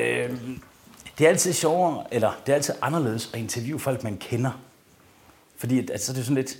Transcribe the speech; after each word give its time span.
Øh, 0.00 0.30
det 1.18 1.24
er 1.24 1.28
altid 1.28 1.52
sjovere, 1.52 2.04
eller 2.10 2.32
det 2.46 2.52
er 2.52 2.56
altid 2.56 2.74
anderledes 2.82 3.30
at 3.34 3.40
interviewe 3.40 3.80
folk, 3.80 4.04
man 4.04 4.16
kender. 4.16 4.50
Fordi 5.56 5.78
at, 5.78 5.90
altså, 5.90 6.12
det 6.12 6.20
er 6.20 6.22
sådan 6.22 6.36
lidt, 6.36 6.50
så 6.50 6.56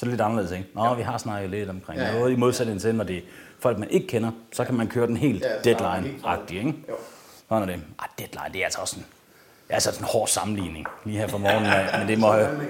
er 0.00 0.04
det 0.04 0.08
lidt 0.08 0.20
anderledes, 0.20 0.52
ikke? 0.52 0.66
Nå, 0.74 0.84
ja. 0.84 0.94
vi 0.94 1.02
har 1.02 1.18
snakket 1.18 1.50
lidt 1.50 1.70
omkring 1.70 2.00
ja, 2.00 2.06
ja. 2.06 2.18
noget, 2.18 2.32
i 2.32 2.36
modsætning 2.36 2.80
til, 2.80 2.94
når 2.94 3.04
det 3.04 3.16
er 3.16 3.22
folk, 3.58 3.78
man 3.78 3.90
ikke 3.90 4.06
kender, 4.06 4.30
så 4.52 4.64
kan 4.64 4.74
man 4.74 4.88
køre 4.88 5.06
den 5.06 5.16
helt 5.16 5.44
ja, 5.64 5.72
deadline-agtig, 5.72 6.56
ikke? 6.56 6.74
Jo. 6.88 6.94
Sådan 7.48 7.68
er 7.68 7.72
det. 7.72 7.82
Ah, 7.98 8.08
deadline, 8.18 8.52
det 8.52 8.60
er 8.60 8.64
altså 8.64 8.80
også 8.80 8.96
en, 8.96 9.02
det 9.66 9.70
er 9.70 9.74
altså 9.74 9.98
en 9.98 10.04
hård 10.04 10.28
sammenligning 10.28 10.86
lige 11.04 11.18
her 11.18 11.26
fra 11.28 11.38
morgenen 11.38 11.66
af, 11.72 11.98
men 11.98 12.08
det 12.08 12.18
må 12.18 12.32
have, 12.32 12.60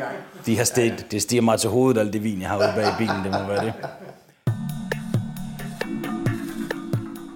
de 0.47 0.57
har 0.57 0.65
sted, 0.65 0.93
det 1.11 1.23
stiger 1.23 1.43
mig 1.43 1.61
til 1.61 1.71
hovedet, 1.71 2.01
alt 2.01 2.13
det 2.13 2.25
vin, 2.25 2.41
jeg 2.41 2.49
har 2.49 2.59
ude 2.59 2.73
bag 2.77 2.89
i 2.89 2.99
bilen, 2.99 3.25
det 3.25 3.33
må 3.33 3.47
være 3.47 3.65
det. 3.65 3.75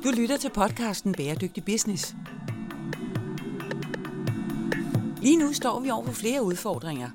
Du 0.04 0.10
lytter 0.16 0.36
til 0.36 0.50
podcasten 0.50 1.14
Bæredygtig 1.14 1.64
Business. 1.64 2.14
Lige 5.24 5.36
nu 5.36 5.52
står 5.52 5.80
vi 5.80 5.90
over 5.90 6.04
for 6.04 6.12
flere 6.12 6.42
udfordringer. 6.42 7.10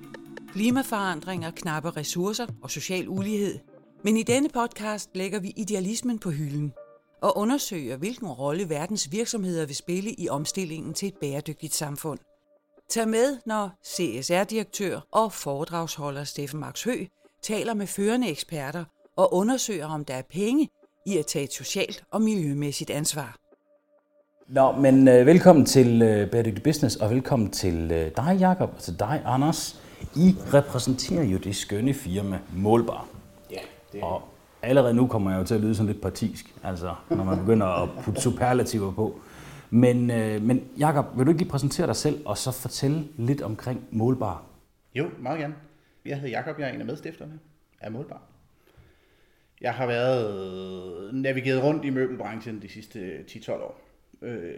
Klimaforandringer, 0.54 1.52
knappe 1.52 1.90
ressourcer 1.90 2.48
og 2.64 2.72
social 2.72 3.10
ulighed. 3.10 3.60
Men 4.04 4.18
i 4.18 4.24
denne 4.24 4.50
podcast 4.50 5.10
lægger 5.14 5.40
vi 5.40 5.54
idealismen 5.56 6.20
på 6.20 6.30
hylden 6.30 6.74
og 7.22 7.38
undersøger, 7.38 7.98
hvilken 7.98 8.28
rolle 8.28 8.70
verdens 8.70 9.12
virksomheder 9.12 9.66
vil 9.66 9.76
spille 9.76 10.14
i 10.14 10.30
omstillingen 10.30 10.94
til 10.94 11.08
et 11.08 11.18
bæredygtigt 11.22 11.76
samfund. 11.76 12.20
Tag 12.90 13.08
med, 13.08 13.38
når 13.46 13.70
CSR-direktør 13.86 15.00
og 15.12 15.34
foredragsholder 15.34 16.24
Steffen 16.24 16.60
Max 16.60 16.84
Hø 16.84 17.06
taler 17.42 17.74
med 17.74 17.88
førende 17.88 18.30
eksperter 18.30 18.86
og 19.18 19.34
undersøger, 19.34 19.88
om 19.88 20.06
der 20.06 20.14
er 20.14 20.22
penge 20.30 20.70
i 21.06 21.18
at 21.18 21.26
tage 21.26 21.46
et 21.46 21.54
socialt 21.54 22.04
og 22.12 22.22
miljømæssigt 22.22 22.90
ansvar. 22.90 23.39
Nå, 24.52 24.72
men 24.72 25.08
øh, 25.08 25.26
velkommen 25.26 25.66
til 25.66 26.02
øh, 26.02 26.32
Bæredygtig 26.32 26.64
Business, 26.64 26.96
og 26.96 27.10
velkommen 27.10 27.52
til 27.52 27.92
øh, 27.92 28.12
dig, 28.18 28.38
Jakob, 28.40 28.74
og 28.76 28.82
til 28.82 29.00
dig, 29.00 29.22
Anders. 29.26 29.82
I 30.16 30.36
repræsenterer 30.54 31.24
jo 31.24 31.38
det 31.38 31.56
skønne 31.56 31.94
firma 31.94 32.40
Målbar. 32.54 33.08
Ja, 33.52 33.58
det 33.92 34.00
er 34.00 34.06
Og 34.06 34.22
allerede 34.62 34.94
nu 34.94 35.08
kommer 35.08 35.32
jeg 35.32 35.40
jo 35.40 35.44
til 35.44 35.56
at 35.56 35.62
lyde 35.62 35.76
sådan 35.76 35.92
lidt 35.92 36.02
partisk, 36.02 36.56
altså 36.64 36.96
når 37.10 37.24
man 37.24 37.38
begynder 37.40 37.66
at 37.66 37.90
putte 38.04 38.22
superlativer 38.22 38.92
på. 38.92 39.20
Men, 39.70 40.12
øh, 40.12 40.42
men 40.42 40.64
Jakob, 40.80 41.06
vil 41.18 41.26
du 41.26 41.32
ikke 41.32 41.42
lige 41.42 41.52
præsentere 41.52 41.88
dig 41.88 41.96
selv, 41.96 42.22
og 42.26 42.38
så 42.38 42.52
fortælle 42.52 43.08
lidt 43.18 43.42
omkring 43.42 43.88
Målbar? 43.92 44.44
Jo, 44.96 45.10
meget 45.20 45.40
gerne. 45.40 45.56
Jeg 46.06 46.16
hedder 46.16 46.30
Jakob, 46.30 46.60
jeg 46.60 46.70
er 46.70 46.74
en 46.74 46.80
af 46.80 46.86
medstifterne 46.86 47.40
af 47.82 47.92
Målbar. 47.92 48.22
Jeg 49.62 49.74
har 49.74 49.88
været 49.88 51.14
navigeret 51.14 51.64
rundt 51.64 51.86
i 51.86 51.90
møbelbranchen 51.90 52.62
de 52.62 52.70
sidste 52.70 53.18
10-12 53.18 53.52
år 53.52 53.89
øh, 54.22 54.54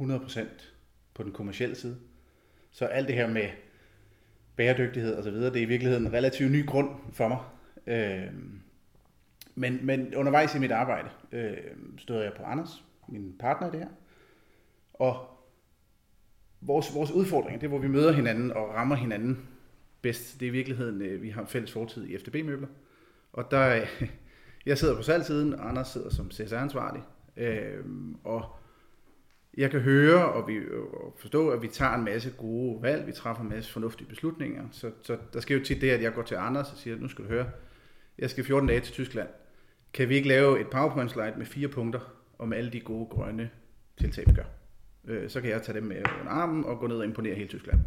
100% 0.00 0.40
på 1.14 1.22
den 1.22 1.32
kommercielle 1.32 1.74
side. 1.74 1.96
Så 2.70 2.86
alt 2.86 3.08
det 3.08 3.16
her 3.16 3.28
med 3.28 3.48
bæredygtighed 4.56 5.14
og 5.14 5.24
så 5.24 5.30
videre, 5.30 5.52
det 5.52 5.58
er 5.58 5.62
i 5.62 5.68
virkeligheden 5.68 6.06
en 6.06 6.12
relativt 6.12 6.52
ny 6.52 6.66
grund 6.66 6.88
for 7.12 7.28
mig. 7.28 7.38
Øh, 7.86 8.32
men, 9.54 9.86
men 9.86 10.14
undervejs 10.14 10.54
i 10.54 10.58
mit 10.58 10.72
arbejde 10.72 11.08
øh, 11.32 11.56
stod 11.98 12.22
jeg 12.22 12.32
på 12.36 12.42
Anders, 12.42 12.84
min 13.08 13.34
partner 13.38 13.68
i 13.68 13.70
det 13.70 13.80
her. 13.80 13.88
Og 14.94 15.28
vores, 16.60 16.94
vores 16.94 17.10
udfordring, 17.10 17.60
det 17.60 17.66
er, 17.66 17.68
hvor 17.68 17.78
vi 17.78 17.88
møder 17.88 18.12
hinanden 18.12 18.50
og 18.50 18.74
rammer 18.74 18.96
hinanden 18.96 19.48
bedst. 20.02 20.40
Det 20.40 20.46
er 20.46 20.50
i 20.50 20.52
virkeligheden, 20.52 21.02
øh, 21.02 21.22
vi 21.22 21.30
har 21.30 21.44
fælles 21.44 21.72
fortid 21.72 22.06
i 22.06 22.18
FDB-møbler. 22.18 22.68
Og 23.32 23.50
der, 23.50 23.86
jeg 24.66 24.78
sidder 24.78 24.96
på 24.96 25.02
salgsiden, 25.02 25.54
og 25.54 25.68
Anders 25.68 25.88
sidder 25.88 26.10
som 26.10 26.30
CSR-ansvarlig. 26.30 27.02
Øh, 27.36 27.84
og 28.24 28.56
jeg 29.56 29.70
kan 29.70 29.80
høre 29.80 30.32
og, 30.32 30.48
vi, 30.48 30.58
og 30.94 31.16
forstå, 31.18 31.48
at 31.48 31.62
vi 31.62 31.68
tager 31.68 31.94
en 31.94 32.04
masse 32.04 32.30
gode 32.38 32.82
valg, 32.82 33.06
vi 33.06 33.12
træffer 33.12 33.42
en 33.42 33.48
masse 33.48 33.72
fornuftige 33.72 34.08
beslutninger. 34.08 34.62
Så, 34.70 34.90
så 35.02 35.16
der 35.32 35.40
sker 35.40 35.56
jo 35.56 35.64
tit 35.64 35.80
det, 35.80 35.90
at 35.90 36.02
jeg 36.02 36.14
går 36.14 36.22
til 36.22 36.34
Anders 36.34 36.72
og 36.72 36.78
siger, 36.78 36.96
nu 36.96 37.08
skal 37.08 37.24
du 37.24 37.28
høre, 37.28 37.46
jeg 38.18 38.30
skal 38.30 38.44
14 38.44 38.68
dage 38.68 38.80
til 38.80 38.92
Tyskland. 38.92 39.28
Kan 39.92 40.08
vi 40.08 40.14
ikke 40.14 40.28
lave 40.28 40.60
et 40.60 40.66
PowerPoint-slide 40.66 41.34
med 41.36 41.46
fire 41.46 41.68
punkter 41.68 42.00
om 42.38 42.52
alle 42.52 42.70
de 42.70 42.80
gode 42.80 43.06
grønne 43.06 43.50
tiltag, 43.98 44.24
vi 44.26 44.32
gør? 44.32 44.44
Øh, 45.08 45.30
så 45.30 45.40
kan 45.40 45.50
jeg 45.50 45.62
tage 45.62 45.78
dem 45.78 45.86
med 45.86 45.96
under 46.20 46.32
armen 46.32 46.64
og 46.64 46.78
gå 46.78 46.86
ned 46.86 46.96
og 46.96 47.04
imponere 47.04 47.34
hele 47.34 47.48
Tyskland. 47.48 47.78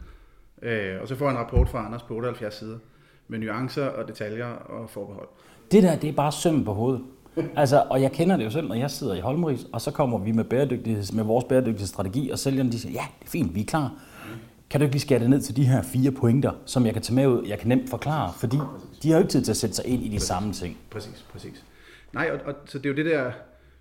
Øh, 0.61 1.01
og 1.01 1.07
så 1.07 1.15
får 1.15 1.25
jeg 1.25 1.31
en 1.31 1.37
rapport 1.39 1.69
fra 1.69 1.85
Anders 1.85 2.03
på 2.03 2.15
78 2.15 2.53
sider 2.53 2.79
med 3.27 3.39
nuancer 3.39 3.85
og 3.85 4.07
detaljer 4.07 4.45
og 4.45 4.89
forbehold. 4.89 5.27
Det 5.71 5.83
der, 5.83 5.95
det 5.95 6.09
er 6.09 6.13
bare 6.13 6.31
søm 6.31 6.65
på 6.65 6.73
hovedet. 6.73 7.05
Altså, 7.55 7.83
og 7.89 8.01
jeg 8.01 8.11
kender 8.11 8.37
det 8.37 8.45
jo 8.45 8.49
selv, 8.49 8.67
når 8.67 8.75
jeg 8.75 8.91
sidder 8.91 9.15
i 9.15 9.19
Holmris, 9.19 9.65
og 9.73 9.81
så 9.81 9.91
kommer 9.91 10.17
vi 10.17 10.31
med, 10.31 10.43
bæredygtigheds, 10.43 11.13
med 11.13 11.23
vores 11.23 11.45
bæredygtighedsstrategi, 11.45 12.29
og 12.29 12.39
sælgerne 12.39 12.71
de 12.71 12.79
siger, 12.79 12.93
ja, 12.93 13.05
det 13.19 13.25
er 13.25 13.29
fint, 13.29 13.55
vi 13.55 13.61
er 13.61 13.65
klar. 13.65 13.91
Kan 14.69 14.79
du 14.79 14.83
ikke 14.83 14.93
lige 14.93 15.01
skære 15.01 15.19
det 15.19 15.29
ned 15.29 15.41
til 15.41 15.55
de 15.55 15.65
her 15.65 15.81
fire 15.81 16.11
pointer, 16.11 16.51
som 16.65 16.85
jeg 16.85 16.93
kan 16.93 17.01
tage 17.01 17.15
med 17.15 17.27
ud, 17.27 17.45
jeg 17.47 17.59
kan 17.59 17.67
nemt 17.67 17.89
forklare, 17.89 18.33
fordi 18.39 18.57
de 19.03 19.09
har 19.09 19.17
jo 19.17 19.23
ikke 19.23 19.31
tid 19.31 19.41
til 19.41 19.51
at 19.51 19.57
sætte 19.57 19.75
sig 19.75 19.85
ind 19.85 20.01
i 20.03 20.07
de 20.07 20.11
præcis. 20.11 20.27
samme 20.27 20.53
ting. 20.53 20.77
Præcis, 20.89 21.25
præcis. 21.31 21.65
Nej, 22.13 22.29
og, 22.33 22.39
og, 22.45 22.55
så 22.65 22.77
det 22.77 22.85
er 22.85 22.89
jo 22.89 22.95
det 22.95 23.05
der, 23.05 23.31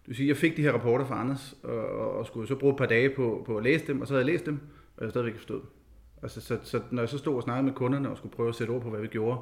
du 0.06 0.14
siger, 0.14 0.26
jeg 0.26 0.36
fik 0.36 0.56
de 0.56 0.62
her 0.62 0.72
rapporter 0.72 1.06
fra 1.06 1.20
Anders, 1.20 1.54
og, 1.62 2.16
og, 2.18 2.26
skulle 2.26 2.48
så 2.48 2.54
bruge 2.54 2.72
et 2.72 2.78
par 2.78 2.86
dage 2.86 3.10
på, 3.16 3.42
på 3.46 3.56
at 3.56 3.64
læse 3.64 3.86
dem, 3.86 4.00
og 4.00 4.06
så 4.06 4.14
havde 4.14 4.26
jeg 4.26 4.32
læst 4.32 4.46
dem, 4.46 4.60
og 4.96 5.02
jeg 5.02 5.10
stadigvæk 5.10 5.30
ikke 5.30 5.40
forstået. 5.40 5.62
Altså, 6.22 6.40
så, 6.40 6.58
så, 6.62 6.80
når 6.90 7.02
jeg 7.02 7.08
så 7.08 7.18
stod 7.18 7.36
og 7.36 7.42
snakkede 7.42 7.64
med 7.64 7.72
kunderne 7.72 8.10
og 8.10 8.16
skulle 8.16 8.34
prøve 8.34 8.48
at 8.48 8.54
sætte 8.54 8.70
ord 8.70 8.82
på, 8.82 8.90
hvad 8.90 9.00
vi 9.00 9.06
gjorde, 9.06 9.40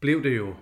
blev 0.00 0.22
det 0.22 0.36
jo 0.36 0.54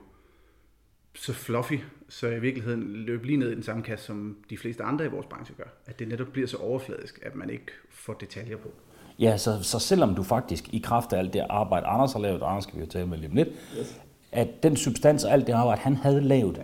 så 1.14 1.32
fluffy, 1.32 1.78
så 2.08 2.28
i 2.28 2.40
virkeligheden 2.40 2.92
løb 2.92 3.24
lige 3.24 3.36
ned 3.36 3.50
i 3.50 3.54
den 3.54 3.62
samme 3.62 3.82
kasse, 3.82 4.06
som 4.06 4.36
de 4.50 4.58
fleste 4.58 4.82
andre 4.82 5.04
i 5.04 5.08
vores 5.08 5.26
branche 5.26 5.54
gør. 5.54 5.64
At 5.86 5.98
det 5.98 6.08
netop 6.08 6.26
bliver 6.26 6.46
så 6.46 6.56
overfladisk, 6.56 7.18
at 7.22 7.36
man 7.36 7.50
ikke 7.50 7.66
får 7.90 8.12
detaljer 8.12 8.56
på. 8.56 8.72
Ja, 9.18 9.36
så, 9.36 9.62
så 9.62 9.78
selvom 9.78 10.14
du 10.14 10.22
faktisk 10.22 10.74
i 10.74 10.78
kraft 10.78 11.12
af 11.12 11.18
alt 11.18 11.32
det 11.32 11.46
arbejde, 11.50 11.86
Anders 11.86 12.12
har 12.12 12.20
lavet, 12.20 12.42
Anders 12.44 12.64
skal 12.64 12.76
vi 12.76 12.80
jo 12.80 12.90
tale 12.90 13.06
med 13.06 13.18
lige 13.18 13.30
om 13.30 13.36
lidt, 13.36 13.48
yes. 13.78 14.00
at 14.32 14.62
den 14.62 14.76
substans 14.76 15.24
og 15.24 15.32
alt 15.32 15.46
det 15.46 15.52
arbejde, 15.52 15.80
han 15.80 15.96
havde 15.96 16.20
lavet, 16.20 16.56
ja, 16.56 16.62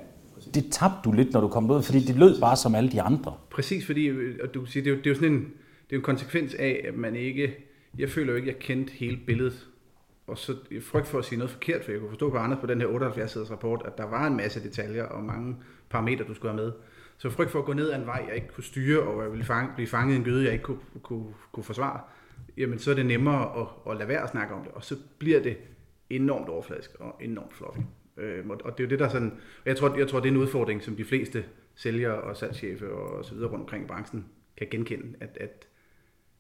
det 0.54 0.66
tabte 0.70 0.98
du 1.04 1.12
lidt, 1.12 1.32
når 1.32 1.40
du 1.40 1.48
kom 1.48 1.70
ud, 1.70 1.82
fordi 1.82 2.00
det 2.00 2.16
lød 2.16 2.40
bare 2.40 2.56
som 2.56 2.74
alle 2.74 2.90
de 2.90 3.02
andre. 3.02 3.34
Præcis, 3.50 3.86
fordi 3.86 4.10
og 4.42 4.54
du 4.54 4.66
siger, 4.66 4.84
det, 4.84 4.90
er 4.90 4.94
jo, 4.94 4.98
det 4.98 5.06
er 5.06 5.10
jo 5.10 5.14
sådan 5.14 5.32
en, 5.32 5.52
det 5.90 5.92
er 5.92 5.96
en 5.96 6.02
konsekvens 6.02 6.54
af, 6.54 6.84
at 6.88 6.94
man 6.94 7.16
ikke, 7.16 7.54
jeg 7.98 8.10
føler 8.10 8.32
jo 8.32 8.36
ikke, 8.36 8.50
at 8.50 8.54
jeg 8.54 8.62
kendte 8.62 8.92
hele 8.92 9.16
billedet 9.26 9.66
og 10.26 10.38
så 10.38 10.56
frygt 10.80 11.06
for 11.06 11.18
at 11.18 11.24
sige 11.24 11.38
noget 11.38 11.50
forkert, 11.50 11.84
for 11.84 11.90
jeg 11.90 12.00
kunne 12.00 12.10
forstå 12.10 12.30
på 12.30 12.36
andre 12.36 12.56
på 12.60 12.66
den 12.66 12.80
her 12.80 12.88
78-siders 12.88 13.50
rapport, 13.50 13.82
at 13.84 13.98
der 13.98 14.04
var 14.04 14.26
en 14.26 14.36
masse 14.36 14.62
detaljer 14.62 15.04
og 15.04 15.24
mange 15.24 15.56
parametre, 15.90 16.24
du 16.24 16.34
skulle 16.34 16.52
have 16.52 16.64
med. 16.64 16.72
Så 17.18 17.30
frygt 17.30 17.50
for 17.50 17.58
at 17.58 17.64
gå 17.64 17.72
ned 17.72 17.90
ad 17.90 18.00
en 18.00 18.06
vej, 18.06 18.24
jeg 18.28 18.34
ikke 18.34 18.48
kunne 18.48 18.64
styre, 18.64 19.02
og 19.02 19.22
jeg 19.22 19.30
ville 19.30 19.44
fange, 19.44 19.72
blive 19.74 19.88
fanget 19.88 20.14
i 20.14 20.18
en 20.18 20.24
gøde, 20.24 20.44
jeg 20.44 20.52
ikke 20.52 20.64
kunne, 20.64 20.78
kunne, 21.02 21.34
kunne 21.52 21.64
forsvare, 21.64 22.00
jamen 22.56 22.78
så 22.78 22.90
er 22.90 22.94
det 22.94 23.06
nemmere 23.06 23.60
at, 23.60 23.66
at 23.90 23.96
lade 23.96 24.08
være 24.08 24.22
at 24.22 24.30
snakke 24.30 24.54
om 24.54 24.64
det, 24.64 24.72
og 24.72 24.84
så 24.84 24.96
bliver 25.18 25.42
det 25.42 25.56
enormt 26.10 26.48
overfladisk 26.48 26.90
og 26.98 27.16
enormt 27.20 27.54
fluffy. 27.54 27.80
Øh, 28.16 28.46
og 28.48 28.78
det 28.78 28.84
er 28.84 28.84
jo 28.84 28.90
det, 28.90 28.98
der 28.98 29.08
sådan, 29.08 29.32
og 29.32 29.66
jeg 29.66 29.76
tror, 29.76 29.96
jeg 29.96 30.08
tror, 30.08 30.20
det 30.20 30.28
er 30.28 30.32
en 30.32 30.38
udfordring, 30.38 30.82
som 30.82 30.96
de 30.96 31.04
fleste 31.04 31.44
sælgere 31.74 32.20
og 32.20 32.36
salgschefer 32.36 32.88
og 32.88 33.24
så 33.24 33.34
videre 33.34 33.50
rundt 33.50 33.62
omkring 33.62 33.84
i 33.84 33.86
branchen 33.86 34.26
kan 34.56 34.66
genkende, 34.70 35.16
at, 35.20 35.38
at 35.40 35.68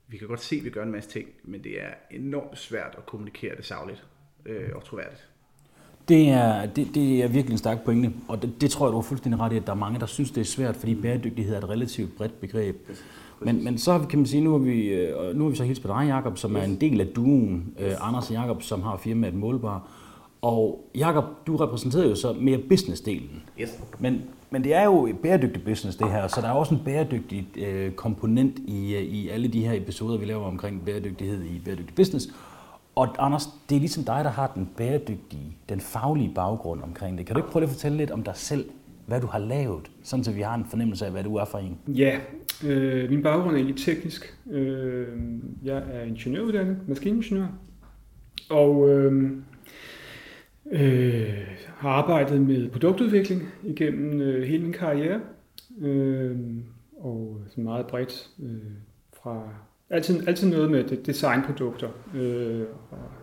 vi 0.08 0.16
kan 0.16 0.28
godt 0.28 0.40
se, 0.40 0.56
at 0.56 0.64
vi 0.64 0.70
gør 0.70 0.82
en 0.82 0.92
masse 0.92 1.10
ting, 1.10 1.28
men 1.44 1.64
det 1.64 1.82
er 1.82 1.90
enormt 2.10 2.58
svært 2.58 2.94
at 2.98 3.06
kommunikere 3.06 3.56
det 3.56 3.64
savligt 3.64 4.04
øh, 4.46 4.68
og 4.74 4.84
troværdigt. 4.84 5.28
Det 6.08 6.28
er, 6.28 6.66
det, 6.66 6.94
det 6.94 7.22
er 7.22 7.28
virkelig 7.28 7.52
en 7.52 7.58
stærk 7.58 7.84
pointe, 7.84 8.12
og 8.28 8.42
det, 8.42 8.60
det 8.60 8.70
tror 8.70 8.86
jeg, 8.86 8.92
du 8.92 8.96
har 8.96 9.02
fuldstændig 9.02 9.40
ret 9.40 9.52
i, 9.52 9.56
at 9.56 9.66
der 9.66 9.72
er 9.72 9.76
mange, 9.76 10.00
der 10.00 10.06
synes, 10.06 10.30
det 10.30 10.40
er 10.40 10.44
svært, 10.44 10.76
fordi 10.76 10.94
bæredygtighed 10.94 11.54
er 11.54 11.58
et 11.58 11.68
relativt 11.68 12.16
bredt 12.16 12.40
begreb. 12.40 12.76
Men, 13.40 13.64
men 13.64 13.78
så 13.78 14.06
kan 14.10 14.18
man 14.18 14.26
sige, 14.26 14.40
nu 14.40 14.50
har 14.50 14.58
vi, 14.58 14.88
øh, 14.88 15.36
nu 15.36 15.44
har 15.44 15.50
vi 15.50 15.56
så 15.56 15.64
helt 15.64 15.82
på 15.82 15.88
dig, 15.88 16.06
Jacob, 16.08 16.38
som 16.38 16.56
er 16.56 16.62
en 16.62 16.80
del 16.80 17.00
af 17.00 17.06
duen, 17.06 17.74
øh, 17.78 17.92
Anders 18.00 18.30
og 18.30 18.34
Jacob, 18.34 18.62
som 18.62 18.82
har 18.82 18.96
firmaet 18.96 19.34
Målbar. 19.34 19.88
Og 20.46 20.90
Jakob, 20.94 21.24
du 21.46 21.56
repræsenterer 21.56 22.08
jo 22.08 22.14
så 22.14 22.32
mere 22.32 22.58
businessdelen. 22.68 23.42
Yes. 23.60 23.82
Men, 23.98 24.22
men 24.50 24.64
det 24.64 24.74
er 24.74 24.84
jo 24.84 25.06
et 25.06 25.18
bæredygtigt 25.18 25.64
business, 25.64 25.96
det 25.96 26.10
her, 26.10 26.28
så 26.28 26.40
der 26.40 26.48
er 26.48 26.52
også 26.52 26.74
en 26.74 26.80
bæredygtig 26.84 27.48
øh, 27.56 27.92
komponent 27.92 28.58
i, 28.58 28.94
øh, 28.94 29.02
i 29.02 29.28
alle 29.28 29.48
de 29.48 29.66
her 29.66 29.72
episoder, 29.72 30.18
vi 30.18 30.24
laver 30.24 30.44
omkring 30.44 30.84
bæredygtighed 30.84 31.44
i 31.44 31.60
bæredygtig 31.64 31.94
business. 31.94 32.28
Og 32.96 33.08
Anders, 33.18 33.48
det 33.68 33.76
er 33.76 33.80
ligesom 33.80 34.04
dig, 34.04 34.24
der 34.24 34.30
har 34.30 34.52
den 34.54 34.68
bæredygtige, 34.76 35.56
den 35.68 35.80
faglige 35.80 36.32
baggrund 36.34 36.82
omkring 36.82 37.18
det. 37.18 37.26
Kan 37.26 37.34
du 37.34 37.38
ikke 37.38 37.50
prøve 37.50 37.62
at 37.62 37.70
fortælle 37.70 37.96
lidt 37.98 38.10
om 38.10 38.22
dig 38.22 38.36
selv, 38.36 38.64
hvad 39.06 39.20
du 39.20 39.26
har 39.26 39.38
lavet, 39.38 39.90
sådan 40.02 40.24
så 40.24 40.32
vi 40.32 40.40
har 40.40 40.54
en 40.54 40.64
fornemmelse 40.70 41.06
af, 41.06 41.12
hvad 41.12 41.24
du 41.24 41.36
er 41.36 41.44
for 41.44 41.58
en? 41.58 41.78
Ja, 41.88 42.18
øh, 42.64 43.10
min 43.10 43.22
baggrund 43.22 43.50
er 43.50 43.56
egentlig 43.56 43.84
teknisk. 43.84 44.38
Øh, 44.50 45.08
jeg 45.64 45.82
er 45.92 46.02
ingeniøruddannet, 46.02 46.78
maskiningeniør, 46.88 47.46
og 48.50 48.88
øh, 48.88 49.32
Øh, 50.72 51.34
har 51.66 51.90
arbejdet 51.90 52.40
med 52.40 52.70
produktudvikling 52.70 53.48
igennem 53.64 54.20
øh, 54.20 54.42
hele 54.42 54.62
min 54.62 54.72
karriere, 54.72 55.20
øh, 55.80 56.36
og 56.96 57.40
sådan 57.48 57.64
meget 57.64 57.86
bredt 57.86 58.30
øh, 58.42 58.48
fra 59.22 59.48
altid, 59.90 60.28
altid 60.28 60.50
noget 60.50 60.70
med 60.70 60.84
designprodukter, 60.84 61.88
øh, 62.14 62.62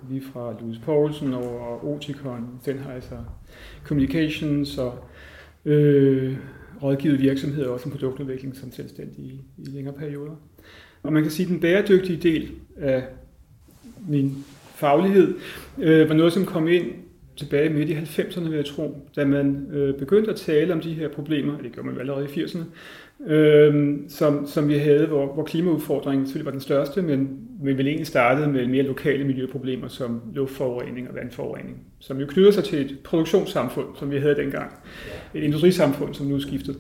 lige 0.10 0.22
fra 0.22 0.56
Louis 0.62 0.80
Poulsen 0.80 1.34
over 1.34 1.86
Oticon, 1.86 2.60
Sennheiser 2.62 3.40
Communications 3.84 4.78
og 4.78 4.98
øh, 5.66 6.38
rådgivet 6.84 7.22
virksomheder 7.22 7.70
også 7.70 7.86
en 7.86 7.92
produktudvikling 7.92 8.56
som 8.56 8.72
selvstændig 8.72 9.26
i, 9.26 9.42
i 9.58 9.66
længere 9.66 9.96
perioder. 9.96 10.36
Og 11.04 11.14
man 11.14 11.24
kan 11.24 11.32
sige, 11.32 11.46
at 11.46 11.50
den 11.50 11.60
bæredygtige 11.60 12.18
del 12.18 12.52
af 12.78 13.04
min 14.08 14.36
faglighed 14.76 15.36
øh, 15.78 16.10
var 16.10 16.16
noget, 16.16 16.34
som 16.34 16.46
kom 16.46 16.68
ind 16.68 16.86
tilbage 17.36 17.70
midt 17.70 17.90
i 17.90 17.94
90'erne, 17.94 18.50
vil 18.50 18.56
jeg 18.56 18.66
tro, 18.66 19.08
da 19.16 19.26
man 19.26 19.68
øh, 19.72 19.94
begyndte 19.98 20.32
at 20.32 20.36
tale 20.36 20.74
om 20.74 20.82
de 20.82 20.94
her 20.94 21.10
problemer, 21.10 21.58
det 21.58 21.72
gjorde 21.72 21.86
man 21.86 21.96
jo 21.96 22.00
allerede 22.00 22.26
i 22.26 22.44
80'erne, 22.44 22.64
øh, 23.32 23.98
som, 24.08 24.48
som 24.48 24.68
vi 24.70 24.78
havde, 24.78 25.06
hvor, 25.06 25.34
hvor 25.34 25.44
klimaudfordringen 25.44 26.26
selvfølgelig 26.26 26.46
var 26.46 26.52
den 26.52 26.62
største, 26.62 27.02
men 27.02 27.40
vi 27.64 27.78
vel 27.78 27.88
egentlig 27.88 28.08
startede 28.08 28.48
med 28.48 28.68
mere 28.68 28.84
lokale 28.84 29.24
miljøproblemer 29.24 29.88
som 29.88 30.22
luftforurening 30.34 31.10
og 31.10 31.16
vandforurening, 31.16 31.78
som 32.00 32.20
jo 32.20 32.26
knytter 32.26 32.52
sig 32.52 32.64
til 32.64 32.82
et 32.82 33.00
produktionssamfund, 33.04 33.88
som 34.00 34.12
vi 34.12 34.18
havde 34.18 34.36
dengang. 34.36 34.72
Et 35.34 35.44
industrisamfund, 35.44 36.14
som 36.14 36.26
nu 36.26 36.36
er 36.36 36.40
skiftet. 36.40 36.78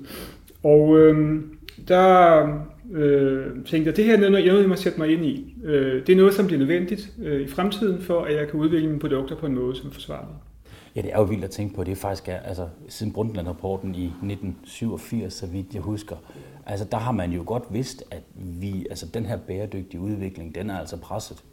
Og 0.63 0.99
øh, 0.99 1.43
der 1.87 2.43
øh, 2.91 3.45
tænkte 3.65 3.87
jeg, 3.89 3.97
det 3.97 4.05
her 4.05 4.13
er 4.13 4.29
noget, 4.29 4.45
jeg 4.45 4.69
må 4.69 4.75
sætte 4.75 4.99
mig 4.99 5.13
ind 5.13 5.25
i. 5.25 5.55
Øh, 5.63 6.07
det 6.07 6.13
er 6.13 6.17
noget, 6.17 6.33
som 6.33 6.45
bliver 6.45 6.59
nødvendigt 6.59 7.13
øh, 7.23 7.41
i 7.41 7.47
fremtiden, 7.47 8.01
for 8.01 8.21
at 8.21 8.35
jeg 8.35 8.47
kan 8.47 8.59
udvikle 8.59 8.87
mine 8.87 8.99
produkter 8.99 9.35
på 9.35 9.45
en 9.45 9.55
måde, 9.55 9.75
som 9.75 9.89
er 9.89 9.93
forsvarlig. 9.93 10.35
Ja, 10.95 11.01
det 11.01 11.13
er 11.13 11.19
jo 11.19 11.23
vildt 11.23 11.43
at 11.43 11.49
tænke 11.49 11.75
på. 11.75 11.83
Det 11.83 11.91
er 11.91 11.95
faktisk, 11.95 12.27
er, 12.27 12.37
altså, 12.37 12.67
siden 12.87 13.13
Brundtland-rapporten 13.13 13.95
i 13.95 14.05
1987, 14.05 15.33
så 15.33 15.47
vidt 15.47 15.73
jeg 15.73 15.81
husker, 15.81 16.15
altså, 16.65 16.85
der 16.91 16.97
har 16.97 17.11
man 17.11 17.31
jo 17.31 17.43
godt 17.45 17.63
vidst, 17.71 18.03
at 18.11 18.23
vi, 18.35 18.85
altså, 18.89 19.05
den 19.13 19.25
her 19.25 19.37
bæredygtige 19.37 20.01
udvikling, 20.01 20.55
den 20.55 20.69
er 20.69 20.79
altså 20.79 20.97
presset 20.97 21.43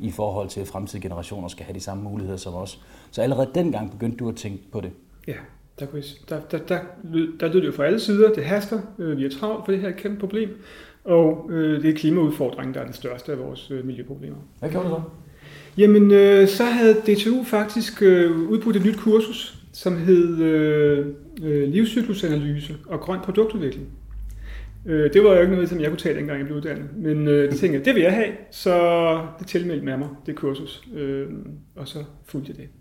i 0.00 0.10
forhold 0.10 0.48
til, 0.48 0.60
at 0.60 0.68
fremtidige 0.68 1.02
generationer 1.02 1.48
skal 1.48 1.64
have 1.64 1.74
de 1.74 1.80
samme 1.80 2.02
muligheder 2.02 2.36
som 2.36 2.54
os. 2.54 2.80
Så 3.10 3.22
allerede 3.22 3.50
dengang 3.54 3.90
begyndte 3.90 4.16
du 4.16 4.28
at 4.28 4.36
tænke 4.36 4.62
på 4.72 4.80
det. 4.80 4.90
Ja, 5.28 5.34
der, 5.86 5.96
der, 6.28 6.40
der, 6.40 6.58
der, 6.68 6.78
der 7.40 7.52
lød 7.52 7.60
det 7.60 7.66
jo 7.66 7.72
fra 7.72 7.84
alle 7.84 8.00
sider. 8.00 8.32
Det 8.32 8.44
haster. 8.44 8.80
Øh, 8.98 9.18
vi 9.18 9.24
er 9.24 9.30
travlt, 9.30 9.64
for 9.64 9.72
det 9.72 9.80
her 9.80 9.88
er 9.88 9.92
et 9.92 9.98
kæmpe 9.98 10.20
problem. 10.20 10.48
Og 11.04 11.50
øh, 11.52 11.82
det 11.82 11.90
er 11.90 11.94
klimaudfordringen, 11.94 12.74
der 12.74 12.80
er 12.80 12.86
det 12.86 12.94
største 12.94 13.32
af 13.32 13.38
vores 13.38 13.70
øh, 13.70 13.86
miljøproblemer. 13.86 14.36
Hvad 14.58 14.70
gjorde 14.70 14.88
du 14.88 14.94
så? 14.94 15.00
Jamen, 15.78 16.10
øh, 16.10 16.48
så 16.48 16.64
havde 16.64 16.94
DTU 16.94 17.44
faktisk 17.44 18.02
øh, 18.02 18.50
udbudt 18.50 18.76
et 18.76 18.84
nyt 18.84 18.96
kursus, 18.96 19.58
som 19.72 19.96
hed 19.96 20.38
øh, 20.38 21.06
øh, 21.42 21.68
livscyklusanalyse 21.68 22.76
og 22.86 23.00
grøn 23.00 23.20
produktudvikling. 23.20 23.88
Øh, 24.86 25.12
det 25.12 25.24
var 25.24 25.34
jo 25.34 25.40
ikke 25.40 25.52
noget, 25.52 25.68
som 25.68 25.80
jeg 25.80 25.88
kunne 25.88 25.98
tage, 25.98 26.16
dengang 26.16 26.38
jeg 26.38 26.46
blev 26.46 26.56
uddannet. 26.56 26.88
Men 26.96 27.28
øh, 27.28 27.50
det 27.50 27.58
tænkte 27.58 27.78
jeg, 27.78 27.84
det 27.84 27.94
vil 27.94 28.02
jeg 28.02 28.12
have, 28.12 28.32
så 28.50 29.26
det 29.38 29.46
tilmeldte 29.46 29.84
med 29.84 29.96
mig, 29.96 30.08
det 30.26 30.36
kursus. 30.36 30.82
Øh, 30.96 31.26
og 31.76 31.88
så 31.88 31.98
fulgte 32.24 32.50
jeg 32.50 32.56
det. 32.56 32.79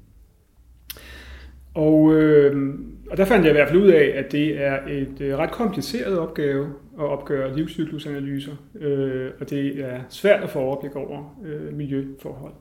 Og, 1.80 2.14
øh, 2.14 2.80
og 3.12 3.18
der 3.18 3.26
fandt 3.26 3.46
jeg 3.46 3.52
i 3.52 3.58
hvert 3.58 3.70
fald 3.70 3.82
ud 3.82 3.88
af, 3.88 4.14
at 4.16 4.32
det 4.32 4.64
er 4.64 4.80
et 4.88 5.22
øh, 5.22 5.38
ret 5.38 5.52
kompliceret 5.52 6.20
opgave 6.20 6.66
at 7.00 7.06
opgøre 7.06 7.56
livscyklusanalyser, 7.56 8.56
øh, 8.76 9.32
og 9.40 9.50
det 9.50 9.80
er 9.86 10.00
svært 10.10 10.44
at 10.44 10.50
få 10.50 10.60
overblik 10.60 10.96
over 10.96 11.40
øh, 11.46 11.74
miljøforhold. 11.74 12.54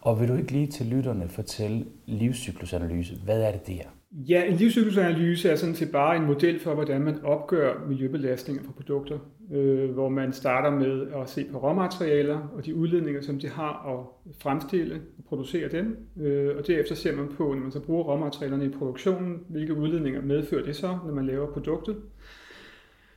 Og 0.00 0.20
vil 0.20 0.28
du 0.28 0.34
ikke 0.36 0.52
lige 0.52 0.66
til 0.66 0.86
lytterne 0.86 1.28
fortælle 1.28 1.84
livscyklusanalyse? 2.06 3.14
Hvad 3.24 3.42
er 3.42 3.52
det 3.52 3.66
der? 3.66 3.82
Ja, 4.12 4.44
en 4.44 4.56
livscyklusanalyse 4.56 5.50
er 5.50 5.56
sådan 5.56 5.74
set 5.74 5.92
bare 5.92 6.16
en 6.16 6.24
model 6.24 6.60
for, 6.60 6.74
hvordan 6.74 7.00
man 7.00 7.24
opgør 7.24 7.74
miljøbelastninger 7.88 8.62
fra 8.62 8.72
produkter, 8.72 9.18
øh, 9.52 9.90
hvor 9.90 10.08
man 10.08 10.32
starter 10.32 10.70
med 10.70 11.06
at 11.22 11.30
se 11.30 11.44
på 11.52 11.58
råmaterialer 11.58 12.38
og 12.56 12.66
de 12.66 12.74
udledninger, 12.74 13.20
som 13.20 13.38
de 13.38 13.48
har 13.48 13.98
at 13.98 14.32
fremstille 14.38 14.94
og 14.94 15.24
producere 15.28 15.68
dem. 15.68 15.96
Øh, 16.20 16.56
og 16.56 16.66
derefter 16.66 16.94
ser 16.94 17.16
man 17.16 17.28
på, 17.36 17.54
når 17.54 17.62
man 17.62 17.72
så 17.72 17.80
bruger 17.80 18.04
råmaterialerne 18.04 18.64
i 18.64 18.68
produktionen, 18.68 19.40
hvilke 19.48 19.74
udledninger 19.74 20.22
medfører 20.22 20.64
det 20.64 20.76
så, 20.76 20.98
når 21.06 21.14
man 21.14 21.26
laver 21.26 21.52
produktet. 21.52 21.96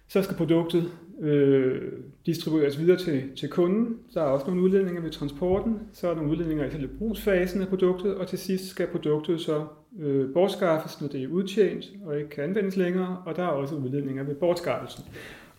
Så 0.08 0.22
skal 0.22 0.38
produktet 0.38 0.92
øh, 1.22 1.82
distribueres 2.26 2.80
videre 2.80 2.98
til, 2.98 3.24
til 3.36 3.50
kunden. 3.50 3.98
Der 4.14 4.22
er 4.22 4.26
også 4.26 4.48
nogle 4.48 4.62
udledninger 4.62 5.02
ved 5.02 5.12
transporten. 5.12 5.80
Så 5.94 6.08
er 6.08 6.12
der 6.12 6.16
nogle 6.16 6.32
udledninger 6.32 6.66
i 6.66 6.72
selve 6.72 6.88
brugsfasen 6.88 7.62
af 7.62 7.68
produktet. 7.68 8.16
Og 8.16 8.28
til 8.28 8.40
sidst 8.40 8.68
skal 8.68 8.88
produktet 8.88 9.42
så 9.42 9.66
øh, 10.00 10.34
bortskaffes, 10.34 11.02
når 11.02 11.08
det 11.08 11.24
er 11.24 11.28
udtjent 11.28 11.86
og 12.06 12.18
ikke 12.18 12.30
kan 12.30 12.44
anvendes 12.44 12.78
længere. 12.78 13.18
Og 13.26 13.36
der 13.36 13.44
er 13.44 13.48
også 13.48 13.76
udledninger 13.76 14.24
ved 14.24 14.36
bortskaffelsen. 14.36 15.04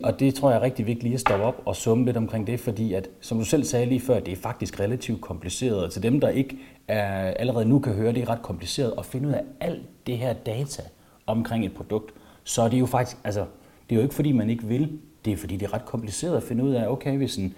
Og 0.02 0.20
det 0.20 0.34
tror 0.34 0.50
jeg 0.50 0.58
er 0.58 0.62
rigtig 0.62 0.86
vigtigt 0.86 1.02
lige 1.02 1.14
at 1.14 1.20
stoppe 1.20 1.44
op 1.44 1.62
og 1.64 1.76
summe 1.76 2.04
lidt 2.04 2.16
omkring 2.16 2.46
det, 2.46 2.60
fordi 2.60 2.94
at, 2.94 3.08
som 3.20 3.38
du 3.38 3.44
selv 3.44 3.64
sagde 3.64 3.86
lige 3.86 4.00
før, 4.00 4.20
det 4.20 4.32
er 4.32 4.36
faktisk 4.36 4.80
relativt 4.80 5.20
kompliceret. 5.20 5.84
Og 5.84 5.92
til 5.92 6.02
dem, 6.02 6.20
der 6.20 6.28
ikke 6.28 6.58
er, 6.88 7.30
allerede 7.30 7.64
nu 7.64 7.78
kan 7.78 7.92
høre, 7.92 8.12
det 8.12 8.22
er 8.22 8.28
ret 8.28 8.42
kompliceret 8.42 8.94
at 8.98 9.06
finde 9.06 9.28
ud 9.28 9.32
af 9.32 9.42
alt 9.60 9.82
det 10.06 10.18
her 10.18 10.32
data 10.32 10.82
omkring 11.26 11.64
et 11.64 11.74
produkt, 11.74 12.14
så 12.44 12.62
er 12.62 12.68
det 12.68 12.80
jo 12.80 12.86
faktisk, 12.86 13.16
altså 13.24 13.44
det 13.88 13.94
er 13.94 13.96
jo 13.96 14.02
ikke 14.02 14.14
fordi, 14.14 14.32
man 14.32 14.50
ikke 14.50 14.64
vil. 14.64 14.98
Det 15.24 15.32
er 15.32 15.36
fordi, 15.36 15.56
det 15.56 15.66
er 15.66 15.74
ret 15.74 15.84
kompliceret 15.84 16.36
at 16.36 16.42
finde 16.42 16.64
ud 16.64 16.72
af, 16.74 16.88
okay, 16.88 17.16
hvis 17.16 17.36
en, 17.36 17.54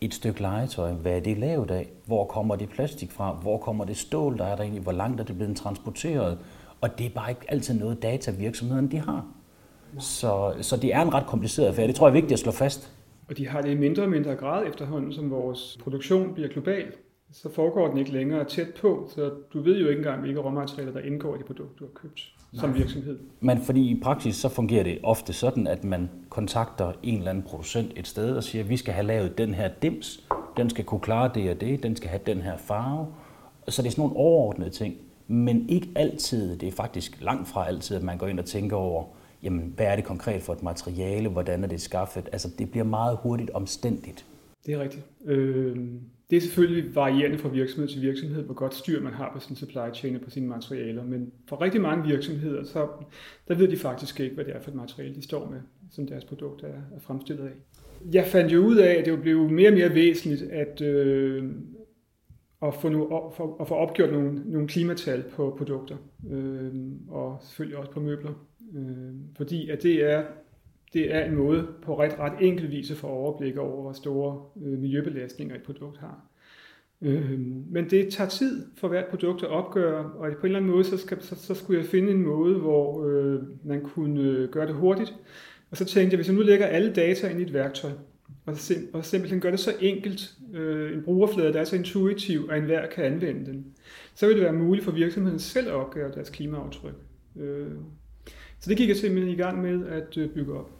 et 0.00 0.14
stykke 0.14 0.40
legetøj, 0.40 0.92
hvad 0.92 1.12
er 1.12 1.20
det 1.20 1.38
lavet 1.38 1.70
af? 1.70 1.88
Hvor 2.06 2.24
kommer 2.24 2.56
det 2.56 2.68
plastik 2.68 3.10
fra? 3.10 3.32
Hvor 3.32 3.58
kommer 3.58 3.84
det 3.84 3.96
stål, 3.96 4.38
der 4.38 4.44
er 4.44 4.56
der 4.56 4.62
egentlig? 4.62 4.82
Hvor 4.82 4.92
langt 4.92 5.20
er 5.20 5.24
det 5.24 5.36
blevet 5.36 5.56
transporteret? 5.56 6.38
Og 6.80 6.98
det 6.98 7.06
er 7.06 7.10
bare 7.10 7.30
ikke 7.30 7.46
altid 7.48 7.74
noget 7.74 8.02
data 8.02 8.30
virksomhederne 8.30 8.90
de 8.90 8.98
har. 8.98 9.26
Så, 9.98 10.54
så 10.60 10.76
det 10.76 10.94
er 10.94 11.02
en 11.02 11.14
ret 11.14 11.26
kompliceret 11.26 11.66
affære. 11.66 11.86
Det 11.86 11.94
tror 11.94 12.06
jeg 12.06 12.10
er 12.10 12.20
vigtigt 12.20 12.32
at 12.32 12.38
slå 12.38 12.52
fast. 12.52 12.92
Og 13.28 13.36
de 13.36 13.48
har 13.48 13.60
det 13.60 13.70
i 13.70 13.74
mindre 13.74 14.02
og 14.02 14.08
mindre 14.08 14.34
grad 14.34 14.66
efterhånden, 14.66 15.12
som 15.12 15.30
vores 15.30 15.78
produktion 15.82 16.34
bliver 16.34 16.48
global. 16.48 16.92
Så 17.32 17.52
foregår 17.54 17.88
den 17.88 17.98
ikke 17.98 18.12
længere 18.12 18.44
tæt 18.44 18.68
på, 18.80 19.10
så 19.14 19.30
du 19.52 19.62
ved 19.62 19.80
jo 19.80 19.88
ikke 19.88 19.98
engang, 19.98 20.20
hvilke 20.20 20.40
råmaterialer, 20.40 20.92
der 20.92 21.00
indgår 21.00 21.34
i 21.34 21.38
det 21.38 21.46
produkt, 21.46 21.78
du 21.78 21.84
har 21.84 21.92
købt 21.94 22.32
som 22.52 22.74
virksomhed. 22.74 23.18
Men 23.40 23.60
fordi 23.62 23.90
i 23.90 24.00
praksis 24.02 24.36
så 24.36 24.48
fungerer 24.48 24.84
det 24.84 24.98
ofte 25.02 25.32
sådan, 25.32 25.66
at 25.66 25.84
man 25.84 26.10
kontakter 26.28 26.92
en 27.02 27.18
eller 27.18 27.30
anden 27.30 27.44
producent 27.44 27.92
et 27.96 28.06
sted 28.06 28.36
og 28.36 28.44
siger, 28.44 28.64
at 28.64 28.70
vi 28.70 28.76
skal 28.76 28.94
have 28.94 29.06
lavet 29.06 29.38
den 29.38 29.54
her 29.54 29.70
dims, 29.82 30.20
den 30.56 30.70
skal 30.70 30.84
kunne 30.84 31.00
klare 31.00 31.30
det 31.34 31.50
og 31.50 31.60
det, 31.60 31.82
den 31.82 31.96
skal 31.96 32.08
have 32.08 32.20
den 32.26 32.42
her 32.42 32.56
farve. 32.56 33.06
Så 33.68 33.82
det 33.82 33.88
er 33.88 33.92
sådan 33.92 34.02
nogle 34.02 34.16
overordnede 34.16 34.70
ting. 34.70 34.96
Men 35.26 35.68
ikke 35.68 35.88
altid, 35.96 36.56
det 36.56 36.68
er 36.68 36.72
faktisk 36.72 37.18
langt 37.20 37.48
fra 37.48 37.66
altid, 37.66 37.96
at 37.96 38.02
man 38.02 38.18
går 38.18 38.26
ind 38.26 38.38
og 38.38 38.44
tænker 38.44 38.76
over, 38.76 39.04
jamen, 39.42 39.72
hvad 39.76 39.86
er 39.86 39.96
det 39.96 40.04
konkret 40.04 40.42
for 40.42 40.52
et 40.52 40.62
materiale, 40.62 41.28
hvordan 41.28 41.64
er 41.64 41.68
det 41.68 41.80
skaffet? 41.80 42.28
Altså, 42.32 42.48
det 42.58 42.70
bliver 42.70 42.84
meget 42.84 43.18
hurtigt 43.22 43.50
omstændigt. 43.50 44.24
Det 44.66 44.74
er 44.74 44.78
rigtigt. 44.78 45.04
Øh, 45.24 45.76
det 46.30 46.36
er 46.36 46.40
selvfølgelig 46.40 46.94
varierende 46.94 47.38
fra 47.38 47.48
virksomhed 47.48 47.88
til 47.88 48.02
virksomhed, 48.02 48.42
hvor 48.42 48.54
godt 48.54 48.74
styr 48.74 49.02
man 49.02 49.12
har 49.12 49.30
på 49.34 49.40
sin 49.40 49.56
supply 49.56 49.94
chain 49.94 50.16
og 50.16 50.20
på 50.20 50.30
sine 50.30 50.48
materialer. 50.48 51.04
Men 51.04 51.32
for 51.48 51.60
rigtig 51.60 51.80
mange 51.80 52.08
virksomheder, 52.08 52.64
så 52.64 52.88
der 53.48 53.54
ved 53.54 53.68
de 53.68 53.76
faktisk 53.76 54.20
ikke, 54.20 54.34
hvad 54.34 54.44
det 54.44 54.56
er 54.56 54.60
for 54.60 54.70
et 54.70 54.76
materiale, 54.76 55.14
de 55.14 55.22
står 55.22 55.50
med, 55.50 55.60
som 55.90 56.06
deres 56.06 56.24
produkt 56.24 56.62
er, 56.62 56.68
er 56.68 57.00
fremstillet 57.00 57.44
af. 57.44 57.52
Jeg 58.12 58.26
fandt 58.26 58.52
jo 58.52 58.58
ud 58.58 58.76
af, 58.76 58.94
at 58.94 59.06
det 59.06 59.22
blev 59.22 59.50
mere 59.50 59.68
og 59.68 59.74
mere 59.74 59.94
væsentligt 59.94 60.42
at, 60.42 60.80
øh, 60.80 61.44
at, 62.62 62.74
få, 62.74 62.88
nu, 62.88 63.08
for, 63.36 63.56
at 63.60 63.68
få 63.68 63.74
opgjort 63.74 64.12
nogle, 64.12 64.42
nogle 64.44 64.68
klimatal 64.68 65.24
på 65.36 65.54
produkter, 65.58 65.96
øh, 66.30 66.74
og 67.08 67.38
selvfølgelig 67.42 67.78
også 67.78 67.90
på 67.90 68.00
møbler. 68.00 68.47
Øh, 68.74 69.14
fordi 69.36 69.70
at 69.70 69.82
det 69.82 70.04
er 70.04 70.22
det 70.92 71.14
er 71.14 71.24
en 71.24 71.34
måde 71.34 71.66
på 71.82 72.00
ret, 72.00 72.18
ret 72.18 72.32
enkel 72.40 72.70
vis 72.70 72.90
at 72.90 72.96
få 72.96 73.06
overblik 73.06 73.56
over, 73.56 73.82
hvor 73.82 73.92
store 73.92 74.42
øh, 74.64 74.78
miljøbelastninger 74.78 75.54
et 75.54 75.62
produkt 75.62 75.98
har. 75.98 76.24
Øh, 77.02 77.40
men 77.70 77.90
det 77.90 78.12
tager 78.12 78.30
tid 78.30 78.66
for 78.76 78.88
hvert 78.88 79.06
produkt 79.06 79.42
at 79.42 79.48
opgøre, 79.48 80.04
og 80.04 80.32
på 80.32 80.40
en 80.40 80.44
eller 80.44 80.58
anden 80.58 80.70
måde, 80.70 80.84
så, 80.84 80.96
skal, 80.96 81.22
så, 81.22 81.34
så 81.36 81.54
skulle 81.54 81.80
jeg 81.80 81.88
finde 81.88 82.12
en 82.12 82.22
måde, 82.22 82.58
hvor 82.58 83.08
øh, 83.08 83.42
man 83.64 83.80
kunne 83.80 84.20
øh, 84.20 84.48
gøre 84.48 84.66
det 84.66 84.74
hurtigt. 84.74 85.14
Og 85.70 85.76
så 85.76 85.84
tænkte 85.84 86.14
jeg, 86.14 86.18
hvis 86.18 86.28
jeg 86.28 86.36
nu 86.36 86.42
lægger 86.42 86.66
alle 86.66 86.92
data 86.92 87.28
ind 87.28 87.40
i 87.40 87.42
et 87.42 87.52
værktøj, 87.52 87.90
og, 88.46 88.56
sim, 88.56 88.90
og 88.92 89.04
simpelthen 89.04 89.40
gør 89.40 89.50
det 89.50 89.60
så 89.60 89.72
enkelt, 89.80 90.34
øh, 90.54 90.92
en 90.92 91.02
brugerflade, 91.02 91.52
der 91.52 91.60
er 91.60 91.64
så 91.64 91.76
intuitiv, 91.76 92.48
at 92.50 92.58
enhver 92.58 92.86
kan 92.86 93.04
anvende 93.04 93.46
den, 93.46 93.66
så 94.14 94.26
vil 94.26 94.36
det 94.36 94.44
være 94.44 94.52
muligt 94.52 94.84
for 94.84 94.92
virksomheden 94.92 95.38
selv 95.38 95.68
at 95.68 95.74
opgøre 95.74 96.12
deres 96.14 96.30
klimaaftryk. 96.30 96.94
Øh, 97.36 97.70
så 98.60 98.70
det 98.70 98.76
gik 98.76 98.88
jeg 98.88 98.96
simpelthen 98.96 99.34
i 99.34 99.36
gang 99.36 99.62
med 99.62 99.86
at 99.86 100.16
øh, 100.16 100.30
bygge 100.30 100.58
op. 100.58 100.70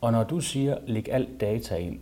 Og 0.00 0.12
når 0.12 0.24
du 0.24 0.40
siger, 0.40 0.76
læg 0.86 1.08
alt 1.12 1.40
data 1.40 1.76
ind, 1.76 1.98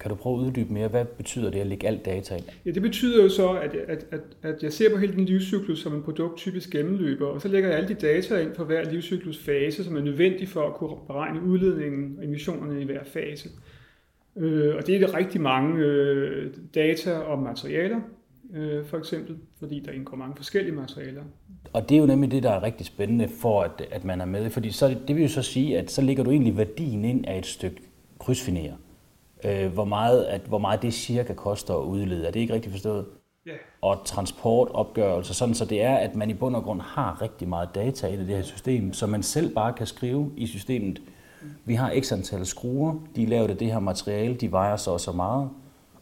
kan 0.00 0.08
du 0.08 0.14
prøve 0.14 0.40
at 0.40 0.46
uddybe 0.46 0.72
mere, 0.72 0.88
hvad 0.88 1.04
betyder 1.04 1.50
det 1.50 1.60
at 1.60 1.66
lægge 1.66 1.86
alt 1.86 2.04
data 2.04 2.36
ind? 2.36 2.44
Ja, 2.66 2.70
det 2.70 2.82
betyder 2.82 3.22
jo 3.22 3.28
så, 3.28 3.52
at, 3.52 3.74
at, 3.74 4.06
at, 4.10 4.20
at 4.42 4.62
jeg 4.62 4.72
ser 4.72 4.90
på 4.90 4.96
hele 4.96 5.12
den 5.12 5.24
livscyklus 5.24 5.82
som 5.82 5.94
en 5.94 6.02
produkt 6.02 6.36
typisk 6.36 6.70
gennemløber, 6.70 7.26
og 7.26 7.40
så 7.40 7.48
lægger 7.48 7.68
jeg 7.68 7.78
alle 7.78 7.88
de 7.88 7.94
data 7.94 8.40
ind 8.40 8.52
på 8.52 8.64
hver 8.64 8.90
livscyklusfase, 8.90 9.84
som 9.84 9.96
er 9.96 10.00
nødvendig 10.00 10.48
for 10.48 10.66
at 10.66 10.74
kunne 10.74 10.96
beregne 11.06 11.42
udledningen 11.42 12.18
og 12.18 12.24
emissionerne 12.24 12.80
i 12.80 12.84
hver 12.84 13.04
fase. 13.04 13.48
Øh, 14.36 14.76
og 14.76 14.86
det 14.86 14.94
er 14.94 14.98
det 14.98 15.14
rigtig 15.14 15.40
mange 15.40 15.78
øh, 15.78 16.54
data 16.74 17.18
om 17.18 17.38
materialer, 17.38 18.00
øh, 18.54 18.86
for 18.86 18.98
eksempel, 18.98 19.36
fordi 19.58 19.80
der 19.80 19.92
indgår 19.92 20.16
mange 20.16 20.36
forskellige 20.36 20.74
materialer. 20.74 21.22
Og 21.72 21.88
det 21.88 21.94
er 21.94 21.98
jo 21.98 22.06
nemlig 22.06 22.30
det, 22.30 22.42
der 22.42 22.50
er 22.50 22.62
rigtig 22.62 22.86
spændende 22.86 23.28
for, 23.28 23.62
at, 23.62 23.86
at 23.90 24.04
man 24.04 24.20
er 24.20 24.24
med. 24.24 24.50
Fordi 24.50 24.70
så, 24.70 24.96
det 25.08 25.16
vil 25.16 25.22
jo 25.22 25.28
så 25.28 25.42
sige, 25.42 25.78
at 25.78 25.90
så 25.90 26.02
ligger 26.02 26.24
du 26.24 26.30
egentlig 26.30 26.56
værdien 26.56 27.04
ind 27.04 27.26
af 27.26 27.38
et 27.38 27.46
stykke 27.46 27.82
krydsfinere. 28.18 28.76
Øh, 29.44 29.72
hvor, 29.72 29.84
meget, 29.84 30.24
at, 30.24 30.40
hvor 30.40 30.58
meget 30.58 30.82
det 30.82 30.94
cirka 30.94 31.34
koster 31.34 31.74
at 31.74 31.84
udlede. 31.84 32.26
Er 32.26 32.30
det 32.30 32.40
ikke 32.40 32.54
rigtigt 32.54 32.72
forstået? 32.72 33.04
yeah. 33.48 33.58
og 33.80 34.02
transportopgørelser, 34.04 35.34
sådan 35.34 35.54
så 35.54 35.64
det 35.64 35.82
er, 35.82 35.96
at 35.96 36.16
man 36.16 36.30
i 36.30 36.34
bund 36.34 36.56
og 36.56 36.62
grund 36.62 36.80
har 36.80 37.22
rigtig 37.22 37.48
meget 37.48 37.68
data 37.74 38.06
i 38.06 38.16
det 38.16 38.26
her 38.26 38.42
system, 38.42 38.92
så 38.92 39.06
man 39.06 39.22
selv 39.22 39.54
bare 39.54 39.72
kan 39.72 39.86
skrive 39.86 40.32
i 40.36 40.46
systemet, 40.46 41.02
vi 41.64 41.74
har 41.74 42.00
x 42.00 42.12
antal 42.12 42.46
skruer, 42.46 42.94
de 43.16 43.22
er 43.22 43.26
lavet 43.26 43.50
af 43.50 43.56
det 43.56 43.72
her 43.72 43.78
materiale, 43.78 44.34
de 44.34 44.52
vejer 44.52 44.76
så 44.76 44.90
og 44.90 45.00
så 45.00 45.12
meget, 45.12 45.50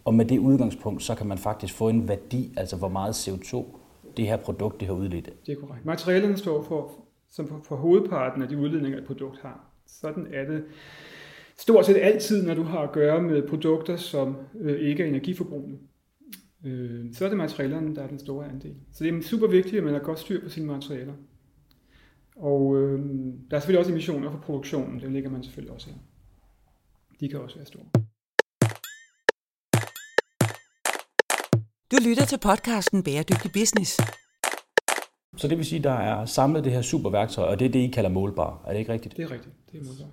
og 0.04 0.14
med 0.14 0.24
det 0.24 0.38
udgangspunkt, 0.38 1.02
så 1.02 1.14
kan 1.14 1.26
man 1.26 1.38
faktisk 1.38 1.74
få 1.74 1.88
en 1.88 2.08
værdi, 2.08 2.54
altså 2.56 2.76
hvor 2.76 2.88
meget 2.88 3.12
CO2 3.12 3.64
det 4.16 4.26
her 4.26 4.36
produkt 4.36 4.80
det 4.80 4.88
har 4.88 4.94
udledt. 4.94 5.46
Det 5.46 5.52
er 5.52 5.60
korrekt. 5.60 5.84
Materialerne 5.84 6.36
står 6.36 6.62
for, 6.62 6.92
som 7.30 7.48
for, 7.48 7.60
for 7.64 7.76
hovedparten 7.76 8.42
af 8.42 8.48
de 8.48 8.58
udledninger, 8.58 8.98
et 8.98 9.06
produkt 9.06 9.40
har. 9.42 9.70
Sådan 9.86 10.26
er 10.32 10.44
det 10.44 10.64
stort 11.56 11.86
set 11.86 11.96
altid, 11.96 12.46
når 12.46 12.54
du 12.54 12.62
har 12.62 12.78
at 12.78 12.92
gøre 12.92 13.22
med 13.22 13.48
produkter, 13.48 13.96
som 13.96 14.36
øh, 14.60 14.80
ikke 14.80 15.02
er 15.02 15.08
energiforbrugende. 15.08 15.78
Øh, 16.64 17.04
så 17.12 17.24
er 17.24 17.28
det 17.28 17.38
materialerne, 17.38 17.96
der 17.96 18.02
er 18.02 18.08
den 18.08 18.18
store 18.18 18.48
andel. 18.48 18.74
Så 18.92 19.04
det 19.04 19.14
er 19.14 19.22
super 19.22 19.46
vigtigt, 19.46 19.76
at 19.76 19.84
man 19.84 19.92
har 19.92 20.00
godt 20.00 20.18
styr 20.18 20.42
på 20.42 20.48
sine 20.48 20.66
materialer. 20.66 21.12
Og 22.36 22.82
øh, 22.82 23.00
der 23.50 23.56
er 23.56 23.60
selvfølgelig 23.60 23.78
også 23.78 23.90
emissioner 23.92 24.30
for 24.30 24.38
produktionen, 24.38 25.00
det 25.00 25.12
ligger 25.12 25.30
man 25.30 25.42
selvfølgelig 25.42 25.72
også 25.72 25.88
her. 25.90 25.96
De 27.20 27.28
kan 27.28 27.40
også 27.40 27.56
være 27.56 27.66
store. 27.66 28.03
Du 31.92 31.96
lytter 32.08 32.24
til 32.24 32.38
podcasten 32.38 33.02
Bæredygtig 33.02 33.52
Business. 33.52 34.00
Så 35.36 35.48
det 35.48 35.58
vil 35.58 35.66
sige, 35.66 35.78
at 35.78 35.84
der 35.84 35.90
er 35.90 36.24
samlet 36.26 36.64
det 36.64 36.72
her 36.72 36.82
superværktøj, 36.82 37.44
og 37.44 37.58
det 37.58 37.64
er 37.64 37.68
det, 37.68 37.78
I 37.78 37.86
kalder 37.86 38.10
målbar. 38.10 38.64
Er 38.66 38.72
det 38.72 38.78
ikke 38.78 38.92
rigtigt? 38.92 39.16
Det 39.16 39.22
er 39.22 39.30
rigtigt. 39.30 39.54
Det 39.72 39.80
er 39.80 39.84
målbar. 39.84 40.04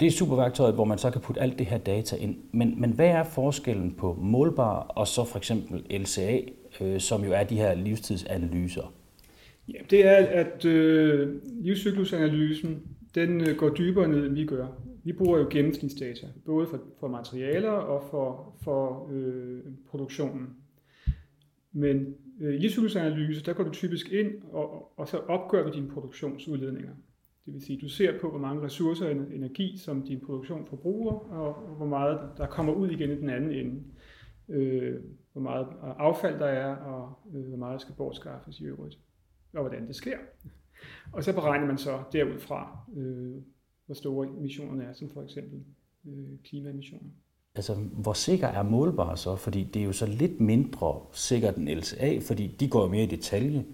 Det 0.00 0.06
er 0.06 0.10
superværktøjet, 0.10 0.74
hvor 0.74 0.84
man 0.84 0.98
så 0.98 1.10
kan 1.10 1.20
putte 1.20 1.40
alt 1.40 1.58
det 1.58 1.66
her 1.66 1.78
data 1.78 2.16
ind. 2.16 2.36
Men, 2.52 2.80
men 2.80 2.90
hvad 2.90 3.06
er 3.06 3.24
forskellen 3.24 3.94
på 3.94 4.18
målbar 4.20 4.78
og 4.80 5.08
så 5.08 5.24
for 5.24 5.38
eksempel 5.38 6.00
LCA, 6.00 6.40
øh, 6.80 7.00
som 7.00 7.24
jo 7.24 7.32
er 7.32 7.44
de 7.44 7.56
her 7.56 7.74
livstidsanalyser? 7.74 8.92
Ja, 9.68 9.78
det 9.90 10.06
er, 10.06 10.16
at 10.16 10.64
øh, 10.64 11.40
livscyklusanalysen, 11.44 12.82
den 13.14 13.40
øh, 13.40 13.56
går 13.56 13.68
dybere 13.68 14.08
ned, 14.08 14.26
end 14.26 14.34
vi 14.34 14.46
gør. 14.46 14.66
Vi 15.04 15.12
bruger 15.12 15.38
jo 15.38 15.46
gennemsnitsdata, 15.50 16.26
både 16.46 16.66
for, 16.66 16.80
for 17.00 17.08
materialer 17.08 17.70
og 17.70 18.02
for, 18.10 18.54
for 18.64 19.08
øh, 19.12 19.60
produktionen. 19.90 20.48
Men 21.76 22.14
øh, 22.40 22.54
i 22.54 22.58
livscyklusanalyse, 22.58 23.44
der 23.44 23.52
går 23.52 23.64
du 23.64 23.70
typisk 23.70 24.12
ind, 24.12 24.42
og, 24.52 24.98
og 24.98 25.08
så 25.08 25.18
opgør 25.18 25.62
du 25.62 25.72
dine 25.74 25.88
produktionsudledninger. 25.88 26.92
Det 27.46 27.54
vil 27.54 27.62
sige, 27.62 27.80
du 27.80 27.88
ser 27.88 28.20
på, 28.20 28.30
hvor 28.30 28.38
mange 28.38 28.62
ressourcer 28.62 29.06
og 29.06 29.12
energi, 29.12 29.76
som 29.78 30.02
din 30.02 30.20
produktion 30.20 30.66
forbruger, 30.66 31.12
og 31.12 31.76
hvor 31.76 31.86
meget 31.86 32.30
der 32.36 32.46
kommer 32.46 32.72
ud 32.72 32.90
igen 32.90 33.10
i 33.10 33.16
den 33.16 33.30
anden 33.30 33.50
ende. 33.50 33.82
Øh, 34.48 35.00
hvor 35.32 35.42
meget 35.42 35.66
affald 35.82 36.38
der 36.38 36.46
er, 36.46 36.76
og 36.76 37.18
øh, 37.34 37.48
hvor 37.48 37.56
meget 37.56 37.72
der 37.72 37.78
skal 37.78 37.94
bortskaffes 37.94 38.60
i 38.60 38.64
øvrigt, 38.64 38.98
og 39.52 39.60
hvordan 39.60 39.86
det 39.86 39.96
sker. 39.96 40.18
Og 41.12 41.24
så 41.24 41.34
beregner 41.34 41.66
man 41.66 41.78
så 41.78 42.02
derudfra, 42.12 42.78
øh, 42.96 43.36
hvor 43.86 43.94
store 43.94 44.28
emissionerne 44.28 44.84
er, 44.84 44.92
som 44.92 45.10
for 45.10 45.22
eksempel 45.22 45.64
øh, 46.06 46.38
klimaemissioner. 46.44 47.10
Altså, 47.56 47.74
hvor 47.74 48.12
sikker 48.12 48.48
er 48.48 48.62
målbar 48.62 49.14
så? 49.14 49.36
Fordi 49.36 49.64
det 49.64 49.82
er 49.82 49.86
jo 49.86 49.92
så 49.92 50.06
lidt 50.06 50.40
mindre 50.40 50.96
sikkert 51.12 51.56
end 51.56 51.68
LCA, 51.68 52.18
fordi 52.26 52.46
de 52.46 52.68
går 52.68 52.88
mere 52.88 53.02
i 53.02 53.06
detalje. 53.06 53.64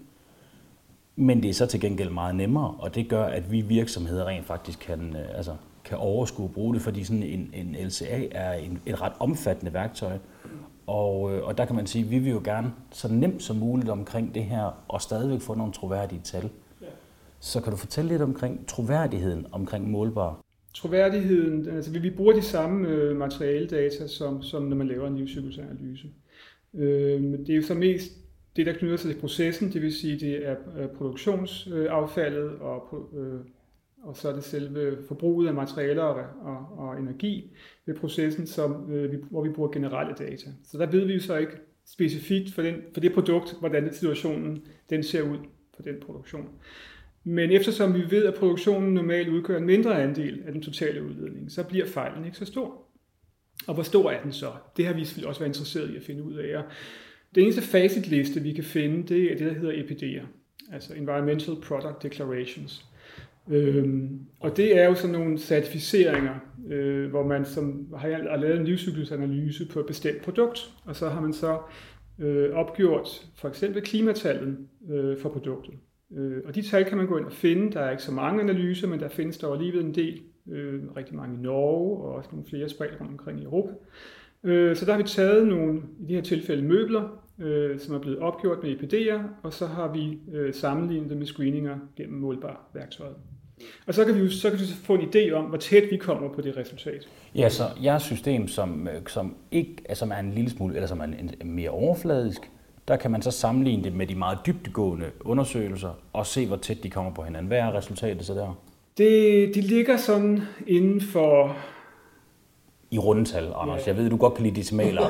Men 1.15 1.43
det 1.43 1.49
er 1.49 1.53
så 1.53 1.65
til 1.65 1.81
gengæld 1.81 2.09
meget 2.09 2.35
nemmere, 2.35 2.75
og 2.79 2.95
det 2.95 3.09
gør, 3.09 3.23
at 3.23 3.51
vi 3.51 3.61
virksomheder 3.61 4.25
rent 4.25 4.45
faktisk 4.45 4.79
kan, 4.79 5.15
øh, 5.15 5.37
altså, 5.37 5.55
kan 5.83 5.97
overskue 5.97 6.45
at 6.45 6.53
bruge 6.53 6.73
det, 6.73 6.81
fordi 6.81 7.03
sådan 7.03 7.23
en, 7.23 7.49
en 7.53 7.75
LCA 7.79 8.27
er 8.31 8.53
en, 8.53 8.81
et 8.85 9.01
ret 9.01 9.13
omfattende 9.19 9.73
værktøj. 9.73 10.17
Og, 10.87 11.33
øh, 11.33 11.43
og 11.43 11.57
der 11.57 11.65
kan 11.65 11.75
man 11.75 11.87
sige, 11.87 12.05
at 12.05 12.11
vi 12.11 12.19
vil 12.19 12.31
jo 12.31 12.41
gerne 12.43 12.73
så 12.91 13.07
nemt 13.07 13.43
som 13.43 13.55
muligt 13.55 13.89
omkring 13.89 14.35
det 14.35 14.43
her, 14.43 14.83
og 14.87 15.01
stadigvæk 15.01 15.41
få 15.41 15.53
nogle 15.53 15.73
troværdige 15.73 16.21
tal. 16.21 16.49
Så 17.39 17.61
kan 17.61 17.71
du 17.71 17.77
fortælle 17.77 18.09
lidt 18.09 18.21
omkring 18.21 18.67
troværdigheden 18.67 19.47
omkring 19.51 19.91
målbar? 19.91 20.37
Troværdigheden, 20.73 21.69
altså 21.69 21.91
vi 21.91 22.09
bruger 22.09 22.33
de 22.33 22.41
samme 22.41 22.87
øh, 22.87 23.17
materialedata, 23.17 24.07
som, 24.07 24.43
som 24.43 24.63
når 24.63 24.75
man 24.75 24.87
laver 24.87 25.07
en 25.07 25.17
livscyklusanalyse. 25.17 26.07
Øh, 26.73 27.21
det 27.21 27.49
er 27.49 27.55
jo 27.55 27.61
så 27.61 27.73
mest 27.73 28.11
det, 28.55 28.65
der 28.65 28.73
knytter 28.73 28.97
sig 28.97 29.11
til 29.11 29.19
processen, 29.19 29.73
det 29.73 29.81
vil 29.81 29.93
sige, 29.93 30.19
det 30.19 30.47
er 30.47 30.55
øh, 30.79 30.89
produktionsaffaldet 30.89 32.51
øh, 32.51 32.61
og, 32.61 33.09
øh, 33.17 33.39
og 34.03 34.17
så 34.17 34.29
er 34.29 34.33
det 34.33 34.43
selve 34.43 34.97
forbruget 35.07 35.47
af 35.47 35.53
materialer 35.53 36.03
og, 36.03 36.25
og, 36.41 36.77
og 36.77 36.99
energi 36.99 37.51
ved 37.85 37.95
processen, 37.95 38.47
som, 38.47 38.91
øh, 38.91 39.23
hvor 39.29 39.43
vi 39.43 39.49
bruger 39.49 39.71
generelle 39.71 40.13
data. 40.19 40.49
Så 40.63 40.77
der 40.77 40.85
ved 40.85 41.05
vi 41.05 41.13
jo 41.13 41.19
så 41.19 41.37
ikke 41.37 41.53
specifikt 41.85 42.53
for, 42.53 42.61
den, 42.61 42.75
for 42.93 43.01
det 43.01 43.13
produkt, 43.13 43.55
hvordan 43.59 43.93
situationen 43.93 44.63
den 44.89 45.03
ser 45.03 45.21
ud 45.21 45.37
for 45.75 45.83
den 45.83 45.95
produktion. 46.01 46.49
Men 47.23 47.51
eftersom 47.51 47.93
vi 47.93 48.11
ved, 48.11 48.25
at 48.25 48.33
produktionen 48.33 48.93
normalt 48.93 49.29
udgør 49.29 49.57
en 49.57 49.65
mindre 49.65 50.03
andel 50.03 50.41
af 50.45 50.53
den 50.53 50.61
totale 50.61 51.03
udledning, 51.03 51.51
så 51.51 51.63
bliver 51.63 51.85
fejlen 51.85 52.25
ikke 52.25 52.37
så 52.37 52.45
stor. 52.45 52.87
Og 53.67 53.73
hvor 53.73 53.83
stor 53.83 54.11
er 54.11 54.21
den 54.23 54.31
så? 54.31 54.51
Det 54.77 54.85
har 54.85 54.93
vi 54.93 55.05
selvfølgelig 55.05 55.29
også 55.29 55.41
været 55.41 55.49
interesseret 55.49 55.89
i 55.89 55.95
at 55.95 56.03
finde 56.03 56.23
ud 56.23 56.33
af. 56.33 56.63
Den 57.35 57.43
eneste 57.43 57.61
facitliste, 57.61 58.41
vi 58.41 58.53
kan 58.53 58.63
finde, 58.63 59.07
det 59.07 59.31
er 59.31 59.37
det, 59.37 59.47
der 59.47 59.53
hedder 59.53 59.73
EPD'er, 59.73 60.25
altså 60.73 60.93
Environmental 60.93 61.55
Product 61.55 62.03
Declarations. 62.03 62.85
Øhm, 63.49 64.19
og 64.39 64.57
det 64.57 64.77
er 64.77 64.85
jo 64.85 64.95
sådan 64.95 65.19
nogle 65.19 65.37
certificeringer, 65.37 66.35
øh, 66.67 67.09
hvor 67.09 67.27
man 67.27 67.45
som 67.45 67.93
har, 67.97 68.29
har 68.29 68.37
lavet 68.37 68.59
en 68.59 68.65
livscyklusanalyse 68.65 69.67
på 69.67 69.79
et 69.79 69.85
bestemt 69.85 70.21
produkt, 70.21 70.59
og 70.85 70.95
så 70.95 71.09
har 71.09 71.21
man 71.21 71.33
så 71.33 71.59
øh, 72.19 72.53
opgjort 72.53 73.07
for 73.35 73.49
eksempel 73.49 73.81
klimatallet 73.81 74.57
øh, 74.89 75.17
for 75.17 75.29
produktet. 75.29 75.73
Øh, 76.17 76.41
og 76.45 76.55
de 76.55 76.61
tal 76.61 76.85
kan 76.85 76.97
man 76.97 77.07
gå 77.07 77.17
ind 77.17 77.25
og 77.25 77.31
finde. 77.31 77.71
Der 77.71 77.79
er 77.79 77.91
ikke 77.91 78.03
så 78.03 78.11
mange 78.11 78.41
analyser, 78.41 78.87
men 78.87 78.99
der 78.99 79.09
findes 79.09 79.37
der 79.37 79.53
alligevel 79.53 79.85
en 79.85 79.95
del. 79.95 80.21
Øh, 80.51 80.81
rigtig 80.97 81.15
mange 81.15 81.35
i 81.39 81.41
Norge, 81.41 82.03
og 82.03 82.15
også 82.15 82.29
nogle 82.31 82.45
flere 82.49 82.69
spredt 82.69 82.99
rundt 82.99 83.11
omkring 83.11 83.39
i 83.39 83.43
Europa. 83.43 83.73
Øh, 84.43 84.75
så 84.75 84.85
der 84.85 84.91
har 84.91 84.97
vi 84.97 85.07
taget 85.07 85.47
nogle, 85.47 85.81
i 85.99 86.05
det 86.07 86.15
her 86.15 86.21
tilfælde 86.21 86.63
møbler, 86.63 87.23
øh, 87.39 87.79
som 87.79 87.95
er 87.95 87.99
blevet 87.99 88.19
opgjort 88.19 88.63
med 88.63 88.71
EPD'er, 88.71 89.21
og 89.43 89.53
så 89.53 89.65
har 89.65 89.93
vi 89.93 90.19
øh, 90.33 90.53
sammenlignet 90.53 91.09
dem 91.09 91.17
med 91.17 91.25
screeninger 91.25 91.77
gennem 91.95 92.19
målbar 92.19 92.69
værktøjet. 92.73 93.15
Og 93.87 93.93
så 93.93 94.05
kan 94.05 94.15
vi 94.15 94.19
jo 94.19 94.29
så 94.29 94.49
kan 94.49 94.59
vi 94.59 94.65
få 94.83 94.95
en 94.95 95.09
idé 95.09 95.31
om, 95.31 95.45
hvor 95.45 95.57
tæt 95.57 95.83
vi 95.91 95.97
kommer 95.97 96.33
på 96.33 96.41
det 96.41 96.57
resultat. 96.57 97.07
Ja, 97.35 97.49
så 97.49 97.63
jeres 97.83 98.03
system, 98.03 98.47
som, 98.47 98.87
øh, 98.87 99.07
som 99.07 99.35
ikke 99.51 99.75
altså, 99.89 100.05
er 100.05 100.19
en 100.19 100.31
lille 100.31 100.49
smule, 100.49 100.75
eller 100.75 100.87
som 100.87 100.99
er 100.99 101.03
en, 101.03 101.33
en 101.41 101.51
mere 101.51 101.69
overfladisk, 101.69 102.41
der 102.91 102.97
kan 102.97 103.11
man 103.11 103.21
så 103.21 103.31
sammenligne 103.31 103.83
det 103.83 103.95
med 103.95 104.07
de 104.07 104.15
meget 104.15 104.37
dybtegående 104.45 105.05
undersøgelser 105.21 105.89
og 106.13 106.25
se, 106.25 106.47
hvor 106.47 106.55
tæt 106.55 106.77
de 106.83 106.89
kommer 106.89 107.13
på 107.13 107.23
hinanden. 107.23 107.47
Hvad 107.47 107.57
er 107.57 107.75
resultatet 107.75 108.25
så 108.25 108.33
der? 108.33 108.59
Det, 108.97 109.55
de 109.55 109.61
ligger 109.61 109.97
sådan 109.97 110.41
inden 110.67 111.01
for... 111.01 111.57
I 112.91 112.97
rundetal, 112.97 113.51
Anders. 113.55 113.87
Ja. 113.87 113.91
Jeg 113.91 113.97
ved, 113.97 114.09
du 114.09 114.17
godt 114.17 114.33
kan 114.33 114.43
lide 114.43 114.55
decimaler. 114.55 115.01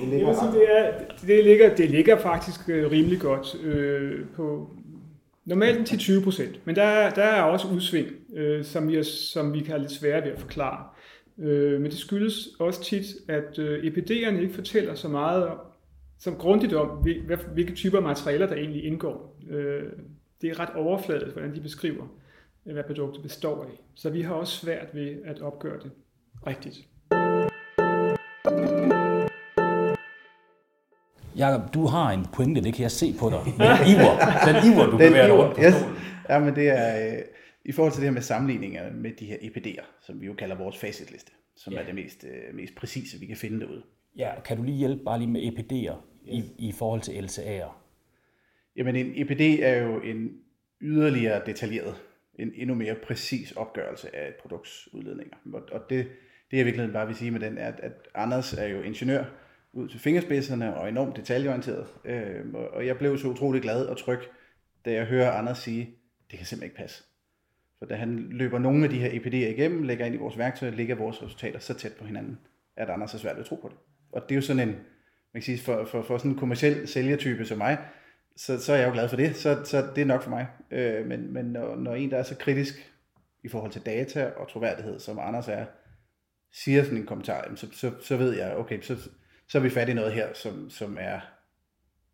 det, 0.00 0.08
ligger, 0.08 0.50
det, 0.52 0.64
er, 0.78 0.92
det, 1.26 1.44
ligger, 1.44 1.74
det 1.74 1.90
ligger 1.90 2.18
faktisk 2.18 2.68
øh, 2.68 2.90
rimelig 2.90 3.20
godt 3.20 3.54
øh, 3.62 4.20
på 4.36 4.70
normalt 5.44 5.86
til 5.86 5.98
20 5.98 6.22
procent. 6.22 6.66
Men 6.66 6.76
der, 6.76 7.10
der 7.10 7.22
er 7.22 7.42
også 7.42 7.68
udsving, 7.68 8.08
øh, 8.34 8.64
som, 8.64 8.88
vi 8.88 8.96
er, 8.96 9.02
som 9.02 9.52
vi 9.52 9.58
kan 9.58 9.68
have 9.68 9.80
lidt 9.80 9.92
svære 9.92 10.24
ved 10.24 10.32
at 10.32 10.40
forklare. 10.40 10.84
Øh, 11.38 11.80
men 11.80 11.90
det 11.90 11.98
skyldes 11.98 12.48
også 12.58 12.82
tit, 12.82 13.04
at 13.28 13.58
øh, 13.58 13.84
EPD'erne 13.84 14.40
ikke 14.40 14.54
fortæller 14.54 14.94
så 14.94 15.08
meget 15.08 15.50
som 16.22 16.36
grundigt 16.36 16.72
om, 16.74 16.88
hvilke 17.54 17.74
typer 17.74 18.00
materialer, 18.00 18.46
der 18.46 18.54
egentlig 18.54 18.84
indgår. 18.84 19.36
Øh, 19.50 19.82
det 20.40 20.50
er 20.50 20.60
ret 20.60 20.74
overfladisk, 20.76 21.32
hvordan 21.32 21.54
de 21.54 21.60
beskriver, 21.60 22.06
hvad 22.64 22.84
produktet 22.86 23.22
består 23.22 23.64
af. 23.64 23.80
Så 23.94 24.10
vi 24.10 24.22
har 24.22 24.34
også 24.34 24.58
svært 24.58 24.94
ved 24.94 25.16
at 25.24 25.40
opgøre 25.40 25.78
det 25.82 25.90
rigtigt. 26.46 26.76
Jakob, 31.36 31.74
du 31.74 31.86
har 31.86 32.10
en 32.10 32.26
pointe, 32.34 32.62
det 32.62 32.74
kan 32.74 32.82
jeg 32.82 32.90
se 32.90 33.14
på 33.20 33.30
dig. 33.30 33.40
Den 33.44 33.54
iver, 33.92 34.14
den 34.48 34.72
iver 34.72 34.84
du 34.84 34.90
den 34.90 34.98
bevæger 34.98 35.26
dig 35.26 35.38
rundt 35.38 35.54
på 35.54 35.62
yes. 35.62 35.74
Ja, 36.28 36.38
men 36.38 36.54
det 36.54 36.68
er 36.68 37.12
øh, 37.12 37.22
i 37.64 37.72
forhold 37.72 37.92
til 37.92 38.00
det 38.00 38.08
her 38.08 38.14
med 38.14 38.22
sammenligninger 38.22 38.92
med 38.92 39.10
de 39.20 39.26
her 39.26 39.36
EPD'er, 39.36 39.84
som 40.06 40.20
vi 40.20 40.26
jo 40.26 40.34
kalder 40.34 40.56
vores 40.56 40.78
facitliste, 40.78 41.32
som 41.56 41.72
ja. 41.72 41.78
er 41.78 41.84
det 41.84 41.94
mest, 41.94 42.24
øh, 42.24 42.54
mest 42.54 42.74
præcise, 42.74 43.20
vi 43.20 43.26
kan 43.26 43.36
finde 43.36 43.60
derude. 43.60 43.82
Ja, 44.16 44.40
kan 44.44 44.56
du 44.56 44.62
lige 44.62 44.76
hjælpe 44.76 45.04
bare 45.04 45.18
lige 45.18 45.30
med 45.30 45.40
EPD'er 45.40 46.11
i, 46.24 46.44
i 46.58 46.72
forhold 46.72 47.00
til 47.00 47.12
LCA'er? 47.12 47.72
Jamen 48.76 48.96
en 48.96 49.12
EPD 49.14 49.40
er 49.40 49.82
jo 49.82 50.00
en 50.00 50.40
yderligere 50.80 51.42
detaljeret, 51.46 51.94
en 52.38 52.52
endnu 52.54 52.74
mere 52.74 52.94
præcis 52.94 53.52
opgørelse 53.52 54.16
af 54.16 54.28
et 54.28 54.34
produkts 54.34 54.88
udledninger. 54.92 55.36
Og 55.72 55.80
det, 55.90 56.08
det 56.50 56.56
jeg 56.56 56.66
virkelig 56.66 56.92
bare 56.92 57.06
vil 57.06 57.16
sige 57.16 57.30
med 57.30 57.40
den, 57.40 57.58
er, 57.58 57.72
at 57.78 58.08
Anders 58.14 58.52
er 58.52 58.66
jo 58.66 58.82
ingeniør 58.82 59.24
ud 59.72 59.88
til 59.88 60.00
fingerspidserne 60.00 60.76
og 60.76 60.88
enormt 60.88 61.16
detaljeorienteret. 61.16 61.86
Øh, 62.04 62.54
og 62.72 62.86
jeg 62.86 62.98
blev 62.98 63.18
så 63.18 63.28
utrolig 63.28 63.62
glad 63.62 63.86
og 63.86 63.96
tryg, 63.96 64.20
da 64.84 64.92
jeg 64.92 65.06
hører 65.06 65.30
Anders 65.30 65.58
sige, 65.58 65.94
det 66.30 66.38
kan 66.38 66.46
simpelthen 66.46 66.66
ikke 66.66 66.76
passe. 66.76 67.04
For 67.78 67.86
da 67.86 67.94
han 67.94 68.18
løber 68.30 68.58
nogle 68.58 68.84
af 68.84 68.90
de 68.90 68.98
her 68.98 69.10
EPD'er 69.10 69.52
igennem, 69.58 69.82
lægger 69.82 70.06
ind 70.06 70.14
i 70.14 70.18
vores 70.18 70.38
værktøj, 70.38 70.70
ligger 70.70 70.94
vores 70.94 71.22
resultater 71.22 71.58
så 71.58 71.74
tæt 71.74 71.92
på 71.92 72.04
hinanden, 72.04 72.38
at 72.76 72.90
Anders 72.90 73.14
er 73.14 73.18
svært 73.18 73.36
ved 73.36 73.42
at 73.42 73.46
tro 73.48 73.56
på 73.56 73.68
det. 73.68 73.76
Og 74.12 74.22
det 74.22 74.30
er 74.30 74.36
jo 74.36 74.42
sådan 74.42 74.68
en 74.68 74.76
man 75.34 75.42
kan 75.42 75.42
sige, 75.42 75.58
for, 75.58 75.84
for, 75.84 76.02
for 76.02 76.18
sådan 76.18 76.30
en 76.30 76.38
kommersiel 76.38 76.88
sælgertype 76.88 77.44
som 77.44 77.58
mig, 77.58 77.78
så, 78.36 78.60
så 78.60 78.72
er 78.72 78.76
jeg 78.76 78.88
jo 78.88 78.92
glad 78.92 79.08
for 79.08 79.16
det, 79.16 79.36
så, 79.36 79.64
så 79.64 79.86
det 79.96 80.02
er 80.02 80.06
nok 80.06 80.22
for 80.22 80.30
mig. 80.30 80.46
Øh, 80.70 81.06
men 81.06 81.32
men 81.32 81.44
når, 81.44 81.76
når 81.76 81.94
en, 81.94 82.10
der 82.10 82.16
er 82.16 82.22
så 82.22 82.36
kritisk 82.36 82.92
i 83.44 83.48
forhold 83.48 83.72
til 83.72 83.86
data 83.86 84.30
og 84.36 84.48
troværdighed, 84.48 84.98
som 84.98 85.18
Anders 85.18 85.48
er, 85.48 85.66
siger 86.52 86.82
sådan 86.82 86.98
en 86.98 87.06
kommentar, 87.06 87.54
så, 87.54 87.68
så, 87.72 87.92
så 88.00 88.16
ved 88.16 88.36
jeg, 88.36 88.56
okay, 88.56 88.80
så, 88.80 88.96
så 89.48 89.58
er 89.58 89.62
vi 89.62 89.70
fat 89.70 89.88
i 89.88 89.92
noget 89.92 90.12
her, 90.12 90.32
som, 90.34 90.70
som 90.70 90.96
er 91.00 91.20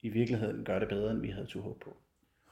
i 0.02 0.08
virkeligheden 0.08 0.64
gør 0.64 0.78
det 0.78 0.88
bedre, 0.88 1.10
end 1.10 1.20
vi 1.20 1.28
havde 1.28 1.46
to 1.46 1.60
håb 1.60 1.80
på. 1.80 1.96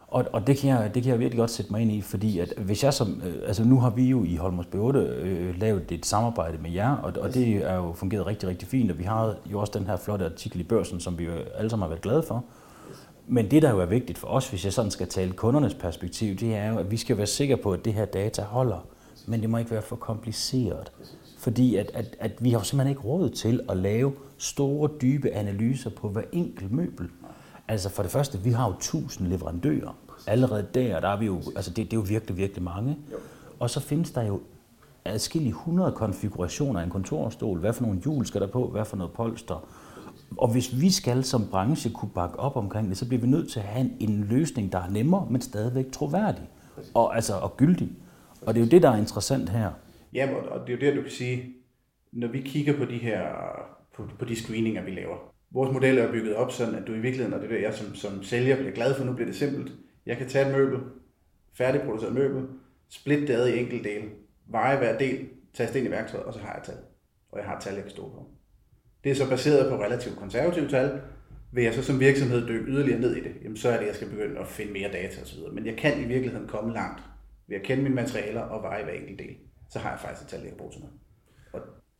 Og, 0.08 0.24
og 0.32 0.46
det, 0.46 0.56
kan 0.56 0.70
jeg, 0.70 0.94
det 0.94 1.02
kan 1.02 1.12
jeg 1.12 1.20
virkelig 1.20 1.38
godt 1.38 1.50
sætte 1.50 1.72
mig 1.72 1.82
ind 1.82 1.92
i, 1.92 2.00
fordi 2.00 2.38
at 2.38 2.54
hvis 2.56 2.84
jeg 2.84 2.94
som, 2.94 3.22
øh, 3.26 3.34
altså 3.46 3.64
nu 3.64 3.80
har 3.80 3.90
vi 3.90 4.04
jo 4.04 4.24
i 4.24 4.36
Holmers 4.36 4.66
B8 4.66 4.96
øh, 4.96 5.60
lavet 5.60 5.92
et 5.92 6.06
samarbejde 6.06 6.58
med 6.58 6.70
jer, 6.70 6.96
og, 6.96 7.12
og 7.20 7.34
det 7.34 7.56
er 7.56 7.74
jo 7.74 7.92
fungeret 7.92 8.26
rigtig, 8.26 8.48
rigtig 8.48 8.68
fint, 8.68 8.90
og 8.90 8.98
vi 8.98 9.04
har 9.04 9.34
jo 9.46 9.60
også 9.60 9.78
den 9.78 9.86
her 9.86 9.96
flotte 9.96 10.24
artikel 10.24 10.60
i 10.60 10.64
børsen, 10.64 11.00
som 11.00 11.18
vi 11.18 11.24
jo 11.24 11.32
alle 11.54 11.70
sammen 11.70 11.82
har 11.82 11.88
været 11.88 12.02
glade 12.02 12.22
for. 12.22 12.44
Men 13.28 13.50
det, 13.50 13.62
der 13.62 13.70
jo 13.70 13.80
er 13.80 13.86
vigtigt 13.86 14.18
for 14.18 14.28
os, 14.28 14.48
hvis 14.48 14.64
jeg 14.64 14.72
sådan 14.72 14.90
skal 14.90 15.08
tale 15.08 15.32
kundernes 15.32 15.74
perspektiv, 15.74 16.36
det 16.36 16.54
er 16.54 16.68
jo, 16.68 16.78
at 16.78 16.90
vi 16.90 16.96
skal 16.96 17.16
være 17.16 17.26
sikre 17.26 17.56
på, 17.56 17.72
at 17.72 17.84
det 17.84 17.94
her 17.94 18.04
data 18.04 18.42
holder, 18.42 18.86
men 19.26 19.40
det 19.40 19.50
må 19.50 19.58
ikke 19.58 19.70
være 19.70 19.82
for 19.82 19.96
kompliceret. 19.96 20.92
Fordi 21.38 21.76
at, 21.76 21.90
at, 21.94 22.16
at 22.20 22.32
vi 22.40 22.50
har 22.50 22.60
simpelthen 22.60 22.96
ikke 22.96 23.08
råd 23.08 23.30
til 23.30 23.60
at 23.68 23.76
lave 23.76 24.12
store, 24.38 24.90
dybe 25.00 25.30
analyser 25.30 25.90
på 25.90 26.08
hver 26.08 26.22
enkelt 26.32 26.72
møbel. 26.72 27.08
Altså 27.68 27.88
for 27.88 28.02
det 28.02 28.12
første, 28.12 28.38
vi 28.38 28.50
har 28.50 28.66
jo 28.66 28.74
1000 28.74 29.28
leverandører. 29.28 29.96
Allerede 30.26 30.66
der, 30.74 31.00
der 31.00 31.08
er 31.08 31.18
vi 31.18 31.26
jo, 31.26 31.42
altså 31.56 31.70
det, 31.70 31.76
det 31.76 31.92
er 31.92 31.96
jo 31.96 32.04
virkelig, 32.08 32.36
virkelig 32.36 32.62
mange. 32.62 32.96
Og 33.60 33.70
så 33.70 33.80
findes 33.80 34.10
der 34.10 34.22
jo 34.22 34.40
adskillige 35.04 35.50
100 35.50 35.92
konfigurationer 35.92 36.80
af 36.80 36.84
en 36.84 36.90
kontorstol. 36.90 37.58
Hvad 37.58 37.72
for 37.72 37.82
nogle 37.82 38.00
hjul 38.00 38.26
skal 38.26 38.40
der 38.40 38.46
på? 38.46 38.68
Hvad 38.68 38.84
for 38.84 38.96
noget 38.96 39.12
polster? 39.12 39.68
Og 40.36 40.52
hvis 40.52 40.80
vi 40.80 40.90
skal 40.90 41.24
som 41.24 41.48
branche 41.50 41.90
kunne 41.90 42.10
bakke 42.14 42.38
op 42.38 42.56
omkring 42.56 42.88
det, 42.88 42.96
så 42.96 43.08
bliver 43.08 43.20
vi 43.20 43.26
nødt 43.26 43.50
til 43.52 43.60
at 43.60 43.66
have 43.66 43.90
en, 44.00 44.10
en 44.10 44.24
løsning, 44.24 44.72
der 44.72 44.78
er 44.78 44.90
nemmere, 44.90 45.26
men 45.30 45.40
stadigvæk 45.40 45.92
troværdig 45.92 46.48
og, 46.94 47.16
altså, 47.16 47.34
og 47.34 47.56
gyldig. 47.56 47.92
Og 48.46 48.54
det 48.54 48.60
er 48.60 48.64
jo 48.64 48.70
det, 48.70 48.82
der 48.82 48.90
er 48.90 48.96
interessant 48.96 49.48
her. 49.48 49.70
Ja, 50.12 50.28
og 50.50 50.66
det 50.66 50.72
er 50.72 50.78
jo 50.78 50.90
der, 50.90 50.96
du 50.96 51.02
kan 51.02 51.10
sige, 51.10 51.54
når 52.12 52.28
vi 52.28 52.40
kigger 52.40 52.78
på 52.78 52.84
de 52.84 52.98
her 52.98 53.22
på, 53.96 54.08
på 54.18 54.24
de 54.24 54.36
screeninger, 54.36 54.84
vi 54.84 54.90
laver. 54.90 55.16
Vores 55.56 55.72
model 55.72 55.98
er 55.98 56.12
bygget 56.12 56.34
op 56.34 56.52
sådan, 56.52 56.74
at 56.74 56.86
du 56.86 56.92
i 56.92 56.98
virkeligheden, 56.98 57.34
og 57.34 57.40
det 57.40 57.52
er 57.52 57.60
jeg 57.60 57.74
som, 57.74 57.94
som 57.94 58.22
sælger 58.22 58.56
bliver 58.56 58.72
glad 58.72 58.94
for, 58.94 59.04
nu 59.04 59.12
bliver 59.12 59.26
det 59.26 59.36
simpelt. 59.36 59.72
Jeg 60.06 60.16
kan 60.16 60.28
tage 60.28 60.46
et 60.48 60.56
møbel, 60.56 60.78
færdigproduceret 61.54 62.14
møbel, 62.14 62.46
splitte 62.88 63.26
det 63.26 63.32
ad 63.32 63.48
i 63.48 63.58
enkelte 63.58 63.88
dele, 63.88 64.04
veje 64.46 64.78
hver 64.78 64.98
del, 64.98 65.28
taste 65.54 65.78
ind 65.78 65.88
i 65.88 65.90
værktøjet, 65.90 66.26
og 66.26 66.34
så 66.34 66.40
har 66.40 66.54
jeg 66.54 66.62
tal. 66.64 66.74
Og 67.32 67.38
jeg 67.38 67.46
har 67.46 67.56
et 67.56 67.62
tal, 67.62 67.74
jeg 67.74 67.82
kan 67.82 67.90
stå 67.90 68.02
på. 68.02 68.26
Det 69.04 69.10
er 69.10 69.14
så 69.14 69.28
baseret 69.28 69.70
på 69.70 69.82
relativt 69.82 70.16
konservative 70.16 70.68
tal. 70.68 71.00
Vil 71.52 71.64
jeg 71.64 71.74
så 71.74 71.82
som 71.82 72.00
virksomhed 72.00 72.48
dykke 72.48 72.70
yderligere 72.70 73.00
ned 73.00 73.16
i 73.16 73.20
det, 73.20 73.34
jamen 73.42 73.56
så 73.56 73.68
er 73.68 73.78
det, 73.78 73.86
jeg 73.86 73.94
skal 73.94 74.08
begynde 74.08 74.40
at 74.40 74.46
finde 74.46 74.72
mere 74.72 74.92
data 74.92 75.22
osv. 75.22 75.38
Men 75.52 75.66
jeg 75.66 75.76
kan 75.76 76.00
i 76.00 76.04
virkeligheden 76.04 76.48
komme 76.48 76.74
langt 76.74 77.02
ved 77.46 77.56
at 77.56 77.62
kende 77.62 77.82
mine 77.82 77.94
materialer 77.94 78.40
og 78.40 78.62
veje 78.62 78.84
hver 78.84 78.92
enkelt 78.92 79.18
del. 79.18 79.36
Så 79.70 79.78
har 79.78 79.90
jeg 79.90 80.00
faktisk 80.00 80.22
et 80.22 80.28
tal, 80.28 80.40
jeg 80.40 80.48
kan 80.48 80.58
bruge 80.58 80.72
til 80.72 80.80
noget. 80.80 81.05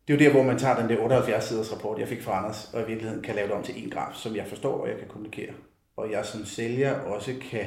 Det 0.08 0.14
er 0.14 0.18
jo 0.18 0.25
der, 0.25 0.32
hvor 0.32 0.42
man 0.42 0.58
tager 0.58 0.80
den 0.80 0.88
der 0.88 1.02
78 1.02 1.44
siders 1.44 1.72
rapport, 1.72 1.98
jeg 1.98 2.08
fik 2.08 2.22
fra 2.22 2.38
Anders, 2.38 2.75
og 2.75 2.82
i 2.82 2.86
virkeligheden 2.86 3.22
kan 3.22 3.34
lave 3.34 3.48
det 3.48 3.54
om 3.54 3.62
til 3.62 3.84
en 3.84 3.90
graf, 3.90 4.14
som 4.14 4.36
jeg 4.36 4.46
forstår, 4.46 4.80
og 4.80 4.88
jeg 4.88 4.98
kan 4.98 5.08
kommunikere. 5.08 5.52
Og 5.96 6.10
jeg 6.10 6.25
som 6.25 6.44
sælger 6.44 7.00
også 7.00 7.34
kan 7.50 7.66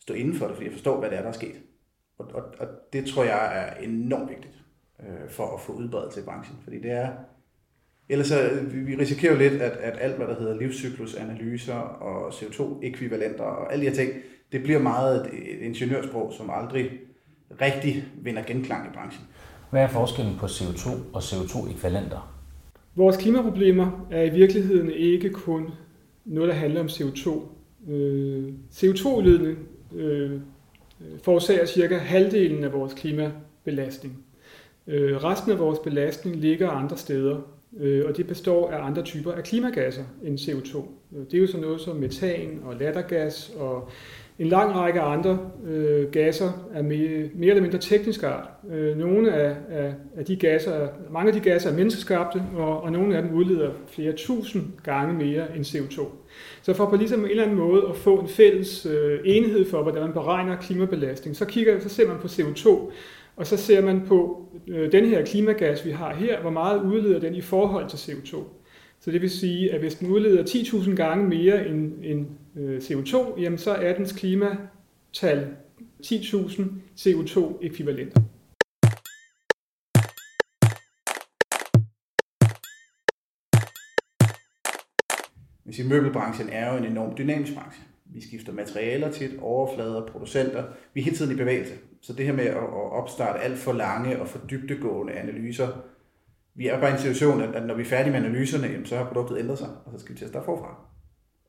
stå 0.00 0.14
inden 0.14 0.34
for 0.34 0.46
det, 0.46 0.54
fordi 0.54 0.66
jeg 0.66 0.72
forstår, 0.72 1.00
hvad 1.00 1.10
det 1.10 1.18
er, 1.18 1.22
der 1.22 1.28
er 1.28 1.32
sket. 1.32 1.62
Og, 2.18 2.26
og, 2.34 2.42
og 2.58 2.66
det 2.92 3.06
tror 3.06 3.24
jeg 3.24 3.58
er 3.58 3.84
enormt 3.84 4.30
vigtigt 4.30 4.54
øh, 5.00 5.30
for 5.30 5.54
at 5.54 5.60
få 5.60 5.72
udbredelse 5.72 6.20
i 6.20 6.24
branchen, 6.24 6.58
fordi 6.64 6.78
det 6.78 6.90
er 6.90 7.08
Ellers 8.08 8.28
så, 8.28 8.50
øh, 8.50 8.86
vi 8.86 8.96
risikerer 8.96 9.32
jo 9.32 9.38
lidt, 9.38 9.62
at, 9.62 9.72
at 9.72 9.98
alt, 10.00 10.16
hvad 10.16 10.26
der 10.26 10.38
hedder 10.38 10.58
livscyklusanalyser 10.58 11.74
og 11.74 12.28
CO2-ekvivalenter 12.28 13.44
og 13.44 13.72
alle 13.72 13.84
de 13.84 13.88
her 13.88 13.96
ting, 13.96 14.12
det 14.52 14.62
bliver 14.62 14.78
meget 14.78 15.30
et 15.32 15.60
ingeniørsprog, 15.60 16.32
som 16.32 16.50
aldrig 16.50 16.90
rigtig 17.60 18.04
vinder 18.22 18.42
genklang 18.42 18.86
i 18.86 18.94
branchen. 18.94 19.26
Hvad 19.74 19.82
er 19.82 19.88
forskellen 19.88 20.36
på 20.38 20.46
CO2 20.46 20.88
og 21.12 21.22
CO2-ekvivalenter? 21.22 22.34
Vores 22.94 23.16
klimaproblemer 23.16 24.06
er 24.10 24.22
i 24.22 24.30
virkeligheden 24.30 24.90
ikke 24.90 25.30
kun 25.30 25.70
noget, 26.24 26.48
der 26.48 26.54
handler 26.54 26.80
om 26.80 26.86
CO2. 26.86 27.30
Øh, 27.90 28.52
CO2-udledning 28.72 29.58
øh, 29.94 30.40
forårsager 31.22 31.66
cirka 31.66 31.96
halvdelen 31.96 32.64
af 32.64 32.72
vores 32.72 32.94
klimabelastning. 32.94 34.24
Øh, 34.86 35.24
resten 35.24 35.52
af 35.52 35.58
vores 35.58 35.78
belastning 35.78 36.36
ligger 36.36 36.70
andre 36.70 36.96
steder, 36.96 37.40
øh, 37.76 38.04
og 38.08 38.16
det 38.16 38.26
består 38.26 38.70
af 38.70 38.86
andre 38.86 39.02
typer 39.02 39.32
af 39.32 39.44
klimagasser 39.44 40.04
end 40.24 40.38
CO2. 40.38 40.76
Øh, 41.16 41.24
det 41.30 41.34
er 41.34 41.38
jo 41.38 41.46
sådan 41.46 41.60
noget 41.60 41.80
som 41.80 41.96
metan 41.96 42.60
og 42.64 42.74
lattergas 42.74 43.52
og 43.56 43.88
en 44.38 44.46
lang 44.46 44.74
række 44.74 45.00
andre 45.00 45.38
øh, 45.66 46.10
gasser 46.10 46.68
er 46.74 46.82
mere, 46.82 47.28
mere 47.34 47.50
eller 47.50 47.62
mindre 47.62 47.78
teknisk 47.78 48.22
art. 48.22 48.48
Øh, 48.72 48.98
nogle 48.98 49.32
af, 49.32 49.56
af, 49.70 49.94
af 50.16 50.24
de 50.24 50.36
gasser, 50.36 50.88
mange 51.10 51.28
af 51.28 51.34
de 51.34 51.50
gasser 51.50 51.70
er 51.70 51.76
menneskeskabte, 51.76 52.42
og, 52.56 52.82
og 52.82 52.92
nogle 52.92 53.16
af 53.16 53.22
dem 53.22 53.34
udleder 53.34 53.70
flere 53.88 54.12
tusind 54.12 54.62
gange 54.84 55.14
mere 55.14 55.56
end 55.56 55.64
CO2. 55.64 56.06
Så 56.62 56.74
for 56.74 56.86
på 56.86 56.96
ligesom 56.96 57.24
en 57.24 57.30
eller 57.30 57.42
anden 57.42 57.58
måde 57.58 57.82
at 57.88 57.96
få 57.96 58.18
en 58.18 58.28
fælles 58.28 58.86
øh, 58.86 59.20
enhed 59.24 59.70
for, 59.70 59.82
hvordan 59.82 60.02
man 60.02 60.12
beregner 60.12 60.56
klimabelastning, 60.56 61.36
så, 61.36 61.44
kigger, 61.44 61.80
så 61.80 61.88
ser 61.88 62.08
man 62.08 62.18
på 62.18 62.26
CO2, 62.26 62.68
og 63.36 63.46
så 63.46 63.56
ser 63.56 63.82
man 63.82 64.02
på 64.06 64.48
øh, 64.68 64.92
den 64.92 65.06
her 65.06 65.24
klimagas, 65.24 65.86
vi 65.86 65.90
har 65.90 66.14
her, 66.14 66.40
hvor 66.40 66.50
meget 66.50 66.82
udleder 66.82 67.20
den 67.20 67.34
i 67.34 67.40
forhold 67.40 67.88
til 67.88 67.96
CO2. 67.96 68.36
Så 69.00 69.10
det 69.10 69.22
vil 69.22 69.30
sige, 69.30 69.72
at 69.72 69.80
hvis 69.80 69.94
den 69.94 70.10
udleder 70.10 70.42
10.000 70.42 70.94
gange 70.94 71.28
mere 71.28 71.68
end, 71.68 71.92
end 72.02 72.26
øh, 72.56 72.78
CO2, 72.78 73.40
jamen 73.40 73.58
så 73.58 73.70
er 73.70 73.96
dens 73.96 74.12
klimatal 74.12 75.56
10.000 76.06 76.62
CO2-ekvivalenter. 76.96 78.20
Hvis 85.64 85.78
i 85.78 85.88
møbelbranchen 85.88 86.48
er 86.48 86.72
jo 86.72 86.78
en 86.78 86.84
enorm 86.84 87.16
dynamisk 87.16 87.54
branche. 87.54 87.82
Vi 88.04 88.20
skifter 88.20 88.52
materialer 88.52 89.10
til 89.10 89.38
overflader, 89.40 90.06
producenter. 90.06 90.64
Vi 90.94 91.00
er 91.00 91.04
hele 91.04 91.16
tiden 91.16 91.32
i 91.32 91.36
bevægelse. 91.36 91.74
Så 92.02 92.12
det 92.12 92.26
her 92.26 92.32
med 92.32 92.44
at 92.44 92.56
opstarte 92.92 93.38
alt 93.38 93.58
for 93.58 93.72
lange 93.72 94.20
og 94.20 94.28
for 94.28 94.46
dybdegående 94.46 95.12
analyser, 95.12 95.68
vi 96.54 96.68
er 96.68 96.80
bare 96.80 96.90
i 96.90 96.92
en 96.92 96.98
situation, 96.98 97.42
at 97.42 97.66
når 97.66 97.74
vi 97.74 97.82
er 97.82 97.86
færdige 97.86 98.12
med 98.12 98.20
analyserne, 98.20 98.66
jamen, 98.66 98.86
så 98.86 98.96
har 98.96 99.04
produktet 99.04 99.38
ændret 99.38 99.58
sig, 99.58 99.68
og 99.84 99.92
så 99.92 99.98
skal 99.98 100.14
vi 100.14 100.18
til 100.18 100.24
at 100.24 100.30
starte 100.30 100.44
forfra. 100.44 100.93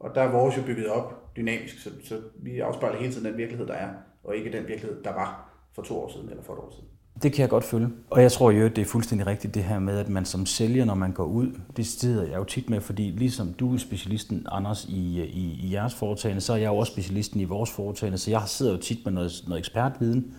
Og 0.05 0.15
der 0.15 0.21
er 0.21 0.31
vores 0.31 0.57
jo 0.57 0.61
bygget 0.61 0.87
op 0.87 1.35
dynamisk, 1.37 1.79
så, 1.83 1.89
så 2.03 2.15
vi 2.35 2.59
afspejler 2.59 2.99
hele 2.99 3.13
tiden 3.13 3.25
den 3.25 3.37
virkelighed, 3.37 3.67
der 3.67 3.73
er, 3.73 3.89
og 4.23 4.35
ikke 4.35 4.51
den 4.51 4.67
virkelighed, 4.67 5.03
der 5.03 5.13
var 5.13 5.49
for 5.75 5.81
to 5.81 5.99
år 5.99 6.11
siden 6.11 6.29
eller 6.29 6.43
for 6.43 6.53
et 6.53 6.59
år 6.59 6.71
siden. 6.71 6.85
Det 7.23 7.33
kan 7.33 7.41
jeg 7.41 7.49
godt 7.49 7.63
følge. 7.63 7.87
Og 8.09 8.21
jeg 8.21 8.31
tror 8.31 8.51
jo, 8.51 8.67
det 8.67 8.77
er 8.77 8.85
fuldstændig 8.85 9.27
rigtigt 9.27 9.55
det 9.55 9.63
her 9.63 9.79
med, 9.79 9.99
at 9.99 10.09
man 10.09 10.25
som 10.25 10.45
sælger, 10.45 10.85
når 10.85 10.95
man 10.95 11.11
går 11.11 11.23
ud, 11.23 11.59
det 11.77 11.85
sidder 11.85 12.23
jeg 12.23 12.37
jo 12.37 12.43
tit 12.43 12.69
med, 12.69 12.81
fordi 12.81 13.03
ligesom 13.03 13.53
du 13.53 13.73
er 13.73 13.77
specialisten, 13.77 14.47
Anders, 14.51 14.85
i, 14.85 15.23
i, 15.23 15.59
i 15.63 15.73
jeres 15.73 15.95
foretagende, 15.95 16.41
så 16.41 16.53
er 16.53 16.57
jeg 16.57 16.67
jo 16.67 16.77
også 16.77 16.91
specialisten 16.91 17.39
i 17.39 17.43
vores 17.43 17.71
foretagende, 17.71 18.17
så 18.17 18.31
jeg 18.31 18.41
sidder 18.45 18.71
jo 18.71 18.77
tit 18.77 18.99
med 19.05 19.13
noget, 19.13 19.43
noget 19.47 19.59
ekspertviden. 19.59 20.33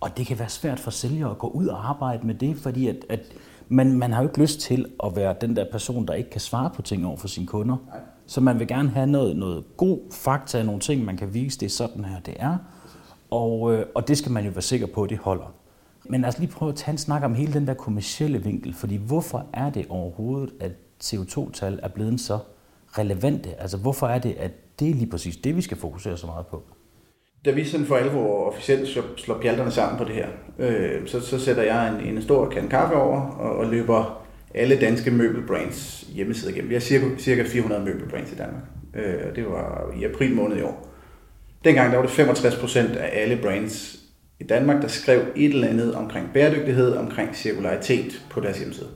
Og 0.00 0.16
det 0.16 0.26
kan 0.26 0.38
være 0.38 0.48
svært 0.48 0.80
for 0.80 0.90
sælgere 0.90 1.30
at 1.30 1.38
gå 1.38 1.48
ud 1.48 1.66
og 1.66 1.88
arbejde 1.88 2.26
med 2.26 2.34
det, 2.34 2.56
fordi 2.56 2.88
at, 2.88 2.96
at 3.08 3.20
man, 3.68 3.98
man 3.98 4.12
har 4.12 4.22
jo 4.22 4.28
ikke 4.28 4.40
lyst 4.40 4.60
til 4.60 4.86
at 5.04 5.16
være 5.16 5.34
den 5.40 5.56
der 5.56 5.64
person, 5.72 6.06
der 6.06 6.14
ikke 6.14 6.30
kan 6.30 6.40
svare 6.40 6.70
på 6.74 6.82
ting 6.82 7.06
over 7.06 7.16
for 7.16 7.28
sine 7.28 7.46
kunder. 7.46 7.76
Så 8.30 8.40
man 8.40 8.58
vil 8.58 8.68
gerne 8.68 8.90
have 8.90 9.06
noget, 9.06 9.36
noget 9.36 9.64
god 9.76 9.98
fakta, 10.12 10.62
nogle 10.62 10.80
ting, 10.80 11.04
man 11.04 11.16
kan 11.16 11.34
vise, 11.34 11.60
det 11.60 11.66
er 11.66 11.70
sådan 11.70 12.04
her, 12.04 12.20
det 12.20 12.34
er. 12.38 12.56
Og, 13.30 13.74
øh, 13.74 13.86
og 13.94 14.08
det 14.08 14.18
skal 14.18 14.32
man 14.32 14.44
jo 14.44 14.50
være 14.50 14.62
sikker 14.62 14.86
på, 14.86 15.02
at 15.02 15.10
det 15.10 15.18
holder. 15.18 15.54
Men 16.04 16.20
lad 16.20 16.28
os 16.28 16.38
lige 16.38 16.50
prøve 16.50 16.68
at 16.68 16.76
tage 16.76 16.92
en 16.92 16.98
snak 16.98 17.22
om 17.22 17.34
hele 17.34 17.52
den 17.52 17.66
der 17.66 17.74
kommercielle 17.74 18.42
vinkel, 18.42 18.74
fordi 18.74 18.96
hvorfor 18.96 19.46
er 19.52 19.70
det 19.70 19.86
overhovedet, 19.88 20.50
at 20.60 20.72
CO2-tal 21.04 21.80
er 21.82 21.88
blevet 21.88 22.20
så 22.20 22.38
relevante? 22.88 23.60
Altså 23.60 23.76
hvorfor 23.76 24.06
er 24.06 24.18
det, 24.18 24.32
at 24.38 24.80
det 24.80 24.90
er 24.90 24.94
lige 24.94 25.10
præcis 25.10 25.36
det, 25.36 25.56
vi 25.56 25.62
skal 25.62 25.76
fokusere 25.76 26.16
så 26.16 26.26
meget 26.26 26.46
på? 26.46 26.62
Da 27.44 27.50
vi 27.50 27.64
sådan 27.64 27.86
for 27.86 27.96
alvor 27.96 28.52
officielt 28.52 28.88
slår 29.16 29.38
pjalterne 29.38 29.70
sammen 29.70 29.98
på 29.98 30.04
det 30.04 30.14
her, 30.14 30.28
øh, 30.58 31.06
så, 31.06 31.20
så 31.20 31.38
sætter 31.38 31.62
jeg 31.62 31.88
en, 31.88 32.16
en 32.16 32.22
stor 32.22 32.48
kan 32.48 32.68
kaffe 32.68 32.94
over 32.94 33.20
og, 33.20 33.56
og 33.56 33.66
løber 33.66 34.19
alle 34.54 34.80
danske 34.80 35.10
møbelbrands 35.10 36.06
hjemmesider 36.14 36.50
igennem. 36.50 36.68
Vi 36.68 36.74
har 36.74 36.80
cirka, 36.80 37.04
cirka 37.18 37.42
400 37.42 37.84
møbelbrands 37.84 38.32
i 38.32 38.34
Danmark. 38.34 38.62
Øh, 38.96 39.36
det 39.36 39.46
var 39.46 39.94
i 40.00 40.04
april 40.04 40.34
måned 40.34 40.56
i 40.56 40.62
år. 40.62 40.88
Dengang 41.64 41.92
der 41.92 41.98
var 41.98 42.06
det 42.06 42.18
65% 42.18 42.98
af 42.98 43.22
alle 43.22 43.38
brands 43.42 43.96
i 44.40 44.44
Danmark, 44.44 44.82
der 44.82 44.88
skrev 44.88 45.20
et 45.36 45.54
eller 45.54 45.68
andet 45.68 45.94
omkring 45.94 46.28
bæredygtighed, 46.34 46.96
omkring 46.96 47.36
cirkularitet 47.36 48.22
på 48.30 48.40
deres 48.40 48.58
hjemmeside. 48.58 48.88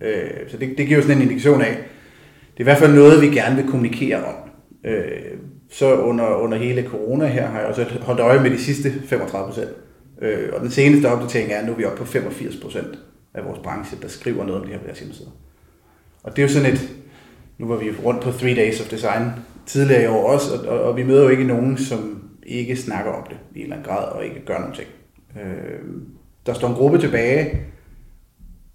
Øh, 0.00 0.30
så 0.48 0.56
det, 0.56 0.78
det 0.78 0.86
giver 0.86 0.96
jo 0.96 1.02
sådan 1.02 1.16
en 1.16 1.22
indikation 1.22 1.62
af, 1.62 1.76
det 2.52 2.56
er 2.56 2.60
i 2.60 2.62
hvert 2.62 2.78
fald 2.78 2.94
noget, 2.94 3.22
vi 3.22 3.26
gerne 3.26 3.56
vil 3.56 3.66
kommunikere 3.66 4.24
om. 4.24 4.34
Øh, 4.84 5.02
så 5.70 5.94
under, 5.94 6.34
under 6.34 6.58
hele 6.58 6.82
corona 6.82 7.26
her 7.26 7.46
har 7.46 7.58
jeg 7.58 7.68
også 7.68 7.84
holdt 8.00 8.20
øje 8.20 8.42
med 8.42 8.50
de 8.50 8.58
sidste 8.58 8.92
35 9.06 9.46
procent. 9.46 9.70
Øh, 10.22 10.48
og 10.52 10.60
den 10.60 10.70
seneste 10.70 11.06
opdatering 11.06 11.52
er, 11.52 11.58
at 11.58 11.66
nu 11.66 11.72
er 11.72 11.76
vi 11.76 11.84
oppe 11.84 11.98
på 11.98 12.04
85 12.04 12.56
procent 12.56 12.98
af 13.34 13.44
vores 13.44 13.58
branche, 13.58 13.98
der 14.02 14.08
skriver 14.08 14.44
noget 14.44 14.60
om 14.60 14.66
det 14.66 14.74
her 14.74 14.80
på 14.80 14.86
deres 14.86 14.98
hjemmesider. 14.98 15.30
Og 16.22 16.36
det 16.36 16.42
er 16.42 16.46
jo 16.46 16.52
sådan 16.52 16.72
et, 16.72 16.88
nu 17.58 17.68
var 17.68 17.76
vi 17.76 17.90
rundt 18.04 18.22
på 18.22 18.30
Three 18.30 18.54
Days 18.54 18.80
of 18.80 18.88
Design 18.88 19.30
tidligere 19.66 20.02
i 20.02 20.06
år 20.06 20.32
også, 20.32 20.54
og, 20.54 20.68
og, 20.68 20.82
og 20.82 20.96
vi 20.96 21.02
møder 21.02 21.22
jo 21.22 21.28
ikke 21.28 21.44
nogen, 21.44 21.78
som 21.78 22.30
ikke 22.46 22.76
snakker 22.76 23.12
om 23.12 23.26
det 23.28 23.38
i 23.54 23.58
en 23.58 23.62
eller 23.62 23.76
anden 23.76 23.88
grad, 23.90 24.12
og 24.12 24.24
ikke 24.24 24.44
gør 24.44 24.58
nogen 24.58 24.74
ting. 24.74 24.88
Øh, 25.36 25.80
der 26.46 26.54
står 26.54 26.68
en 26.68 26.74
gruppe 26.74 26.98
tilbage, 26.98 27.60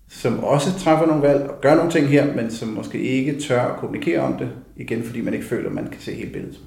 som 0.09 0.43
også 0.43 0.79
træffer 0.79 1.05
nogle 1.05 1.21
valg 1.21 1.49
og 1.49 1.61
gør 1.61 1.75
nogle 1.75 1.91
ting 1.91 2.07
her, 2.07 2.35
men 2.35 2.51
som 2.51 2.67
måske 2.67 2.99
ikke 2.99 3.39
tør 3.39 3.61
at 3.61 3.79
kommunikere 3.79 4.19
om 4.19 4.37
det, 4.37 4.49
igen 4.77 5.03
fordi 5.03 5.21
man 5.21 5.33
ikke 5.33 5.45
føler, 5.45 5.69
at 5.69 5.75
man 5.75 5.87
kan 5.87 6.01
se 6.01 6.13
hele 6.13 6.31
billedet. 6.31 6.59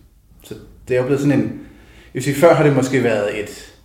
Så 0.43 0.55
det 0.89 0.97
er 0.97 1.01
jo 1.01 1.07
blevet 1.07 1.21
sådan 1.21 1.41
en, 1.41 1.45
jeg 1.45 2.15
vil 2.15 2.23
sige, 2.23 2.37
før 2.37 2.55
har 2.55 2.65
det 2.65 2.77
måske 2.77 3.03
været 3.03 3.41
et, 3.43 3.78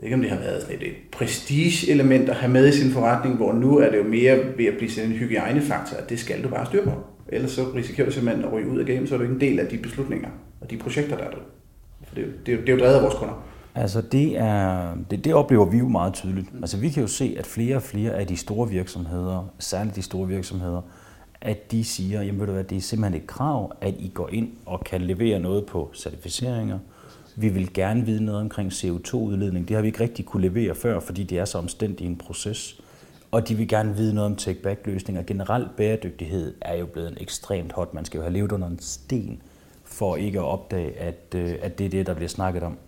ved 0.00 0.06
ikke 0.06 0.14
om 0.14 0.20
det 0.20 0.30
har 0.30 0.38
været 0.38 0.62
sådan 0.62 0.76
et, 0.76 0.86
et 0.86 0.94
prestige-element 1.12 2.28
at 2.28 2.36
have 2.36 2.52
med 2.52 2.68
i 2.68 2.72
sin 2.72 2.90
forretning, 2.90 3.36
hvor 3.36 3.52
nu 3.52 3.78
er 3.78 3.90
det 3.90 3.98
jo 3.98 4.04
mere 4.04 4.38
ved 4.56 4.64
at 4.64 4.74
blive 4.76 4.90
sådan 4.90 5.10
en 5.10 5.16
hygiejnefaktor, 5.16 5.96
at 5.96 6.10
det 6.10 6.18
skal 6.18 6.44
du 6.44 6.48
bare 6.48 6.66
styre 6.66 6.84
på. 6.84 6.92
Ellers 7.28 7.50
så 7.50 7.62
risikerer 7.74 8.06
du 8.06 8.12
simpelthen 8.12 8.44
at 8.44 8.52
ryge 8.52 8.68
ud 8.68 8.78
af 8.78 8.86
gamet, 8.86 9.08
så 9.08 9.14
er 9.14 9.18
du 9.18 9.24
ikke 9.24 9.34
en 9.34 9.40
del 9.40 9.58
af 9.58 9.66
de 9.66 9.78
beslutninger 9.78 10.28
og 10.60 10.70
de 10.70 10.76
projekter, 10.76 11.16
der 11.16 11.24
er 11.24 11.30
der. 11.30 11.38
For 12.08 12.14
det, 12.14 12.24
det, 12.46 12.58
det 12.58 12.68
er 12.68 12.72
jo 12.72 12.78
drevet 12.78 12.94
af 12.94 13.02
vores 13.02 13.14
kunder. 13.14 13.46
Altså 13.74 14.00
det, 14.00 14.38
er, 14.38 14.94
det, 15.10 15.24
det 15.24 15.34
oplever 15.34 15.64
vi 15.64 15.78
jo 15.78 15.88
meget 15.88 16.14
tydeligt. 16.14 16.46
Altså 16.60 16.76
vi 16.76 16.88
kan 16.88 17.02
jo 17.02 17.08
se, 17.08 17.34
at 17.38 17.46
flere 17.46 17.76
og 17.76 17.82
flere 17.82 18.12
af 18.12 18.26
de 18.26 18.36
store 18.36 18.68
virksomheder, 18.68 19.52
særligt 19.58 19.96
de 19.96 20.02
store 20.02 20.28
virksomheder, 20.28 20.82
at 21.40 21.70
de 21.70 21.84
siger, 21.84 22.22
jamen 22.22 22.40
ved 22.40 22.46
du 22.46 22.52
hvad, 22.52 22.64
det 22.64 22.76
er 22.76 22.80
simpelthen 22.80 23.22
et 23.22 23.26
krav, 23.26 23.72
at 23.80 23.94
I 23.98 24.10
går 24.14 24.28
ind 24.32 24.48
og 24.66 24.80
kan 24.84 25.00
levere 25.00 25.40
noget 25.40 25.66
på 25.66 25.90
certificeringer. 25.94 26.78
Vi 27.36 27.48
vil 27.48 27.72
gerne 27.72 28.06
vide 28.06 28.24
noget 28.24 28.40
omkring 28.40 28.72
CO2-udledning. 28.72 29.68
Det 29.68 29.74
har 29.74 29.80
vi 29.80 29.86
ikke 29.86 30.00
rigtig 30.00 30.24
kunne 30.24 30.42
levere 30.42 30.74
før, 30.74 31.00
fordi 31.00 31.22
det 31.22 31.38
er 31.38 31.44
så 31.44 31.58
omstændigt 31.58 32.10
en 32.10 32.16
proces. 32.16 32.80
Og 33.30 33.48
de 33.48 33.54
vil 33.54 33.68
gerne 33.68 33.96
vide 33.96 34.14
noget 34.14 34.30
om 34.30 34.36
take-back-løsninger. 34.36 35.22
Generelt 35.22 35.76
bæredygtighed 35.76 36.54
er 36.60 36.76
jo 36.76 36.86
blevet 36.86 37.08
en 37.08 37.16
ekstremt 37.20 37.72
hot. 37.72 37.94
Man 37.94 38.04
skal 38.04 38.18
jo 38.18 38.22
have 38.22 38.32
levet 38.32 38.52
under 38.52 38.68
en 38.68 38.78
sten 38.80 39.42
for 39.84 40.16
ikke 40.16 40.38
at 40.38 40.44
opdage, 40.44 40.98
at, 40.98 41.34
øh, 41.34 41.54
at 41.62 41.78
det 41.78 41.86
er 41.86 41.90
det, 41.90 42.06
der 42.06 42.14
bliver 42.14 42.28
snakket 42.28 42.62
om. 42.62 42.78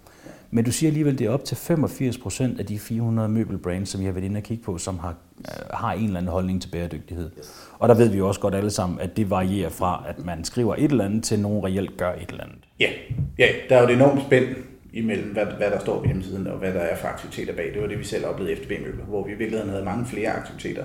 Men 0.54 0.64
du 0.64 0.72
siger 0.72 0.90
alligevel, 0.90 1.12
at 1.12 1.18
det 1.18 1.26
er 1.26 1.30
op 1.30 1.44
til 1.44 1.56
85 1.56 2.18
procent 2.18 2.60
af 2.60 2.66
de 2.66 2.78
400 2.78 3.28
møbelbrands, 3.28 3.88
som 3.88 4.00
vi 4.00 4.06
har 4.06 4.12
været 4.12 4.24
inde 4.24 4.38
og 4.38 4.42
kigge 4.42 4.64
på, 4.64 4.78
som 4.78 4.98
har, 4.98 5.14
øh, 5.38 5.66
har 5.70 5.92
en 5.92 6.04
eller 6.04 6.18
anden 6.18 6.32
holdning 6.32 6.62
til 6.62 6.68
bæredygtighed. 6.68 7.30
Og 7.78 7.88
der 7.88 7.94
ved 7.94 8.08
vi 8.08 8.18
jo 8.18 8.28
også 8.28 8.40
godt 8.40 8.54
alle 8.54 8.70
sammen, 8.70 9.00
at 9.00 9.16
det 9.16 9.30
varierer 9.30 9.68
fra, 9.68 10.04
at 10.08 10.24
man 10.24 10.44
skriver 10.44 10.74
et 10.74 10.90
eller 10.90 11.04
andet, 11.04 11.24
til 11.24 11.40
nogen 11.40 11.64
reelt 11.64 11.96
gør 11.96 12.12
et 12.12 12.30
eller 12.30 12.44
andet. 12.44 12.58
Ja, 12.80 12.90
ja 13.38 13.48
der 13.68 13.76
er 13.76 13.80
jo 13.80 13.88
et 13.88 13.94
enormt 13.94 14.22
spænd 14.22 14.46
imellem, 14.92 15.32
hvad, 15.32 15.46
hvad 15.46 15.70
der 15.70 15.80
står 15.80 15.98
på 15.98 16.04
hjemmesiden, 16.04 16.46
og 16.46 16.58
hvad 16.58 16.74
der 16.74 16.80
er 16.80 16.96
for 16.96 17.08
aktiviteter 17.08 17.56
bag. 17.56 17.70
Det 17.74 17.82
var 17.82 17.88
det, 17.88 17.98
vi 17.98 18.04
selv 18.04 18.26
oplevede 18.26 18.56
FDB 18.56 18.70
Møbler, 18.70 19.04
hvor 19.04 19.26
vi 19.26 19.32
i 19.32 19.36
virkeligheden 19.36 19.70
havde 19.70 19.84
mange 19.84 20.06
flere 20.06 20.30
aktiviteter, 20.30 20.84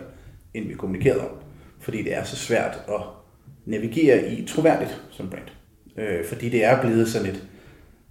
end 0.54 0.68
vi 0.68 0.74
kommunikerede 0.74 1.22
om. 1.22 1.32
Fordi 1.80 2.04
det 2.04 2.18
er 2.18 2.24
så 2.24 2.36
svært 2.36 2.84
at 2.88 3.02
navigere 3.66 4.32
i 4.32 4.46
troværdigt 4.46 5.02
som 5.12 5.30
brand. 5.30 5.44
Øh, 5.98 6.26
fordi 6.26 6.50
det 6.50 6.64
er 6.64 6.82
blevet 6.82 7.08
sådan 7.08 7.30
et, 7.30 7.44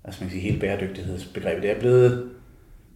altså 0.07 0.21
man 0.21 0.31
kan 0.31 0.41
sige, 0.41 0.51
hele 0.51 0.61
bæredygtighedsbegrebet, 0.61 1.63
det 1.63 1.71
er 1.71 1.79
blevet, 1.79 2.31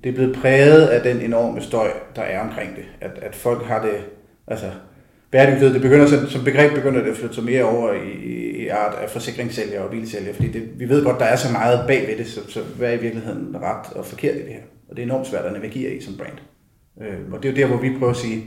det 0.04 0.10
er 0.10 0.14
blevet 0.14 0.36
præget 0.36 0.86
af 0.86 1.02
den 1.02 1.22
enorme 1.22 1.60
støj, 1.60 1.90
der 2.16 2.22
er 2.22 2.40
omkring 2.40 2.76
det. 2.76 2.84
At, 3.00 3.10
at 3.22 3.34
folk 3.34 3.64
har 3.64 3.82
det, 3.82 3.96
altså 4.46 4.70
bæredygtighed, 5.30 5.74
det 5.74 5.82
begynder 5.82 6.06
som, 6.06 6.26
som 6.26 6.44
begreb 6.44 6.74
begynder 6.74 7.02
det 7.02 7.10
at 7.10 7.16
flytte 7.16 7.34
sig 7.34 7.44
mere 7.44 7.64
over 7.64 7.92
i, 7.92 8.30
i 8.62 8.68
art 8.68 8.94
af 9.02 9.10
forsikringssælgere 9.10 9.84
og 9.84 9.90
bilsælgere, 9.90 10.34
fordi 10.34 10.52
det, 10.52 10.80
vi 10.80 10.88
ved 10.88 11.04
godt, 11.04 11.18
der 11.18 11.24
er 11.24 11.36
så 11.36 11.52
meget 11.52 11.86
bag 11.86 12.08
ved 12.08 12.16
det, 12.16 12.26
så, 12.26 12.40
så 12.50 12.62
hvad 12.62 12.88
er 12.88 12.98
i 12.98 13.00
virkeligheden 13.00 13.56
ret 13.56 13.92
og 13.92 14.06
forkert 14.06 14.36
i 14.36 14.38
det 14.38 14.48
her? 14.48 14.62
Og 14.88 14.96
det 14.96 15.02
er 15.02 15.06
enormt 15.06 15.26
svært 15.26 15.44
at 15.44 15.52
navigere 15.52 15.94
i 15.94 16.00
som 16.00 16.16
brand. 16.16 16.38
Øh, 17.02 17.32
og 17.32 17.42
det 17.42 17.48
er 17.48 17.52
jo 17.52 17.56
der, 17.56 17.66
hvor 17.66 17.82
vi 17.82 17.98
prøver 17.98 18.12
at 18.12 18.16
sige, 18.18 18.44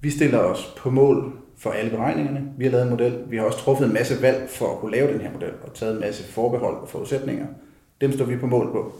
vi 0.00 0.10
stiller 0.10 0.38
os 0.38 0.74
på 0.76 0.90
mål 0.90 1.32
for 1.62 1.70
alle 1.70 1.90
beregningerne. 1.90 2.52
Vi 2.58 2.64
har 2.64 2.70
lavet 2.70 2.84
en 2.84 2.90
model. 2.90 3.18
Vi 3.28 3.36
har 3.36 3.44
også 3.44 3.58
truffet 3.58 3.86
en 3.86 3.94
masse 3.94 4.22
valg 4.22 4.48
for 4.50 4.72
at 4.72 4.78
kunne 4.78 4.92
lave 4.92 5.12
den 5.12 5.20
her 5.20 5.32
model, 5.32 5.52
og 5.62 5.74
taget 5.74 5.94
en 5.94 6.00
masse 6.00 6.32
forbehold 6.32 6.76
og 6.76 6.88
forudsætninger. 6.88 7.46
Dem 8.00 8.12
står 8.12 8.24
vi 8.24 8.36
på 8.36 8.46
mål 8.46 8.72
på. 8.72 8.94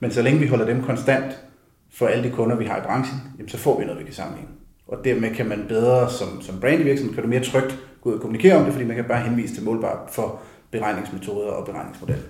Men 0.00 0.10
så 0.10 0.22
længe 0.22 0.40
vi 0.40 0.46
holder 0.46 0.66
dem 0.66 0.82
konstant 0.82 1.44
for 1.90 2.06
alle 2.06 2.24
de 2.28 2.34
kunder, 2.34 2.56
vi 2.56 2.64
har 2.64 2.78
i 2.78 2.80
branchen, 2.80 3.20
jamen, 3.38 3.48
så 3.48 3.58
får 3.58 3.78
vi 3.78 3.84
noget, 3.84 3.98
vi 3.98 4.04
kan 4.04 4.14
sammenligne. 4.14 4.50
Og 4.88 5.04
dermed 5.04 5.34
kan 5.34 5.48
man 5.48 5.64
bedre 5.68 6.10
som, 6.10 6.40
som 6.40 6.60
brand 6.60 6.80
i 6.80 6.84
virksomheden, 6.84 7.14
kan 7.14 7.22
du 7.22 7.28
mere 7.28 7.44
trygt 7.44 7.78
gå 8.00 8.10
ud 8.10 8.14
og 8.14 8.20
kommunikere 8.20 8.56
om 8.56 8.64
det, 8.64 8.72
fordi 8.72 8.86
man 8.86 8.96
kan 8.96 9.04
bare 9.04 9.20
henvise 9.20 9.54
til 9.54 9.64
målbar 9.64 10.08
for 10.12 10.40
beregningsmetoder 10.70 11.48
og 11.48 11.66
beregningsmodel. 11.66 12.22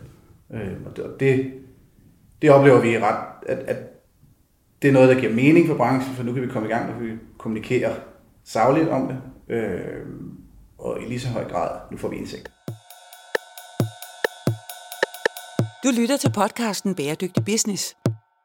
Øh, 0.55 0.73
og 0.87 0.97
det, 0.97 1.05
og 1.05 1.21
det, 1.21 1.53
det 2.43 2.51
oplever 2.51 2.81
vi 2.81 2.99
ret, 2.99 3.25
at, 3.47 3.59
at 3.59 3.77
det 4.83 4.89
er 4.89 4.93
noget, 4.93 5.09
der 5.09 5.21
giver 5.21 5.35
mening 5.35 5.67
for 5.67 5.75
branchen, 5.75 6.15
for 6.15 6.23
nu 6.23 6.33
kan 6.33 6.43
vi 6.43 6.47
komme 6.47 6.69
i 6.69 6.73
gang, 6.73 6.95
og 6.95 7.01
vi 7.01 7.11
kommunikere 7.39 7.93
savligt 8.45 8.89
om 8.89 9.09
det, 9.09 9.17
øh, 9.49 10.07
og 10.79 11.03
i 11.03 11.05
lige 11.05 11.21
så 11.21 11.29
høj 11.29 11.49
grad, 11.49 11.81
nu 11.91 11.97
får 11.97 12.09
vi 12.09 12.17
indsigt. 12.17 12.51
Du 15.85 15.91
lytter 16.01 16.17
til 16.17 16.33
podcasten 16.33 16.95
Bæredygtig 16.95 17.45
Business. 17.45 17.97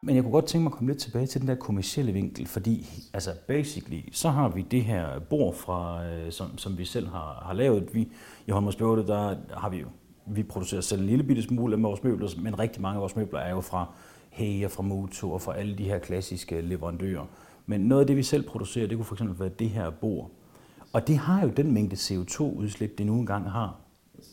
Men 0.03 0.15
jeg 0.15 0.23
kunne 0.23 0.31
godt 0.31 0.45
tænke 0.45 0.63
mig 0.63 0.71
at 0.71 0.77
komme 0.77 0.91
lidt 0.91 1.01
tilbage 1.01 1.25
til 1.25 1.41
den 1.41 1.47
der 1.47 1.55
kommercielle 1.55 2.11
vinkel, 2.11 2.47
fordi 2.47 2.87
altså 3.13 3.31
basically, 3.47 4.01
så 4.11 4.29
har 4.29 4.49
vi 4.49 4.61
det 4.61 4.83
her 4.83 5.19
bord, 5.19 5.55
fra, 5.55 6.05
øh, 6.05 6.31
som, 6.31 6.57
som 6.57 6.77
vi 6.77 6.85
selv 6.85 7.07
har, 7.07 7.43
har 7.45 7.53
lavet. 7.53 7.89
Vi, 7.93 8.11
I 8.47 8.51
Holmers 8.51 8.75
Bjørte, 8.75 9.07
der 9.07 9.35
har 9.57 9.69
vi 9.69 9.77
jo, 9.77 9.87
vi 10.27 10.43
producerer 10.43 10.81
selv 10.81 11.01
en 11.01 11.07
lille 11.07 11.23
bitte 11.23 11.43
smule 11.43 11.75
af 11.75 11.83
vores 11.83 12.03
møbler, 12.03 12.29
men 12.41 12.59
rigtig 12.59 12.81
mange 12.81 12.95
af 12.95 13.01
vores 13.01 13.15
møbler 13.15 13.39
er 13.39 13.49
jo 13.49 13.61
fra 13.61 13.85
og 14.65 14.71
fra 14.71 14.83
Moto 14.83 15.31
og 15.31 15.41
fra 15.41 15.57
alle 15.57 15.77
de 15.77 15.83
her 15.83 15.99
klassiske 15.99 16.61
leverandører. 16.61 17.25
Men 17.65 17.81
noget 17.81 18.01
af 18.01 18.07
det, 18.07 18.17
vi 18.17 18.23
selv 18.23 18.43
producerer, 18.43 18.87
det 18.87 18.97
kunne 18.97 19.05
for 19.05 19.15
eksempel 19.15 19.39
være 19.39 19.49
det 19.59 19.69
her 19.69 19.89
bord. 19.89 20.31
Og 20.93 21.08
det 21.08 21.17
har 21.17 21.41
jo 21.41 21.49
den 21.49 21.73
mængde 21.73 21.95
CO2-udslip, 21.95 22.97
det 22.97 23.06
nu 23.06 23.19
engang 23.19 23.51
har. 23.51 23.80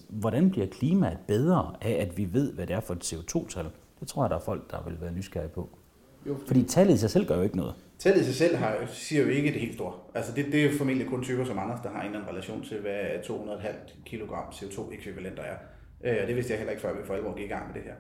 Hvordan 0.09 0.51
bliver 0.51 0.67
klimaet 0.67 1.19
bedre 1.29 1.75
af, 1.81 1.91
at 1.91 2.17
vi 2.17 2.29
ved, 2.33 2.53
hvad 2.53 2.67
det 2.67 2.77
er 2.77 2.81
for 2.81 2.95
et 2.95 3.13
CO2-tal? 3.13 3.67
Det 4.01 4.09
tror 4.09 4.25
jeg, 4.25 4.31
der 4.31 4.37
er 4.37 4.41
folk, 4.41 4.71
der 4.71 4.83
vil 4.87 5.01
være 5.01 5.13
nysgerrige 5.13 5.49
på. 5.49 5.79
Jo. 6.27 6.37
Fordi 6.47 6.63
tallet 6.63 6.95
i 6.95 6.99
sig 6.99 7.11
selv 7.11 7.27
gør 7.27 7.37
jo 7.37 7.43
ikke 7.43 7.57
noget. 7.57 7.75
Tallet 7.99 8.21
i 8.21 8.25
sig 8.25 8.35
selv 8.35 8.57
har, 8.57 8.77
siger 8.87 9.23
jo 9.23 9.29
ikke 9.29 9.53
det 9.53 9.61
helt 9.61 9.75
store. 9.75 9.93
Altså 10.15 10.33
det, 10.37 10.47
det 10.53 10.65
er 10.65 10.79
formentlig 10.79 11.09
kun 11.09 11.23
typer 11.23 11.45
som 11.45 11.59
Anders, 11.59 11.81
der 11.81 11.91
har 11.91 12.01
en 12.01 12.07
eller 12.07 12.19
anden 12.19 12.31
relation 12.31 12.63
til, 12.63 12.81
hvad 12.81 13.01
200,5 13.25 13.69
kg 14.05 14.23
CO2-ekvivalenter 14.53 15.43
er. 15.43 15.57
Øh, 16.05 16.17
og 16.23 16.29
det 16.29 16.37
vidste 16.37 16.53
jeg 16.53 16.59
heller 16.59 16.71
ikke, 16.71 16.83
før 16.83 16.93
vi 16.93 17.07
for 17.07 17.15
alvor 17.15 17.37
gik 17.37 17.45
i 17.45 17.49
gang 17.49 17.67
med 17.67 17.75
det 17.75 17.83
her. 17.83 17.95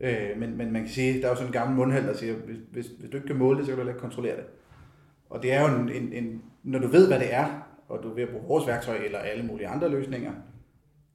Øh, 0.00 0.40
men, 0.40 0.56
men 0.56 0.72
man 0.72 0.82
kan 0.82 0.90
sige, 0.90 1.20
der 1.20 1.26
er 1.26 1.30
jo 1.30 1.34
sådan 1.34 1.48
en 1.48 1.52
gammel 1.52 1.76
mundheld, 1.76 2.06
der 2.06 2.16
siger, 2.16 2.34
hvis, 2.34 2.56
hvis, 2.72 2.86
hvis 2.86 3.10
du 3.10 3.16
ikke 3.16 3.26
kan 3.26 3.36
måle 3.36 3.58
det, 3.58 3.66
så 3.66 3.70
kan 3.70 3.76
du 3.76 3.80
heller 3.80 3.92
ikke 3.92 4.02
kontrollere 4.02 4.36
det. 4.36 4.44
Og 5.30 5.42
det 5.42 5.52
er 5.52 5.60
jo 5.60 5.76
en, 5.76 5.88
en, 5.88 6.12
en, 6.12 6.42
når 6.62 6.78
du 6.78 6.86
ved, 6.86 7.08
hvad 7.08 7.18
det 7.18 7.34
er, 7.34 7.61
og 7.92 8.02
du 8.02 8.10
er 8.10 8.14
ved 8.14 8.22
at 8.22 8.28
bruge 8.28 8.44
vores 8.46 8.66
værktøj 8.66 8.96
eller 8.96 9.18
alle 9.18 9.46
mulige 9.46 9.68
andre 9.68 9.88
løsninger, 9.88 10.32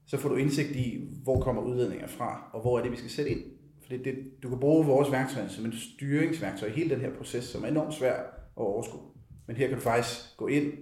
så 0.05 0.17
får 0.17 0.29
du 0.29 0.35
indsigt 0.35 0.71
i, 0.71 1.09
hvor 1.23 1.39
kommer 1.39 1.61
udledninger 1.61 2.07
fra, 2.07 2.49
og 2.53 2.61
hvor 2.61 2.77
er 2.77 2.83
det, 2.83 2.91
vi 2.91 2.97
skal 2.97 3.09
sætte 3.09 3.31
ind. 3.31 3.41
For 3.81 3.89
det, 3.89 4.05
det, 4.05 4.15
du 4.43 4.49
kan 4.49 4.59
bruge 4.59 4.85
vores 4.85 5.11
værktøj 5.11 5.47
som 5.47 5.65
en 5.65 5.73
styringsværktøj 5.73 6.69
i 6.69 6.71
hele 6.71 6.89
den 6.89 7.01
her 7.01 7.13
proces, 7.17 7.43
som 7.43 7.63
er 7.63 7.67
enormt 7.67 7.93
svær 7.93 8.13
at 8.13 8.25
overskue. 8.55 9.01
Men 9.47 9.55
her 9.55 9.67
kan 9.67 9.77
du 9.77 9.83
faktisk 9.83 10.37
gå 10.37 10.47
ind 10.47 10.73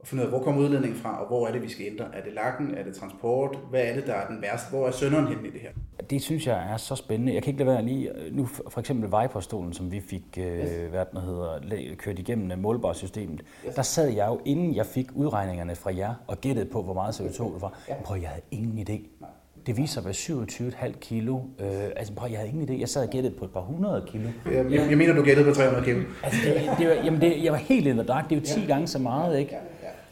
og 0.00 0.06
finde 0.06 0.22
ud 0.22 0.26
af, 0.26 0.32
hvor 0.32 0.42
kommer 0.42 0.62
udledningen 0.62 1.00
fra, 1.00 1.20
og 1.20 1.26
hvor 1.26 1.46
er 1.46 1.52
det, 1.52 1.62
vi 1.62 1.68
skal 1.68 1.86
ændre. 1.86 2.04
Er 2.04 2.22
det 2.24 2.32
lakken? 2.34 2.74
Er 2.74 2.84
det 2.84 2.94
transport? 2.94 3.58
Hvad 3.70 3.80
er 3.80 3.94
det, 3.94 4.06
der 4.06 4.12
er 4.12 4.26
den 4.26 4.42
værste? 4.42 4.70
Hvor 4.70 4.86
er 4.86 4.90
sønderen 4.90 5.26
henne 5.26 5.48
i 5.48 5.50
det 5.50 5.60
her? 5.60 5.70
Det 6.10 6.22
synes 6.22 6.46
jeg 6.46 6.72
er 6.72 6.76
så 6.76 6.94
spændende. 6.94 7.34
Jeg 7.34 7.42
kan 7.42 7.52
ikke 7.52 7.64
lade 7.64 7.74
være 7.74 7.84
lige, 7.84 8.10
nu 8.32 8.46
for 8.46 8.80
eksempel 8.80 9.08
Viper-stolen, 9.10 9.72
som 9.72 9.92
vi 9.92 10.00
fik 10.00 10.24
øh, 10.38 10.44
yes. 10.44 10.90
hvad 10.90 11.04
den 11.12 11.20
hedder, 11.20 11.94
kørt 11.98 12.18
igennem 12.18 12.58
målbarsystemet. 12.58 13.42
Yes. 13.66 13.74
Der 13.74 13.82
sad 13.82 14.08
jeg 14.08 14.28
jo, 14.28 14.40
inden 14.44 14.74
jeg 14.76 14.86
fik 14.86 15.06
udregningerne 15.14 15.74
fra 15.74 15.96
jer, 15.96 16.14
og 16.26 16.40
gættede 16.40 16.66
på, 16.66 16.82
hvor 16.82 16.94
meget 16.94 17.20
CO2 17.20 17.54
det 17.54 17.62
var. 17.62 17.78
Ja. 17.88 17.94
Prøv, 18.04 18.20
jeg 18.20 18.28
havde 18.28 18.42
ingen 18.50 18.78
idé. 18.78 19.20
Nej. 19.20 19.30
Det 19.66 19.76
viser 19.76 19.92
sig 19.92 20.00
at 20.00 20.04
være 20.68 20.90
27,5 20.92 20.98
kilo. 20.98 21.38
Øh, 21.58 21.68
altså, 21.96 22.14
prøv, 22.14 22.30
jeg 22.30 22.38
havde 22.38 22.50
ingen 22.50 22.68
idé. 22.68 22.80
Jeg 22.80 22.88
sad 22.88 23.02
og 23.02 23.10
gættede 23.10 23.34
på 23.34 23.44
et 23.44 23.50
par 23.50 23.60
hundrede 23.60 24.04
kilo. 24.06 24.28
Jeg, 24.46 24.70
jeg, 24.70 24.90
jeg 24.90 24.98
mener, 24.98 25.14
du 25.14 25.22
gættede 25.22 25.48
på 25.48 25.54
300 25.54 25.84
kilo. 25.84 26.00
Altså, 26.22 26.40
det, 26.44 26.78
det 26.78 26.88
var, 26.88 26.94
jamen 26.94 27.20
det, 27.20 27.44
jeg 27.44 27.52
var 27.52 27.58
helt 27.58 27.86
in 27.86 27.94
the 27.94 28.06
dark. 28.06 28.30
Det 28.30 28.36
er 28.36 28.40
jo 28.40 28.60
10 28.60 28.66
gange 28.66 28.86
så 28.86 28.98
meget, 28.98 29.38
ikke? 29.38 29.56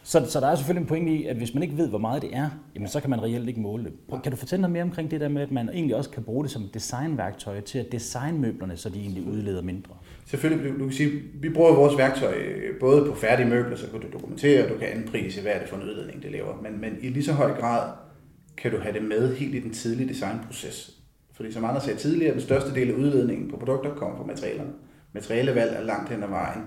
Så, 0.09 0.27
så 0.29 0.41
der 0.41 0.47
er 0.47 0.55
selvfølgelig 0.55 0.81
en 0.81 0.89
pointe 0.89 1.13
i, 1.13 1.27
at 1.27 1.37
hvis 1.37 1.55
man 1.55 1.63
ikke 1.63 1.77
ved, 1.77 1.89
hvor 1.89 1.99
meget 1.99 2.23
det 2.23 2.31
er, 2.33 2.51
jamen, 2.75 2.89
så 2.89 3.01
kan 3.01 3.11
man 3.11 3.23
reelt 3.23 3.49
ikke 3.49 3.61
måle 3.61 3.85
det. 3.85 4.23
Kan 4.23 4.33
du 4.33 4.37
fortælle 4.37 4.61
noget 4.61 4.73
mere 4.73 4.83
omkring 4.83 5.11
det 5.11 5.21
der 5.21 5.29
med, 5.29 5.43
at 5.43 5.51
man 5.51 5.69
egentlig 5.69 5.97
også 5.97 6.11
kan 6.11 6.23
bruge 6.23 6.45
det 6.45 6.53
som 6.53 6.63
designværktøj 6.75 7.61
til 7.61 7.79
at 7.79 7.93
designe 7.93 8.39
møblerne, 8.39 8.77
så 8.77 8.89
de 8.89 9.01
egentlig 9.01 9.27
udleder 9.27 9.63
mindre? 9.63 9.95
Selvfølgelig, 10.27 10.73
du, 10.73 10.79
du 10.79 10.85
kan 10.85 10.93
sige, 10.93 11.11
vi 11.35 11.49
bruger 11.49 11.75
vores 11.75 11.99
værktøj 11.99 12.35
øh, 12.35 12.81
både 12.81 13.07
på 13.11 13.15
færdige 13.15 13.49
møbler, 13.49 13.77
så 13.77 13.87
kan 13.91 14.01
du 14.01 14.07
dokumentere, 14.13 14.65
og 14.65 14.71
du 14.71 14.79
kan 14.79 14.89
anprise, 14.89 15.43
hvad 15.43 15.53
er 15.53 15.59
det 15.59 15.69
for 15.69 15.77
en 15.77 15.83
udledning, 15.83 16.23
det 16.23 16.33
laver. 16.33 16.63
Men, 16.63 16.81
men 16.81 16.97
i 17.03 17.09
lige 17.09 17.25
så 17.25 17.33
høj 17.33 17.53
grad 17.61 17.91
kan 18.57 18.71
du 18.71 18.79
have 18.79 18.95
det 18.95 19.03
med 19.03 19.37
helt 19.37 19.55
i 19.55 19.61
den 19.61 19.73
tidlige 19.73 20.09
designproces. 20.09 20.91
Fordi 21.33 21.53
som 21.53 21.65
andre 21.65 21.81
sagde 21.81 21.99
tidligere, 21.99 22.33
den 22.33 22.41
største 22.41 22.75
del 22.75 22.91
af 22.91 22.95
udledningen 22.95 23.51
på 23.51 23.57
produkter 23.57 23.95
kommer 23.95 24.17
fra 24.17 24.25
materialerne. 24.27 24.71
Materialevalg 25.13 25.73
er 25.77 25.83
langt 25.83 26.11
hen 26.11 26.23
ad 26.23 26.29
vejen 26.29 26.63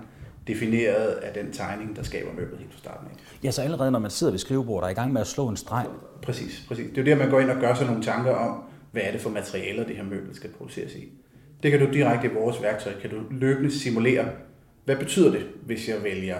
defineret 0.46 1.06
af 1.06 1.34
den 1.34 1.52
tegning, 1.52 1.96
der 1.96 2.02
skaber 2.02 2.32
møblet 2.32 2.58
helt 2.58 2.72
fra 2.72 2.78
starten 2.78 3.06
af. 3.06 3.44
Ja, 3.44 3.50
så 3.50 3.62
allerede 3.62 3.90
når 3.90 3.98
man 3.98 4.10
sidder 4.10 4.30
ved 4.30 4.38
skrivebordet 4.38 4.82
og 4.82 4.88
er 4.88 4.92
i 4.92 4.94
gang 4.94 5.12
med 5.12 5.20
at 5.20 5.26
slå 5.26 5.48
en 5.48 5.56
streg. 5.56 5.86
Præcis, 6.22 6.64
præcis. 6.68 6.86
Det 6.90 6.98
er 6.98 7.02
jo 7.02 7.06
der, 7.06 7.16
man 7.16 7.30
går 7.30 7.40
ind 7.40 7.50
og 7.50 7.60
gør 7.60 7.74
sig 7.74 7.86
nogle 7.86 8.02
tanker 8.02 8.34
om, 8.34 8.62
hvad 8.92 9.02
er 9.04 9.12
det 9.12 9.20
for 9.20 9.30
materialer, 9.30 9.84
det 9.84 9.96
her 9.96 10.04
møbel 10.04 10.34
skal 10.34 10.50
produceres 10.50 10.94
i. 10.94 11.12
Det 11.62 11.70
kan 11.70 11.80
du 11.80 11.92
direkte 11.92 12.26
i 12.26 12.30
vores 12.34 12.62
værktøj, 12.62 12.92
kan 13.00 13.10
du 13.10 13.16
løbende 13.30 13.70
simulere, 13.70 14.28
hvad 14.84 14.96
betyder 14.96 15.30
det, 15.30 15.46
hvis 15.66 15.88
jeg 15.88 16.02
vælger 16.02 16.36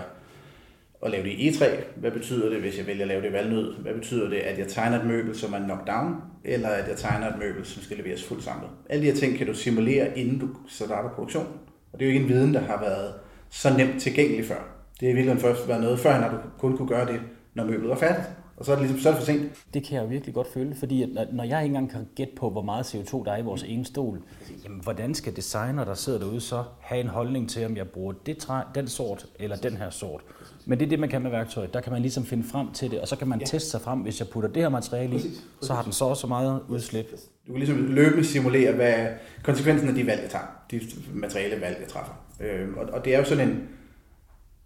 at 1.03 1.11
lave 1.11 1.25
det 1.25 1.31
i 1.31 1.49
E3? 1.49 1.65
Hvad 1.97 2.11
betyder 2.11 2.49
det, 2.49 2.61
hvis 2.61 2.79
jeg 2.79 2.87
vælger 2.87 3.03
at 3.03 3.09
lave 3.09 3.23
det 3.23 3.29
i 3.29 3.33
valnød? 3.33 3.75
Hvad 3.83 3.95
betyder 3.95 4.29
det, 4.29 4.37
at 4.37 4.59
jeg 4.59 4.69
tegner 4.69 5.01
et 5.01 5.07
møbel, 5.07 5.37
som 5.37 5.53
er 5.53 5.59
knockdown? 5.59 6.15
Eller 6.45 6.69
at 6.69 6.89
jeg 6.89 6.97
tegner 6.97 7.29
et 7.29 7.39
møbel, 7.39 7.65
som 7.65 7.83
skal 7.83 7.97
leveres 7.97 8.25
fuldt 8.25 8.45
samlet? 8.45 8.71
Alle 8.89 9.07
de 9.07 9.11
her 9.11 9.19
ting 9.19 9.37
kan 9.37 9.47
du 9.47 9.55
simulere, 9.55 10.19
inden 10.19 10.39
du 10.39 10.49
starter 10.69 11.11
produktion. 11.11 11.47
Og 11.93 11.99
det 11.99 12.07
er 12.07 12.11
jo 12.11 12.15
ikke 12.15 12.25
en 12.25 12.29
viden, 12.29 12.55
der 12.55 12.61
har 12.61 12.81
været 12.81 13.15
så 13.53 13.77
nemt 13.77 14.03
tilgængelig 14.03 14.45
før. 14.47 14.61
Det 15.01 15.07
er 15.07 15.11
i 15.11 15.15
virkeligheden 15.15 15.41
først 15.41 15.69
været 15.69 15.81
noget, 15.81 15.99
før 15.99 16.21
når 16.21 16.29
du 16.29 16.37
kun 16.59 16.77
kunne 16.77 16.89
gøre 16.89 17.07
det, 17.13 17.21
når 17.55 17.65
møblet 17.65 17.89
var 17.91 17.97
færdigt. 17.97 18.29
Og 18.57 18.65
så 18.65 18.73
er 18.73 18.77
det 18.77 18.85
ligesom 18.85 19.01
så 19.03 19.09
er 19.09 19.13
det 19.13 19.19
for 19.21 19.27
sent. 19.27 19.43
Det 19.75 19.85
kan 19.85 19.95
jeg 19.97 20.03
jo 20.03 20.09
virkelig 20.09 20.35
godt 20.35 20.47
føle, 20.55 20.75
fordi 20.75 21.03
at 21.03 21.09
når- 21.13 21.27
når 21.33 21.45
jeg 21.45 21.63
ikke 21.63 21.67
engang 21.77 21.91
kan 21.91 22.09
gætte 22.17 22.33
på, 22.37 22.51
hvor 22.51 22.63
meget 22.63 22.95
CO2 22.95 23.25
der 23.25 23.33
er 23.33 23.37
i 23.37 23.43
vores 23.43 23.63
ene 23.63 23.85
stol, 23.85 24.23
jamen 24.65 24.81
hvordan 24.83 25.15
skal 25.15 25.37
designer, 25.37 25.85
der 25.85 25.95
sidder 25.95 26.19
derude, 26.19 26.41
så 26.41 26.65
have 26.81 27.01
en 27.01 27.09
holdning 27.09 27.51
til, 27.51 27.67
om 27.67 27.77
jeg 27.77 27.89
bruger 27.89 28.13
det 28.27 28.39
træ, 28.39 28.61
den 28.75 28.89
sort 28.89 29.27
eller 29.39 29.57
den 29.57 29.77
her 29.77 29.91
sort. 29.91 30.21
Men 30.67 30.79
det 30.79 30.85
er 30.85 30.89
det, 30.89 31.01
man 31.01 31.09
kan 31.09 31.23
med 31.23 31.31
værktøj. 31.31 31.67
Der 31.67 31.81
kan 31.81 31.93
man 31.93 32.03
ligesom 32.03 32.25
finde 32.25 32.45
frem 32.45 32.73
til 32.73 32.91
det, 32.91 33.01
og 33.01 33.09
så 33.09 33.17
kan 33.17 33.29
man 33.29 33.41
teste 33.41 33.71
sig 33.71 33.81
frem, 33.81 33.99
hvis 33.99 34.21
jeg 34.21 34.29
putter 34.29 34.49
det 34.49 34.63
her 34.63 34.69
materiale 34.69 35.17
i, 35.17 35.21
så 35.63 35.75
har 35.75 35.83
den 35.83 35.93
så 35.93 36.05
og 36.05 36.17
så 36.17 36.27
meget 36.27 36.61
udslip. 36.69 37.11
Du 37.47 37.53
kan 37.53 37.59
ligesom 37.59 37.87
løbende 37.87 38.25
simulere, 38.25 38.73
hvad 38.73 39.07
konsekvensen 39.43 39.89
af 39.89 39.95
de 39.95 40.07
valg, 40.07 40.23
jeg 40.23 40.31
tager. 40.31 40.45
De 40.71 40.81
materielle 41.15 41.61
valg, 41.61 41.77
jeg 41.81 41.89
træffer. 41.89 42.27
Øh, 42.41 42.69
og, 42.77 42.89
og 42.93 43.05
det 43.05 43.15
er 43.15 43.19
jo 43.19 43.25
sådan 43.25 43.49
en... 43.49 43.69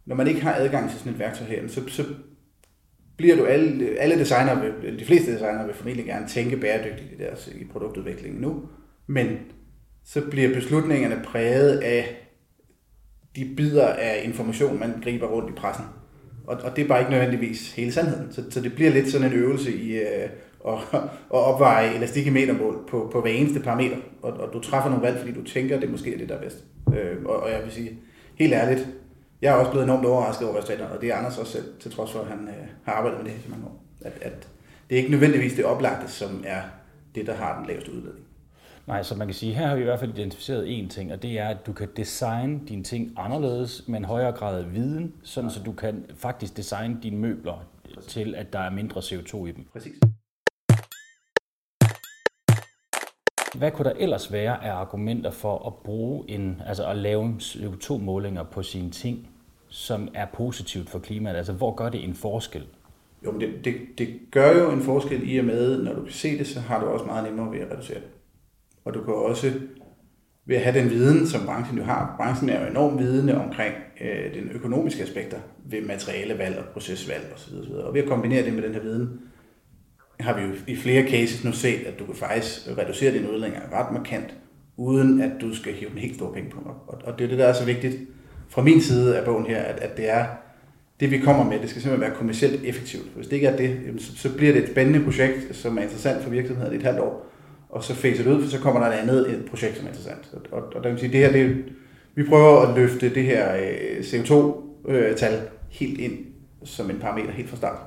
Når 0.07 0.17
man 0.17 0.27
ikke 0.27 0.41
har 0.41 0.55
adgang 0.55 0.91
til 0.91 0.99
sådan 0.99 1.13
et 1.13 1.19
værktøj 1.19 1.47
her, 1.47 1.69
så, 1.69 1.83
så 1.89 2.05
bliver 3.17 3.37
du 3.37 3.45
alle, 3.45 3.99
alle 3.99 4.19
designer, 4.19 4.61
vil, 4.61 4.99
de 4.99 5.05
fleste 5.05 5.33
designer 5.33 5.67
vil 5.67 5.75
formentlig 5.75 6.07
gerne 6.07 6.29
tænke 6.29 6.57
bæredygtigt 6.57 7.13
i 7.13 7.23
deres 7.23 7.49
i 7.49 7.65
produktudviklingen 7.65 8.41
nu, 8.41 8.63
men 9.07 9.39
så 10.05 10.21
bliver 10.31 10.55
beslutningerne 10.55 11.23
præget 11.25 11.79
af 11.79 12.26
de 13.37 13.55
bider 13.57 13.87
af 13.87 14.21
information, 14.25 14.81
man 14.81 15.01
griber 15.03 15.27
rundt 15.27 15.51
i 15.51 15.53
pressen. 15.53 15.85
Og, 16.47 16.57
og 16.65 16.77
det 16.77 16.85
er 16.85 16.89
bare 16.89 17.01
ikke 17.01 17.11
nødvendigvis 17.11 17.73
hele 17.73 17.93
sandheden. 17.93 18.33
Så, 18.33 18.43
så 18.51 18.61
det 18.61 18.75
bliver 18.75 18.91
lidt 18.91 19.11
sådan 19.11 19.33
en 19.33 19.39
øvelse 19.39 19.77
i 19.77 19.97
øh, 19.97 20.29
at, 20.67 20.79
at 21.35 21.41
opveje 21.51 21.95
elastik 21.95 22.27
i 22.27 22.31
metermål 22.31 22.79
på, 22.89 23.11
på 23.13 23.21
hver 23.21 23.31
eneste 23.31 23.61
parameter. 23.61 23.97
Og, 24.23 24.33
og 24.33 24.53
du 24.53 24.61
træffer 24.61 24.91
nogle 24.91 25.07
valg, 25.07 25.19
fordi 25.19 25.33
du 25.33 25.43
tænker, 25.43 25.77
at 25.77 25.83
det 25.83 25.91
måske 25.91 26.15
er 26.15 26.19
det, 26.19 26.29
der 26.29 26.35
er 26.35 26.41
bedst. 26.41 26.65
Øh, 26.97 27.25
og, 27.25 27.37
og 27.37 27.51
jeg 27.51 27.61
vil 27.65 27.73
sige, 27.73 27.99
helt 28.35 28.55
ærligt, 28.55 28.89
jeg 29.43 29.53
er 29.53 29.57
også 29.57 29.71
blevet 29.71 29.85
enormt 29.85 30.07
overrasket 30.07 30.49
over 30.49 30.57
resultaterne, 30.57 30.93
og 30.93 31.01
det 31.01 31.09
er 31.09 31.17
Anders 31.17 31.39
også 31.39 31.53
selv, 31.53 31.65
til 31.81 31.91
trods 31.91 32.13
for, 32.13 32.21
at 32.21 32.27
han 32.27 32.49
øh, 32.49 32.67
har 32.85 32.93
arbejdet 32.93 33.19
med 33.19 33.25
det 33.25 33.33
her 33.33 33.43
så 33.43 33.51
mange 33.51 33.67
år. 33.67 33.85
At, 34.01 34.13
at 34.21 34.49
det 34.91 34.95
er 34.95 34.99
ikke 34.99 35.11
nødvendigvis 35.11 35.55
det 35.55 35.65
oplagte, 35.65 36.13
som 36.13 36.45
er 36.47 36.61
det, 37.15 37.27
der 37.27 37.35
har 37.35 37.59
den 37.59 37.67
laveste 37.67 37.93
udledning. 37.93 38.26
Nej, 38.87 39.03
så 39.03 39.15
man 39.15 39.27
kan 39.27 39.35
sige, 39.35 39.55
her 39.55 39.67
har 39.67 39.75
vi 39.75 39.81
i 39.81 39.85
hvert 39.85 40.01
fald 40.01 40.19
identificeret 40.19 40.67
én 40.67 40.89
ting, 40.89 41.13
og 41.13 41.23
det 41.23 41.39
er, 41.39 41.49
at 41.49 41.67
du 41.67 41.73
kan 41.73 41.89
designe 41.97 42.61
dine 42.69 42.83
ting 42.83 43.13
anderledes 43.17 43.89
med 43.89 43.99
en 43.99 44.05
højere 44.05 44.33
grad 44.33 44.59
af 44.59 44.75
viden, 44.75 45.15
sådan 45.23 45.51
så 45.51 45.63
du 45.63 45.73
kan 45.73 46.05
faktisk 46.15 46.57
designe 46.57 46.99
dine 47.03 47.17
møbler 47.17 47.67
til, 48.09 48.35
at 48.35 48.53
der 48.53 48.59
er 48.59 48.71
mindre 48.71 49.01
CO2 49.01 49.47
i 49.47 49.53
dem. 49.53 49.65
Præcis. 49.73 49.93
Hvad 53.59 53.71
kunne 53.71 53.91
der 53.91 53.97
ellers 53.97 54.33
være 54.33 54.65
af 54.65 54.73
argumenter 54.73 55.31
for 55.31 55.67
at 55.67 55.75
bruge 55.75 56.31
en, 56.31 56.63
altså 56.67 56.87
at 56.87 56.97
lave 56.97 57.37
CO2-målinger 57.41 58.43
på 58.43 58.63
sine 58.63 58.91
ting, 58.91 59.29
som 59.69 60.09
er 60.15 60.27
positivt 60.27 60.91
for 60.91 60.99
klimaet? 60.99 61.37
Altså, 61.37 61.53
hvor 61.53 61.75
gør 61.75 61.89
det 61.89 62.05
en 62.05 62.15
forskel? 62.15 62.67
Jo, 63.25 63.33
men 63.33 63.41
det, 63.41 63.65
det, 63.65 63.75
det 63.99 64.09
gør 64.31 64.59
jo 64.59 64.71
en 64.71 64.83
forskel 64.83 65.35
i 65.35 65.39
og 65.39 65.45
med, 65.45 65.83
når 65.83 65.95
du 65.95 66.03
kan 66.03 66.13
se 66.13 66.39
det, 66.39 66.47
så 66.47 66.61
har 66.61 66.81
du 66.81 66.87
også 66.87 67.05
meget 67.05 67.25
nemmere 67.25 67.53
ved 67.53 67.61
at 67.61 67.73
reducere 67.73 67.99
det. 67.99 68.16
Og 68.87 68.95
du 68.95 69.05
kan 69.05 69.15
også 69.15 69.53
ved 70.47 70.57
at 70.57 70.63
have 70.63 70.79
den 70.79 70.91
viden, 70.91 71.27
som 71.27 71.47
branchen 71.47 71.79
jo 71.79 71.85
har. 71.85 72.15
Branchen 72.17 72.51
er 72.51 72.65
jo 72.65 72.71
enormt 72.71 72.99
vidende 72.99 73.45
omkring 73.45 73.75
øh, 74.01 74.35
den 74.35 74.51
økonomiske 74.53 75.03
aspekter 75.03 75.39
ved 75.65 75.83
materialevalg 75.83 76.59
og 76.59 76.65
procesvalg 76.65 77.33
osv. 77.35 77.55
osv. 77.55 77.73
Og 77.73 77.95
ved 77.95 78.03
at 78.03 78.09
kombinere 78.09 78.45
det 78.45 78.53
med 78.53 78.63
den 78.63 78.75
her 78.75 78.81
viden, 78.81 79.21
har 80.21 80.37
vi 80.37 80.43
jo 80.43 80.49
i 80.67 80.77
flere 80.77 81.09
cases 81.09 81.45
nu 81.45 81.53
set, 81.53 81.87
at 81.87 81.99
du 81.99 82.05
kan 82.05 82.15
faktisk 82.15 82.69
reducere 82.79 83.13
dine 83.13 83.33
udledninger 83.33 83.61
ret 83.73 83.93
markant, 83.93 84.35
uden 84.77 85.21
at 85.21 85.33
du 85.41 85.55
skal 85.55 85.73
hive 85.73 85.91
en 85.91 85.99
helt 85.99 86.15
stor 86.15 86.33
penge 86.33 86.51
på. 86.51 86.61
Og, 86.87 87.01
og 87.05 87.19
det 87.19 87.25
er 87.25 87.29
det, 87.29 87.39
der 87.39 87.47
er 87.47 87.53
så 87.53 87.65
vigtigt 87.65 87.97
fra 88.49 88.63
min 88.63 88.81
side 88.81 89.19
af 89.19 89.25
bogen 89.25 89.47
her, 89.47 89.59
at, 89.59 89.81
at 89.81 89.97
det 89.97 90.11
er 90.11 90.27
det, 91.01 91.11
vi 91.11 91.19
kommer 91.19 91.45
med, 91.45 91.59
det 91.61 91.71
skal 91.71 91.83
simpelthen 91.83 92.11
være 92.11 92.19
kommercielt 92.19 92.65
effektivt. 92.65 93.07
Hvis 93.17 93.27
det 93.27 93.33
ikke 93.33 93.47
er 93.47 93.57
det, 93.57 93.95
så 94.01 94.37
bliver 94.37 94.53
det 94.53 94.63
et 94.63 94.71
spændende 94.71 95.05
projekt, 95.05 95.57
som 95.57 95.79
er 95.79 95.83
interessant 95.83 96.23
for 96.23 96.31
virksomheden 96.31 96.73
i 96.73 96.77
et 96.77 96.83
halvt 96.83 97.01
år, 97.01 97.27
og 97.69 97.85
så 97.85 97.95
faser 97.95 98.25
det 98.25 98.33
ud, 98.33 98.43
for 98.43 98.51
så 98.51 98.61
kommer 98.61 98.81
der 98.81 98.89
et 98.89 98.99
andet 98.99 99.31
et 99.31 99.45
projekt, 99.51 99.77
som 99.77 99.85
er 99.87 99.89
interessant. 99.89 100.31
Og, 100.33 100.59
og, 100.59 100.67
og 100.67 100.75
der 100.75 100.81
kan 100.81 100.91
man 100.91 100.99
sige, 100.99 101.13
det 101.13 101.21
her, 101.21 101.33
det, 101.33 101.65
vi 102.15 102.25
prøver 102.29 102.61
at 102.61 102.79
løfte 102.79 103.15
det 103.15 103.25
her 103.25 103.57
øh, 103.57 103.99
CO2-tal 103.99 105.41
helt 105.69 106.01
ind 106.01 106.27
som 106.65 106.91
en 106.91 106.99
parameter 106.99 107.31
helt 107.31 107.49
fra 107.49 107.57
start 107.57 107.79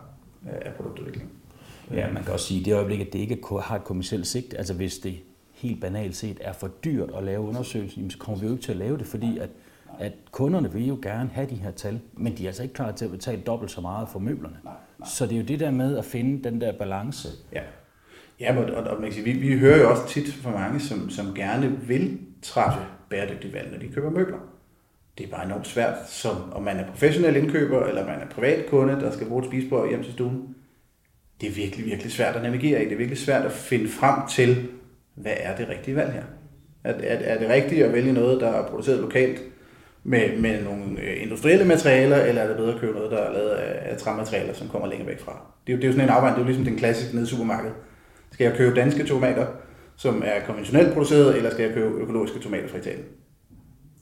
øh, 0.43 0.57
af 0.61 0.73
produktudviklingen. 0.73 1.31
Ja, 1.93 2.11
man 2.11 2.23
kan 2.23 2.33
også 2.33 2.45
sige, 2.45 2.59
at 2.59 2.65
det 2.65 2.73
øjeblik, 2.73 2.99
at 3.01 3.13
det 3.13 3.19
ikke 3.19 3.39
har 3.61 3.75
et 3.75 3.83
kommersielt 3.83 4.27
sigt, 4.27 4.55
altså 4.57 4.73
hvis 4.73 4.97
det 4.97 5.15
helt 5.53 5.81
banalt 5.81 6.15
set 6.15 6.37
er 6.41 6.53
for 6.53 6.67
dyrt 6.67 7.09
at 7.17 7.23
lave 7.23 7.41
undersøgelsen, 7.41 8.11
så 8.11 8.17
kommer 8.17 8.39
vi 8.39 8.45
jo 8.45 8.51
ikke 8.51 8.63
til 8.63 8.71
at 8.71 8.77
lave 8.77 8.97
det, 8.97 9.05
fordi 9.05 9.37
at, 9.37 9.49
at 9.99 10.11
kunderne 10.31 10.73
vil 10.73 10.87
jo 10.87 10.99
gerne 11.01 11.29
have 11.33 11.49
de 11.49 11.55
her 11.55 11.71
tal, 11.71 11.99
men 12.13 12.37
de 12.37 12.43
er 12.43 12.47
altså 12.47 12.63
ikke 12.63 12.73
klar 12.73 12.91
til 12.91 13.05
at 13.05 13.11
betale 13.11 13.41
dobbelt 13.41 13.71
så 13.71 13.81
meget 13.81 14.09
for 14.09 14.19
møblerne. 14.19 14.57
Så 15.05 15.25
det 15.25 15.33
er 15.33 15.37
jo 15.37 15.45
det 15.45 15.59
der 15.59 15.71
med 15.71 15.97
at 15.97 16.05
finde 16.05 16.43
den 16.43 16.61
der 16.61 16.77
balance. 16.77 17.29
Ja, 17.53 17.61
ja 18.39 18.57
og, 18.57 18.63
og, 18.63 18.83
og 18.83 19.01
man 19.01 19.03
kan 19.03 19.13
sige, 19.13 19.23
vi, 19.23 19.31
vi 19.31 19.59
hører 19.59 19.77
jo 19.77 19.89
også 19.89 20.07
tit 20.07 20.33
fra 20.33 20.51
mange, 20.51 20.79
som, 20.79 21.09
som 21.09 21.33
gerne 21.35 21.79
vil 21.87 22.19
træffe 22.41 22.79
bæredygtige 23.09 23.53
valg, 23.53 23.71
når 23.71 23.79
de 23.79 23.87
køber 23.87 24.09
møbler. 24.09 24.37
Det 25.17 25.25
er 25.25 25.29
bare 25.29 25.45
enormt 25.45 25.67
svært, 25.67 25.95
som 26.09 26.35
om 26.51 26.63
man 26.63 26.77
er 26.77 26.87
professionel 26.87 27.35
indkøber, 27.35 27.85
eller 27.85 28.05
man 28.05 28.21
er 28.21 28.27
privat 28.29 28.65
kunde, 28.69 28.93
der 28.93 29.11
skal 29.11 29.27
bruge 29.27 29.43
et 29.43 29.47
spisebord 29.47 29.89
hjem 29.89 30.03
til 30.03 30.13
stuen. 30.13 30.55
Det 31.41 31.49
er 31.49 31.53
virkelig, 31.53 31.85
virkelig 31.85 32.11
svært 32.11 32.35
at 32.35 32.41
navigere 32.41 32.81
i. 32.81 32.85
Det 32.85 32.93
er 32.93 32.97
virkelig 32.97 33.17
svært 33.17 33.45
at 33.45 33.51
finde 33.51 33.89
frem 33.89 34.27
til, 34.29 34.67
hvad 35.15 35.33
er 35.37 35.55
det 35.55 35.69
rigtige 35.69 35.95
valg 35.95 36.13
her? 36.13 36.23
Er, 36.83 36.93
er, 36.93 37.33
er 37.33 37.39
det 37.39 37.49
rigtigt 37.49 37.85
at 37.85 37.93
vælge 37.93 38.13
noget, 38.13 38.41
der 38.41 38.47
er 38.47 38.67
produceret 38.67 38.99
lokalt 38.99 39.41
med, 40.03 40.37
med 40.37 40.63
nogle 40.63 41.01
øh, 41.01 41.23
industrielle 41.23 41.65
materialer, 41.65 42.17
eller 42.17 42.41
er 42.41 42.47
det 42.47 42.57
bedre 42.57 42.73
at 42.73 42.79
købe 42.79 42.93
noget, 42.93 43.11
der 43.11 43.17
er 43.17 43.33
lavet 43.33 43.49
af, 43.49 43.91
af 43.91 43.97
træmaterialer, 43.97 44.53
som 44.53 44.67
kommer 44.67 44.87
længere 44.87 45.07
væk 45.07 45.19
fra? 45.19 45.41
Det 45.67 45.73
er, 45.73 45.77
jo, 45.77 45.81
det 45.81 45.83
er 45.83 45.87
jo 45.87 45.93
sådan 45.93 46.09
en 46.09 46.15
afvejning, 46.15 46.35
det 46.35 46.41
er 46.41 46.45
jo 46.45 46.47
ligesom 46.47 46.65
den 46.65 46.77
klassiske 46.77 47.15
nede 47.15 47.25
i 47.25 47.29
supermarkedet. 47.29 47.75
Skal 48.31 48.43
jeg 48.43 48.53
købe 48.57 48.75
danske 48.75 49.03
tomater, 49.03 49.47
som 49.95 50.23
er 50.25 50.45
konventionelt 50.45 50.93
produceret, 50.93 51.37
eller 51.37 51.49
skal 51.49 51.65
jeg 51.65 51.73
købe 51.73 51.95
økologiske 51.95 52.39
tomater 52.39 52.67
fra 52.67 52.77
Italien? 52.77 53.05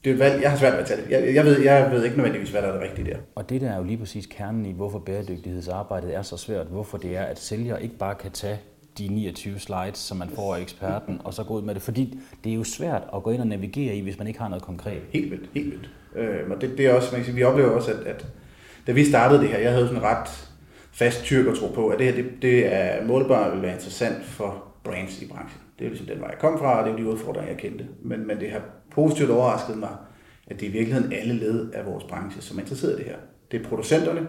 Det 0.04 0.10
er 0.10 0.14
et 0.14 0.20
valg, 0.20 0.42
jeg 0.42 0.50
har 0.50 0.58
svært 0.58 0.72
ved 0.72 0.80
at 0.80 0.86
tage 0.86 1.02
det. 1.02 1.10
Jeg, 1.10 1.34
jeg, 1.34 1.44
ved, 1.44 1.60
jeg 1.60 1.90
ved 1.92 2.04
ikke 2.04 2.16
nødvendigvis, 2.16 2.50
hvad 2.50 2.62
der 2.62 2.68
er 2.68 2.72
det 2.72 2.82
rigtige 2.82 3.10
der. 3.10 3.16
Og 3.34 3.50
det 3.50 3.60
der 3.60 3.70
er 3.70 3.76
jo 3.76 3.84
lige 3.84 3.98
præcis 3.98 4.26
kernen 4.26 4.66
i, 4.66 4.72
hvorfor 4.72 4.98
bæredygtighedsarbejdet 4.98 6.14
er 6.14 6.22
så 6.22 6.36
svært, 6.36 6.66
hvorfor 6.66 6.98
det 6.98 7.16
er, 7.16 7.22
at 7.22 7.38
sælger 7.38 7.76
ikke 7.76 7.98
bare 7.98 8.14
kan 8.14 8.30
tage 8.30 8.58
de 8.98 9.08
29 9.08 9.58
slides, 9.58 9.98
som 9.98 10.16
man 10.16 10.28
får 10.28 10.54
af 10.54 10.60
eksperten, 10.60 11.20
og 11.24 11.34
så 11.34 11.44
gå 11.44 11.54
ud 11.54 11.62
med 11.62 11.74
det. 11.74 11.82
Fordi 11.82 12.18
det 12.44 12.52
er 12.52 12.56
jo 12.56 12.64
svært 12.64 13.02
at 13.14 13.22
gå 13.22 13.30
ind 13.30 13.40
og 13.40 13.46
navigere 13.46 13.94
i, 13.94 14.00
hvis 14.00 14.18
man 14.18 14.26
ikke 14.26 14.40
har 14.40 14.48
noget 14.48 14.62
konkret. 14.62 15.02
Helt 15.10 15.30
vildt, 15.30 15.50
helt 15.54 15.70
vildt. 15.70 15.90
Øh, 16.16 16.50
og 16.50 16.60
det, 16.60 16.78
det 16.78 16.86
er 16.86 16.94
også, 16.94 17.08
man 17.12 17.20
kan 17.20 17.24
sige, 17.24 17.34
vi 17.34 17.42
oplever 17.42 17.70
også, 17.70 17.92
at, 17.92 18.06
at 18.06 18.26
da 18.86 18.92
vi 18.92 19.04
startede 19.04 19.40
det 19.40 19.48
her, 19.48 19.58
jeg 19.58 19.72
havde 19.72 19.88
sådan 19.88 20.02
ret 20.02 20.47
fast 20.98 21.22
tyrk 21.22 21.56
tro 21.56 21.66
på, 21.66 21.88
at 21.88 21.98
det 21.98 22.06
her, 22.06 22.14
det, 22.14 22.30
det 22.42 22.74
er 22.74 23.06
målbart 23.06 23.46
og 23.46 23.52
vil 23.52 23.62
være 23.62 23.74
interessant 23.74 24.24
for 24.24 24.64
brands 24.84 25.22
i 25.22 25.26
branchen. 25.26 25.60
Det 25.78 25.84
er 25.84 25.88
jo 25.88 25.90
ligesom 25.90 26.06
den 26.06 26.20
vej, 26.20 26.28
jeg 26.28 26.38
kom 26.38 26.58
fra, 26.58 26.78
og 26.78 26.86
det 26.86 26.92
er 26.92 26.96
de 26.96 27.06
udfordringer, 27.06 27.50
jeg 27.50 27.58
kendte. 27.58 27.86
Men, 28.02 28.26
men 28.26 28.40
det 28.40 28.50
har 28.50 28.62
positivt 28.90 29.30
overrasket 29.30 29.78
mig, 29.78 29.90
at 30.46 30.60
det 30.60 30.66
er 30.66 30.70
i 30.70 30.72
virkeligheden 30.72 31.12
alle 31.12 31.34
led 31.34 31.70
af 31.70 31.86
vores 31.86 32.04
branche, 32.04 32.42
som 32.42 32.58
er 32.58 32.62
interesseret 32.62 32.94
i 32.94 32.96
det 32.96 33.04
her. 33.04 33.16
Det 33.50 33.60
er 33.60 33.68
producenterne, 33.68 34.26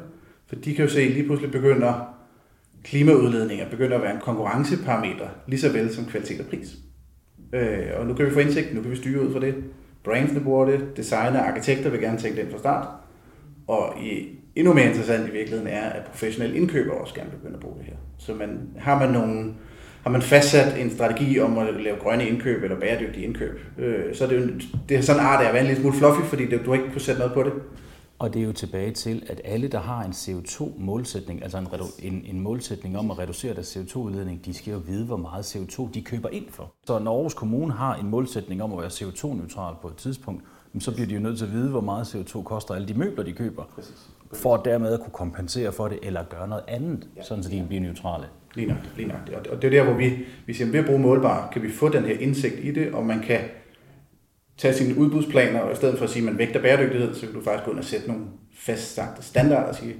for 0.48 0.56
de 0.56 0.76
kan 0.76 0.86
jo 0.86 0.92
se, 0.92 1.02
at 1.02 1.12
lige 1.12 1.26
pludselig 1.26 1.52
begynder 1.52 2.16
klimaudledninger 2.84 3.70
begynder 3.70 3.96
at 3.96 4.02
være 4.02 4.14
en 4.14 4.22
konkurrenceparameter, 4.22 5.28
lige 5.48 5.60
så 5.60 5.72
vel 5.72 5.94
som 5.94 6.06
kvalitet 6.06 6.40
og 6.40 6.46
pris. 6.46 6.78
Øh, 7.54 7.88
og 7.98 8.06
nu 8.06 8.14
kan 8.14 8.26
vi 8.26 8.32
få 8.32 8.40
indsigt, 8.40 8.76
nu 8.76 8.82
kan 8.82 8.92
vi 8.92 8.96
styre 8.96 9.28
ud 9.28 9.34
fra 9.34 9.40
det. 9.40 9.56
Brandsene 10.04 10.40
bruger 10.40 10.66
det, 10.66 10.98
designer 10.98 11.40
og 11.40 11.48
arkitekter 11.48 11.90
vil 11.90 12.02
gerne 12.02 12.18
tænke 12.18 12.38
det 12.38 12.44
ind 12.44 12.52
fra 12.52 12.60
start. 12.60 12.88
Og 13.68 13.94
i, 14.04 14.39
endnu 14.60 14.74
mere 14.74 14.86
interessant 14.86 15.30
i 15.30 15.32
virkeligheden 15.32 15.68
er, 15.68 15.90
at 15.90 16.04
professionelle 16.04 16.58
indkøbere 16.58 16.98
også 16.98 17.14
gerne 17.14 17.30
begynde 17.30 17.54
at 17.54 17.60
bruge 17.60 17.76
det 17.78 17.86
her. 17.86 17.96
Så 18.18 18.34
man, 18.34 18.60
har 18.78 19.00
man 19.00 19.10
nogle, 19.10 19.54
har 20.04 20.10
man 20.10 20.22
fastsat 20.22 20.82
en 20.82 20.92
strategi 20.92 21.40
om 21.40 21.58
at 21.58 21.74
lave 21.82 21.98
grønne 21.98 22.28
indkøb 22.28 22.64
eller 22.64 22.80
bæredygtige 22.80 23.26
indkøb, 23.26 23.60
øh, 23.78 24.16
så 24.16 24.24
er 24.24 24.28
det 24.28 24.42
jo 24.42 24.48
det 24.90 24.98
er 24.98 25.02
sådan 25.02 25.22
en 25.22 25.28
art 25.28 25.44
af 25.44 25.48
at 25.48 25.54
være 25.54 25.62
en 25.62 25.68
lille 25.68 25.82
smule 25.82 25.98
fluffy, 25.98 26.22
fordi 26.22 26.46
det, 26.46 26.62
du 26.66 26.72
har 26.72 26.78
ikke 26.78 26.92
kunne 26.92 27.02
sætte 27.02 27.20
noget 27.20 27.34
på 27.34 27.44
det. 27.44 27.54
Og 28.20 28.34
det 28.34 28.42
er 28.42 28.46
jo 28.46 28.52
tilbage 28.52 28.92
til, 28.92 29.24
at 29.28 29.42
alle, 29.44 29.68
der 29.68 29.80
har 29.80 30.04
en 30.04 30.12
CO2-målsætning, 30.12 31.44
altså 31.44 31.58
en, 31.58 31.68
en, 32.14 32.26
en 32.26 32.40
målsætning 32.42 32.98
om 32.98 33.12
at 33.12 33.20
reducere 33.20 33.54
deres 33.54 33.78
CO2-udledning, 33.78 34.46
de 34.46 34.54
skal 34.54 34.72
jo 34.74 34.82
vide, 34.88 35.06
hvor 35.06 35.18
meget 35.18 35.56
CO2 35.56 35.92
de 35.94 36.02
køber 36.02 36.30
ind 36.30 36.46
for. 36.50 36.74
Så 36.88 37.00
når 37.00 37.16
Aarhus 37.16 37.34
Kommune 37.34 37.74
har 37.74 37.96
en 37.96 38.10
målsætning 38.10 38.64
om 38.64 38.74
at 38.74 38.80
være 38.80 38.88
CO2-neutral 38.88 39.76
på 39.82 39.88
et 39.88 39.96
tidspunkt, 39.96 40.44
så 40.80 40.94
bliver 40.94 41.08
de 41.08 41.14
jo 41.14 41.20
nødt 41.20 41.38
til 41.38 41.46
at 41.46 41.52
vide, 41.52 41.70
hvor 41.70 41.82
meget 41.82 42.16
CO2 42.16 42.44
koster 42.44 42.74
alle 42.74 42.88
de 42.88 42.94
møbler, 42.94 43.24
de 43.24 43.34
køber, 43.34 43.64
for 44.34 44.58
dermed 44.58 44.94
at 44.94 45.00
kunne 45.00 45.14
kompensere 45.14 45.72
for 45.72 45.88
det, 45.88 46.00
eller 46.04 46.24
gøre 46.30 46.48
noget 46.48 46.64
andet, 46.68 47.08
sådan 47.22 47.44
så 47.44 47.50
de 47.50 47.66
bliver 47.68 47.82
neutrale. 47.82 48.26
Lige 48.56 48.68
nok, 48.68 48.78
lige 48.98 49.08
nok. 49.08 49.18
Og- 49.34 49.52
Og 49.52 49.62
det 49.62 49.68
er 49.68 49.72
der, 49.72 49.84
hvor 49.84 49.94
vi, 49.94 50.18
vi 50.46 50.54
siger, 50.54 50.68
at 50.68 50.74
ved 50.74 50.80
at 50.80 50.86
bruge 50.86 51.00
målbar, 51.00 51.50
kan 51.54 51.62
vi 51.64 51.72
få 51.72 51.90
den 51.90 52.04
her 52.04 52.18
indsigt 52.20 52.56
i 52.64 52.72
det, 52.72 52.92
og 52.94 53.06
man 53.06 53.20
kan 53.20 53.40
tage 54.58 54.74
sine 54.74 54.98
udbudsplaner, 54.98 55.60
og 55.60 55.72
i 55.72 55.76
stedet 55.76 55.98
for 55.98 56.04
at 56.06 56.10
sige, 56.12 56.22
at 56.24 56.26
man 56.26 56.38
vægter 56.38 56.62
bæredygtighed, 56.62 57.14
så 57.14 57.26
kan 57.26 57.36
du 57.36 57.42
faktisk 57.42 57.66
gå 57.66 57.72
ind 57.72 57.80
og 57.80 57.86
sætte 57.86 58.08
nogle 58.08 58.24
fastsagte 58.54 59.24
standarder 59.24 59.68
og 59.68 59.76
sige, 59.76 59.96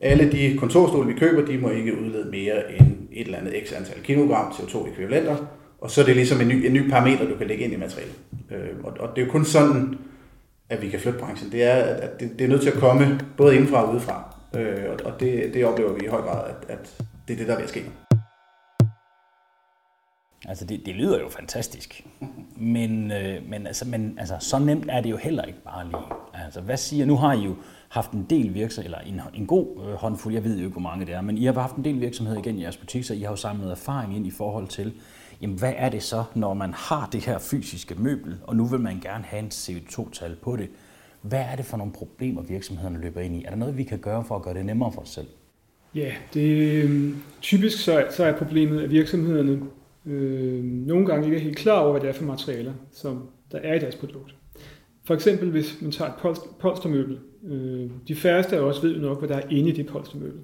alle 0.00 0.32
de 0.32 0.56
kontorstole, 0.58 1.06
vi 1.14 1.18
køber, 1.18 1.46
de 1.46 1.58
må 1.58 1.70
ikke 1.70 1.98
udlede 2.00 2.30
mere 2.30 2.72
end 2.80 2.96
et 3.12 3.24
eller 3.24 3.38
andet 3.38 3.54
x 3.66 3.72
antal 3.72 4.02
kilogram 4.02 4.52
CO2-ekvivalenter, 4.52 5.36
og 5.80 5.90
så 5.90 6.00
er 6.00 6.04
det 6.04 6.16
ligesom 6.16 6.40
en 6.40 6.48
ny, 6.48 6.66
en 6.66 6.72
ny 6.72 6.90
parameter, 6.90 7.28
du 7.28 7.34
kan 7.36 7.46
lægge 7.46 7.64
ind 7.64 7.72
i 7.72 7.76
materialet. 7.76 8.14
Øh, 8.50 8.68
og, 8.84 8.96
og 9.00 9.16
det 9.16 9.22
er 9.22 9.26
jo 9.26 9.32
kun 9.32 9.44
sådan, 9.44 9.98
at 10.68 10.82
vi 10.82 10.88
kan 10.88 11.00
flytte 11.00 11.18
branchen. 11.18 11.52
Det 11.52 11.62
er, 11.62 11.74
at 11.74 12.20
det, 12.20 12.38
det 12.38 12.44
er 12.44 12.48
nødt 12.48 12.62
til 12.62 12.70
at 12.70 12.78
komme 12.78 13.20
både 13.36 13.54
indenfra 13.54 13.84
og 13.84 13.92
udefra. 13.92 14.36
Øh, 14.56 14.84
og 14.90 15.12
og 15.12 15.20
det, 15.20 15.54
det 15.54 15.64
oplever 15.64 15.92
vi 15.92 16.00
i 16.04 16.08
høj 16.08 16.20
grad, 16.20 16.50
at, 16.50 16.78
at 16.78 17.02
det 17.28 17.34
er 17.34 17.38
det, 17.38 17.46
der 17.46 17.52
er 17.52 17.56
ved 17.56 17.64
at 17.64 17.70
ske. 17.70 17.84
Altså, 20.48 20.64
det, 20.64 20.86
det 20.86 20.94
lyder 20.94 21.20
jo 21.20 21.28
fantastisk. 21.28 22.06
Men, 22.56 23.12
øh, 23.12 23.48
men, 23.48 23.66
altså, 23.66 23.84
men 23.88 24.18
altså, 24.18 24.36
så 24.40 24.58
nemt 24.58 24.86
er 24.88 25.00
det 25.00 25.10
jo 25.10 25.16
heller 25.16 25.42
ikke 25.42 25.62
bare 25.62 25.86
lige. 25.86 26.44
Altså, 26.44 26.60
hvad 26.60 26.76
siger, 26.76 27.06
nu 27.06 27.16
har 27.16 27.32
I 27.32 27.38
jo 27.38 27.56
haft 27.88 28.10
en 28.10 28.26
del 28.30 28.54
virksomheder, 28.54 28.98
eller 28.98 29.20
en, 29.22 29.40
en 29.40 29.46
god 29.46 29.66
øh, 29.86 29.94
håndfuld, 29.94 30.34
jeg 30.34 30.44
ved 30.44 30.56
jo 30.56 30.64
ikke, 30.64 30.72
hvor 30.72 30.80
mange 30.80 31.06
det 31.06 31.14
er, 31.14 31.20
men 31.20 31.38
I 31.38 31.44
har 31.44 31.52
haft 31.52 31.76
en 31.76 31.84
del 31.84 32.00
virksomheder 32.00 32.38
igen 32.38 32.58
i 32.58 32.62
jeres 32.62 32.76
butik, 32.76 33.04
så 33.04 33.14
I 33.14 33.20
har 33.20 33.30
jo 33.30 33.36
samlet 33.36 33.70
erfaring 33.70 34.16
ind 34.16 34.26
i 34.26 34.30
forhold 34.30 34.68
til, 34.68 34.92
jamen 35.42 35.58
hvad 35.58 35.72
er 35.76 35.88
det 35.88 36.02
så, 36.02 36.24
når 36.34 36.54
man 36.54 36.72
har 36.74 37.08
det 37.12 37.24
her 37.24 37.38
fysiske 37.38 37.94
møbel, 37.94 38.36
og 38.42 38.56
nu 38.56 38.64
vil 38.64 38.80
man 38.80 39.00
gerne 39.00 39.24
have 39.24 39.42
en 39.42 39.48
CO2-tal 39.48 40.36
på 40.42 40.56
det. 40.56 40.68
Hvad 41.22 41.40
er 41.40 41.56
det 41.56 41.64
for 41.64 41.76
nogle 41.76 41.92
problemer, 41.92 42.42
virksomhederne 42.42 43.00
løber 43.00 43.20
ind 43.20 43.36
i? 43.36 43.44
Er 43.44 43.50
der 43.50 43.56
noget, 43.56 43.76
vi 43.76 43.84
kan 43.84 43.98
gøre 43.98 44.24
for 44.24 44.36
at 44.36 44.42
gøre 44.42 44.54
det 44.54 44.66
nemmere 44.66 44.92
for 44.92 45.00
os 45.00 45.08
selv? 45.08 45.26
Ja, 45.94 46.12
det, 46.34 46.82
øhm, 46.82 47.16
typisk 47.42 47.84
så, 47.84 48.06
så 48.10 48.24
er 48.24 48.38
problemet, 48.38 48.80
at 48.82 48.90
virksomhederne 48.90 49.60
øh, 50.06 50.64
nogle 50.64 51.06
gange 51.06 51.24
ikke 51.24 51.36
er 51.36 51.40
helt 51.40 51.56
klar 51.56 51.80
over, 51.80 51.90
hvad 51.90 52.00
det 52.00 52.08
er 52.08 52.12
for 52.12 52.24
materialer, 52.24 52.72
som 52.92 53.28
der 53.52 53.58
er 53.58 53.74
i 53.74 53.78
deres 53.78 53.96
produkt. 53.96 54.34
For 55.04 55.14
eksempel 55.14 55.50
hvis 55.50 55.78
man 55.82 55.92
tager 55.92 56.10
et 56.10 56.38
polstermøbel. 56.60 57.18
Øh, 57.44 57.90
de 58.08 58.14
færreste 58.14 58.56
af 58.56 58.60
os 58.60 58.82
ved 58.82 58.94
jo 58.94 59.00
nok, 59.00 59.18
hvad 59.18 59.28
der 59.28 59.36
er 59.36 59.48
inde 59.50 59.70
i 59.70 59.72
det 59.72 59.86
polstermøbel. 59.86 60.40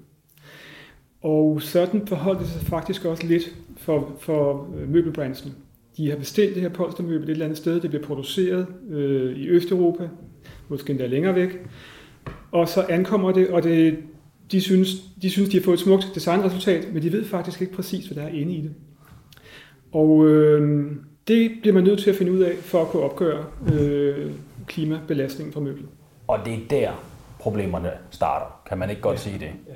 Og 1.25 1.61
sådan 1.61 2.07
forholder 2.07 2.39
det 2.39 2.49
sig 2.49 2.61
faktisk 2.61 3.05
også 3.05 3.27
lidt 3.27 3.55
for, 3.77 4.11
for 4.19 4.67
øh, 4.77 4.89
møbelbranchen. 4.89 5.55
De 5.97 6.09
har 6.09 6.17
bestilt 6.17 6.55
det 6.55 6.61
her 6.61 6.69
polstermøbel 6.69 7.23
et 7.23 7.29
eller 7.29 7.45
andet 7.45 7.57
sted. 7.57 7.81
Det 7.81 7.89
bliver 7.89 8.05
produceret 8.05 8.67
øh, 8.89 9.37
i 9.37 9.47
Østeuropa, 9.47 10.09
måske 10.67 10.91
endda 10.91 11.05
længere 11.05 11.35
væk. 11.35 11.49
Og 12.51 12.69
så 12.69 12.85
ankommer 12.89 13.31
det, 13.31 13.49
og 13.49 13.63
det, 13.63 13.97
de, 14.51 14.61
synes, 14.61 14.89
de 15.21 15.29
synes, 15.29 15.49
de 15.49 15.57
har 15.57 15.63
fået 15.63 15.73
et 15.73 15.79
smukt 15.79 16.11
designresultat, 16.15 16.93
men 16.93 17.03
de 17.03 17.11
ved 17.11 17.25
faktisk 17.25 17.61
ikke 17.61 17.73
præcis, 17.73 18.05
hvad 18.05 18.23
der 18.23 18.29
er 18.29 18.33
inde 18.33 18.53
i 18.53 18.61
det. 18.61 18.73
Og 19.91 20.27
øh, 20.27 20.91
det 21.27 21.51
bliver 21.61 21.73
man 21.73 21.83
nødt 21.83 21.99
til 21.99 22.09
at 22.09 22.15
finde 22.15 22.31
ud 22.31 22.39
af, 22.39 22.55
for 22.55 22.81
at 22.81 22.87
kunne 22.87 23.03
opgøre 23.03 23.45
øh, 23.73 24.31
klimabelastningen 24.67 25.53
fra 25.53 25.59
møblet. 25.59 25.89
Og 26.27 26.39
det 26.45 26.53
er 26.53 26.67
der, 26.69 26.91
problemerne 27.39 27.89
starter. 28.11 28.61
Kan 28.69 28.77
man 28.77 28.89
ikke 28.89 29.01
godt 29.01 29.25
ja. 29.25 29.31
sige 29.31 29.39
det? 29.39 29.51
Ja. 29.67 29.73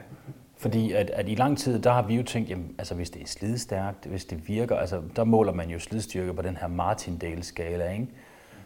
Fordi 0.60 0.92
at, 0.92 1.10
at 1.10 1.30
i 1.30 1.36
lang 1.36 1.58
tid, 1.58 1.80
der 1.80 1.92
har 1.92 2.02
vi 2.02 2.16
jo 2.16 2.24
tænkt, 2.24 2.50
jamen, 2.50 2.76
altså 2.78 2.96
hvis 2.96 3.10
det 3.10 3.22
er 3.22 3.28
slidstærkt, 3.28 4.06
hvis 4.06 4.26
det 4.26 4.48
virker, 4.48 4.76
altså 4.76 5.02
der 5.16 5.24
måler 5.24 5.54
man 5.54 5.70
jo 5.70 5.80
slidstyrke 5.80 6.34
på 6.34 6.42
den 6.42 6.58
her 6.58 6.68
Martindale-skala, 6.68 7.92
ikke? 7.92 8.08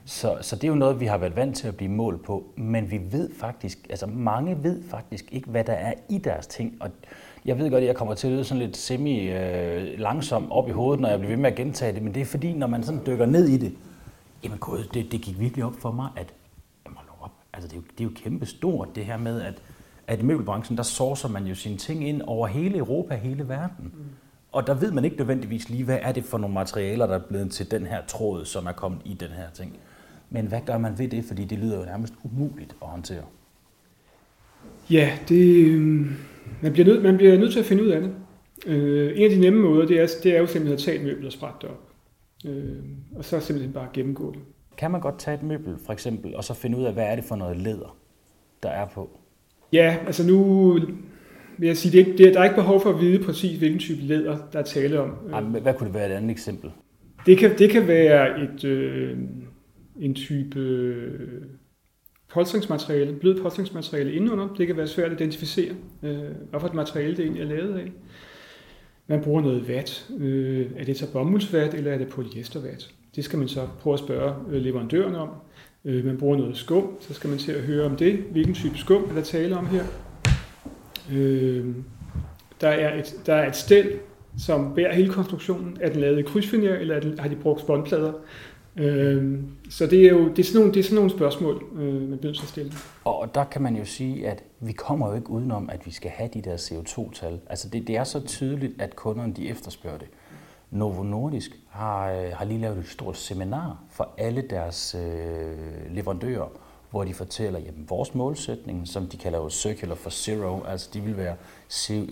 Så, 0.05 0.37
så 0.41 0.55
det 0.55 0.63
er 0.63 0.67
jo 0.67 0.75
noget, 0.75 0.99
vi 0.99 1.05
har 1.05 1.17
været 1.17 1.35
vant 1.35 1.57
til 1.57 1.67
at 1.67 1.77
blive 1.77 1.91
målt 1.91 2.23
på, 2.23 2.43
men 2.55 2.91
vi 2.91 3.01
ved 3.11 3.29
faktisk, 3.39 3.87
altså 3.89 4.05
mange 4.05 4.63
ved 4.63 4.83
faktisk 4.83 5.25
ikke, 5.31 5.49
hvad 5.49 5.63
der 5.63 5.73
er 5.73 5.93
i 6.09 6.17
deres 6.17 6.47
ting, 6.47 6.77
og 6.79 6.89
jeg 7.45 7.59
ved 7.59 7.69
godt, 7.69 7.81
at 7.81 7.87
jeg 7.87 7.95
kommer 7.95 8.13
til 8.13 8.27
at 8.27 8.33
lyde 8.33 8.43
sådan 8.43 8.63
lidt 8.63 8.77
semi-langsom 8.77 10.43
øh, 10.43 10.51
op 10.51 10.69
i 10.69 10.71
hovedet, 10.71 11.01
når 11.01 11.09
jeg 11.09 11.19
bliver 11.19 11.31
ved 11.31 11.41
med 11.41 11.51
at 11.51 11.57
gentage 11.57 11.93
det, 11.93 12.01
men 12.01 12.13
det 12.13 12.21
er 12.21 12.25
fordi, 12.25 12.53
når 12.53 12.67
man 12.67 12.83
sådan 12.83 13.01
dykker 13.05 13.25
ned 13.25 13.47
i 13.47 13.57
det, 13.57 13.73
jamen 14.43 14.57
gud, 14.57 14.83
det, 14.93 15.11
det 15.11 15.21
gik 15.21 15.39
virkelig 15.39 15.65
op 15.65 15.75
for 15.75 15.91
mig, 15.91 16.09
at 16.15 16.33
jamen, 16.85 16.97
op, 17.21 17.31
altså, 17.53 17.67
det, 17.67 17.75
er 17.75 17.81
jo, 17.81 17.83
det 17.91 17.99
er 17.99 18.03
jo 18.03 18.11
kæmpe 18.15 18.45
stort, 18.45 18.95
det 18.95 19.05
her 19.05 19.17
med, 19.17 19.41
at, 19.41 19.61
at 20.07 20.19
i 20.19 20.23
møbelbranchen, 20.23 20.77
der 20.77 20.83
sourcer 20.83 21.29
man 21.29 21.45
jo 21.45 21.55
sine 21.55 21.77
ting 21.77 22.07
ind 22.07 22.21
over 22.21 22.47
hele 22.47 22.77
Europa, 22.77 23.15
hele 23.15 23.49
verden. 23.49 23.91
Mm. 23.93 24.03
Og 24.51 24.67
der 24.67 24.73
ved 24.73 24.91
man 24.91 25.05
ikke 25.05 25.17
nødvendigvis 25.17 25.69
lige, 25.69 25.83
hvad 25.83 25.99
er 26.01 26.11
det 26.11 26.23
for 26.23 26.37
nogle 26.37 26.53
materialer, 26.53 27.07
der 27.07 27.15
er 27.15 27.27
blevet 27.27 27.51
til 27.51 27.71
den 27.71 27.85
her 27.85 28.05
tråd, 28.07 28.45
som 28.45 28.65
er 28.65 28.71
kommet 28.71 29.01
i 29.05 29.13
den 29.13 29.29
her 29.29 29.49
ting. 29.53 29.77
Men 30.29 30.47
hvad 30.47 30.59
gør 30.65 30.77
man 30.77 30.99
ved 30.99 31.07
det, 31.07 31.25
fordi 31.25 31.45
det 31.45 31.59
lyder 31.59 31.79
jo 31.79 31.85
nærmest 31.85 32.13
umuligt 32.23 32.75
at 32.81 32.87
håndtere? 32.87 33.23
Ja, 34.89 35.17
det, 35.29 35.65
øhm, 35.65 36.15
man 36.61 36.73
bliver, 36.73 36.85
nødt, 36.85 37.03
man 37.03 37.17
bliver 37.17 37.37
nødt 37.37 37.51
til 37.51 37.59
at 37.59 37.65
finde 37.65 37.83
ud 37.83 37.89
af 37.89 38.01
det. 38.01 38.15
Øh, 38.65 39.17
en 39.17 39.23
af 39.23 39.29
de 39.29 39.39
nemme 39.39 39.61
måder, 39.61 39.85
det 39.85 39.99
er, 39.99 40.07
det 40.23 40.35
er 40.35 40.39
jo 40.39 40.47
simpelthen 40.47 40.73
at 40.73 40.79
tage 40.79 40.97
et 40.97 41.03
møbel 41.03 41.25
og 41.25 41.31
sprætte 41.31 41.57
det 41.61 41.69
op. 41.69 41.89
Øh, 42.45 42.83
og 43.15 43.25
så 43.25 43.39
simpelthen 43.39 43.73
bare 43.73 43.87
gennemgå 43.93 44.31
det. 44.31 44.39
Kan 44.77 44.91
man 44.91 45.01
godt 45.01 45.19
tage 45.19 45.35
et 45.35 45.43
møbel, 45.43 45.77
for 45.85 45.93
eksempel, 45.93 46.35
og 46.35 46.43
så 46.43 46.53
finde 46.53 46.77
ud 46.77 46.83
af, 46.83 46.93
hvad 46.93 47.05
er 47.05 47.15
det 47.15 47.25
for 47.25 47.35
noget 47.35 47.57
læder, 47.57 47.97
der 48.63 48.69
er 48.69 48.85
på? 48.85 49.19
Ja, 49.73 49.97
altså 50.05 50.27
nu 50.27 50.73
vil 51.57 51.67
jeg 51.67 51.77
sige, 51.77 52.03
det, 52.03 52.17
det, 52.17 52.33
der 52.33 52.39
er 52.39 52.43
ikke 52.43 52.55
behov 52.55 52.81
for 52.81 52.89
at 52.89 53.01
vide 53.01 53.23
præcis, 53.23 53.57
hvilken 53.57 53.79
type 53.79 54.01
læder, 54.01 54.37
der 54.53 54.59
er 54.59 54.63
tale 54.63 54.99
om. 54.99 55.11
Ej, 55.33 55.41
hvad 55.41 55.73
kunne 55.73 55.87
det 55.87 55.93
være 55.93 56.09
et 56.09 56.13
andet 56.13 56.31
eksempel? 56.31 56.71
Det 57.25 57.37
kan, 57.37 57.57
det 57.57 57.69
kan 57.69 57.87
være 57.87 58.43
et, 58.43 58.63
øh, 58.63 59.17
en 59.99 60.15
type 60.15 60.59
polstringsmateriale, 62.33 63.13
blød 63.13 63.41
polstringsmateriale 63.41 64.13
indenunder. 64.13 64.55
Det 64.57 64.67
kan 64.67 64.77
være 64.77 64.87
svært 64.87 65.11
at 65.11 65.21
identificere, 65.21 65.73
øh, 66.03 66.17
hvad 66.49 66.59
for 66.59 66.67
et 66.67 66.73
materiale 66.73 67.17
det 67.17 67.23
egentlig 67.23 67.41
er 67.41 67.47
lavet 67.47 67.79
af. 67.79 67.91
Man 69.07 69.21
bruger 69.21 69.41
noget 69.41 69.67
vat. 69.67 70.11
Øh, 70.19 70.65
er 70.77 70.83
det 70.83 70.97
så 70.97 71.11
bomuldsvat, 71.11 71.73
eller 71.73 71.91
er 71.91 71.97
det 71.97 72.07
polyestervat? 72.07 72.89
Det 73.15 73.23
skal 73.23 73.39
man 73.39 73.47
så 73.47 73.67
prøve 73.79 73.93
at 73.93 73.99
spørge 73.99 74.35
øh, 74.51 74.61
leverandøren 74.61 75.15
om. 75.15 75.29
Øh, 75.85 76.05
man 76.05 76.17
bruger 76.17 76.37
noget 76.37 76.57
skum, 76.57 76.97
så 76.99 77.13
skal 77.13 77.29
man 77.29 77.39
til 77.39 77.51
at 77.51 77.61
høre 77.61 77.85
om 77.85 77.95
det. 77.95 78.17
Hvilken 78.31 78.53
type 78.53 78.77
skum 78.77 79.03
er 79.09 79.13
der 79.13 79.21
tale 79.21 79.57
om 79.57 79.67
her? 79.67 79.83
Øh, 81.13 81.65
der, 82.61 82.67
er 82.67 82.99
et, 82.99 83.15
der 83.25 83.33
er 83.33 83.47
et 83.47 83.55
stel, 83.55 83.91
som 84.37 84.75
bærer 84.75 84.93
hele 84.93 85.13
konstruktionen. 85.13 85.77
Er 85.81 85.89
den 85.89 86.01
lavet 86.01 86.19
i 86.19 86.21
krydsfiner, 86.21 86.75
eller 86.75 86.99
den, 86.99 87.19
har 87.19 87.27
de 87.29 87.35
brugt 87.35 87.61
spåndplader? 87.61 88.13
Øh, 88.77 89.39
så 89.69 89.87
det 89.87 90.05
er 90.05 90.09
jo 90.09 90.29
det 90.29 90.39
er 90.39 90.43
sådan 90.43 90.59
nogle, 90.59 90.73
det 90.73 90.79
er 90.79 90.83
sådan 90.83 90.95
nogle 90.95 91.11
spørgsmål, 91.11 91.63
øh, 91.75 92.09
man 92.09 92.17
bliver 92.17 92.33
sig 92.33 92.43
at 92.43 92.49
stille. 92.49 92.71
Og 93.03 93.35
der 93.35 93.43
kan 93.43 93.61
man 93.61 93.75
jo 93.75 93.85
sige, 93.85 94.27
at 94.27 94.43
vi 94.59 94.71
kommer 94.71 95.09
jo 95.09 95.15
ikke 95.15 95.29
udenom, 95.29 95.69
at 95.69 95.85
vi 95.85 95.91
skal 95.91 96.11
have 96.11 96.29
de 96.33 96.41
der 96.41 96.57
CO2-tal. 96.57 97.39
Altså 97.49 97.69
det, 97.69 97.87
det 97.87 97.97
er 97.97 98.03
så 98.03 98.25
tydeligt, 98.25 98.81
at 98.81 98.95
kunderne 98.95 99.33
de 99.33 99.49
efterspørger 99.49 99.97
det. 99.97 100.07
Novo 100.71 101.03
Nordisk 101.03 101.51
har, 101.73 102.11
øh, 102.11 102.31
har 102.33 102.45
lige 102.45 102.59
lavet 102.59 102.77
et 102.77 102.87
stort 102.87 103.17
seminar 103.17 103.77
for 103.89 104.09
alle 104.17 104.41
deres 104.41 104.95
øh, 104.95 105.57
leverandører, 105.89 106.47
hvor 106.91 107.03
de 107.03 107.13
fortæller, 107.13 107.59
at 107.59 107.89
vores 107.89 108.15
målsætning, 108.15 108.87
som 108.87 109.07
de 109.07 109.17
kalder 109.17 109.39
jo 109.39 109.49
Circular 109.49 109.95
for 109.95 110.09
Zero, 110.09 110.63
altså 110.63 110.89
de 110.93 111.01
vil 111.01 111.17
være 111.17 111.35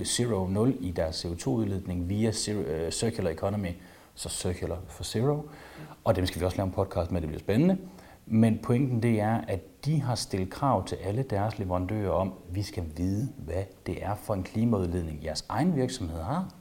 Zero 0.06 0.48
0 0.48 0.78
i 0.80 0.92
deres 0.92 1.26
CO2-udledning 1.26 2.10
via 2.10 2.32
zero, 2.32 2.60
øh, 2.60 2.92
Circular 2.92 3.32
Economy, 3.32 3.70
så 4.16 4.30
Circular 4.30 4.78
for 4.88 5.04
Zero. 5.04 5.50
Og 6.04 6.16
dem 6.16 6.26
skal 6.26 6.40
vi 6.40 6.46
også 6.46 6.58
lave 6.58 6.66
en 6.66 6.74
podcast 6.74 7.12
med, 7.12 7.22
det 7.22 7.30
bliver 7.30 7.40
spændende. 7.40 7.78
Men 8.26 8.60
pointen 8.64 9.04
det 9.04 9.20
er, 9.20 9.42
at 9.48 9.86
de 9.86 10.02
har 10.02 10.16
stillet 10.16 10.50
krav 10.50 10.86
til 10.86 10.96
alle 10.96 11.24
deres 11.24 11.60
leverandører 11.60 12.12
om, 12.12 12.28
at 12.28 12.56
vi 12.56 12.64
skal 12.64 12.84
vide, 12.98 13.30
hvad 13.38 13.64
det 13.86 14.04
er 14.04 14.16
for 14.16 14.34
en 14.34 14.44
klimaudledning, 14.44 15.24
jeres 15.24 15.46
egen 15.50 15.76
virksomhed 15.76 16.22
har, 16.22 16.61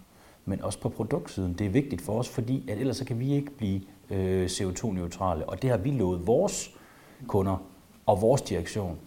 men 0.51 0.63
også 0.63 0.81
på 0.81 0.89
produktsiden. 0.89 1.53
Det 1.53 1.67
er 1.67 1.71
vigtigt 1.71 2.03
for 2.03 2.19
os, 2.19 2.29
fordi 2.29 2.71
at 2.71 2.79
ellers 2.79 2.97
så 2.97 3.05
kan 3.05 3.21
vi 3.21 3.33
ikke 3.35 3.51
blive 3.51 3.81
øh, 4.11 4.47
CO2-neutrale. 4.47 5.49
Og 5.49 5.63
det 5.63 5.71
har 5.71 5.77
vi 5.77 5.91
lovet 5.91 6.27
vores 6.27 6.71
kunder 7.27 7.57
og 8.07 8.23
vores 8.23 8.43
direktion. 8.43 8.99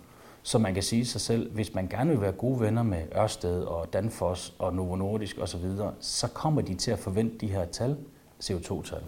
Så 0.44 0.58
man 0.58 0.74
kan 0.74 0.84
sige 0.84 1.06
sig 1.06 1.22
selv, 1.22 1.52
hvis 1.54 1.74
man 1.74 1.88
gerne 1.88 2.10
vil 2.10 2.22
være 2.22 2.32
gode 2.32 2.60
venner 2.60 2.84
med 2.84 3.02
Ørsted 3.16 3.64
og 3.64 3.94
Danfoss 3.94 4.54
og 4.60 4.74
Novo 4.74 4.96
Nordisk 4.96 5.38
osv., 5.40 5.66
så 6.00 6.28
kommer 6.28 6.62
de 6.62 6.76
til 6.76 6.92
at 6.92 7.00
forvente 7.00 7.38
de 7.38 7.48
her 7.48 7.66
tal, 7.66 7.98
CO2-tal. 8.44 9.02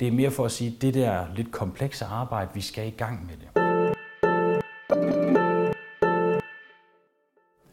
Det 0.00 0.08
er 0.08 0.12
mere 0.12 0.30
for 0.30 0.44
at 0.44 0.52
sige, 0.52 0.74
at 0.76 0.82
det 0.82 0.94
der 0.94 1.24
lidt 1.36 1.52
komplekse 1.52 2.04
arbejde, 2.04 2.50
vi 2.54 2.60
skal 2.60 2.86
i 2.86 2.90
gang 2.90 3.26
med 3.26 3.36
det. 3.36 3.65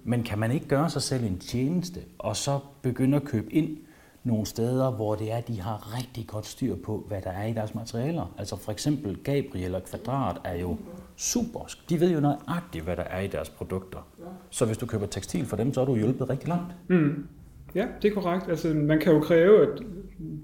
Men 0.03 0.23
kan 0.23 0.39
man 0.39 0.51
ikke 0.51 0.67
gøre 0.67 0.89
sig 0.89 1.01
selv 1.01 1.23
en 1.23 1.39
tjeneste, 1.39 1.99
og 2.19 2.35
så 2.35 2.59
begynde 2.81 3.17
at 3.17 3.23
købe 3.23 3.53
ind 3.53 3.77
nogle 4.23 4.45
steder, 4.45 4.91
hvor 4.91 5.15
det 5.15 5.31
er, 5.31 5.35
at 5.35 5.47
de 5.47 5.61
har 5.61 5.97
rigtig 5.97 6.27
godt 6.27 6.45
styr 6.45 6.75
på, 6.75 7.05
hvad 7.07 7.21
der 7.21 7.29
er 7.29 7.47
i 7.47 7.53
deres 7.53 7.75
materialer. 7.75 8.35
Altså 8.37 8.55
for 8.55 8.71
eksempel 8.71 9.17
Gabriel 9.23 9.75
og 9.75 9.83
Kvadrat 9.83 10.37
er 10.43 10.59
jo 10.59 10.77
super. 11.15 11.67
De 11.89 11.99
ved 11.99 12.11
jo 12.11 12.19
nøjagtigt, 12.19 12.83
hvad 12.83 12.95
der 12.95 13.03
er 13.03 13.19
i 13.19 13.27
deres 13.27 13.49
produkter. 13.49 14.07
Så 14.49 14.65
hvis 14.65 14.77
du 14.77 14.85
køber 14.85 15.05
tekstil 15.05 15.45
for 15.45 15.57
dem, 15.57 15.73
så 15.73 15.81
er 15.81 15.85
du 15.85 15.95
hjulpet 15.95 16.29
rigtig 16.29 16.49
langt. 16.49 16.73
Mm. 16.87 17.27
Ja, 17.75 17.87
det 18.01 18.09
er 18.09 18.13
korrekt. 18.13 18.49
Altså, 18.49 18.67
man 18.67 18.99
kan 18.99 19.13
jo 19.13 19.19
kræve, 19.19 19.61
at 19.61 19.79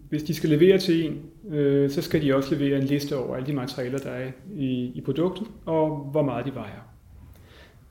hvis 0.10 0.24
de 0.24 0.34
skal 0.34 0.49
levere 0.49 0.78
til 0.78 1.05
en, 1.05 1.22
øh, 1.53 1.89
så 1.89 2.01
skal 2.01 2.22
de 2.22 2.36
også 2.36 2.55
levere 2.55 2.78
en 2.78 2.84
liste 2.84 3.18
over 3.18 3.36
alle 3.36 3.47
de 3.47 3.53
materialer, 3.53 3.97
der 3.97 4.10
er 4.10 4.32
i, 4.55 4.91
i 4.95 5.01
produktet, 5.01 5.47
og 5.66 6.10
hvor 6.12 6.22
meget 6.22 6.45
de 6.45 6.55
vejer. 6.55 6.89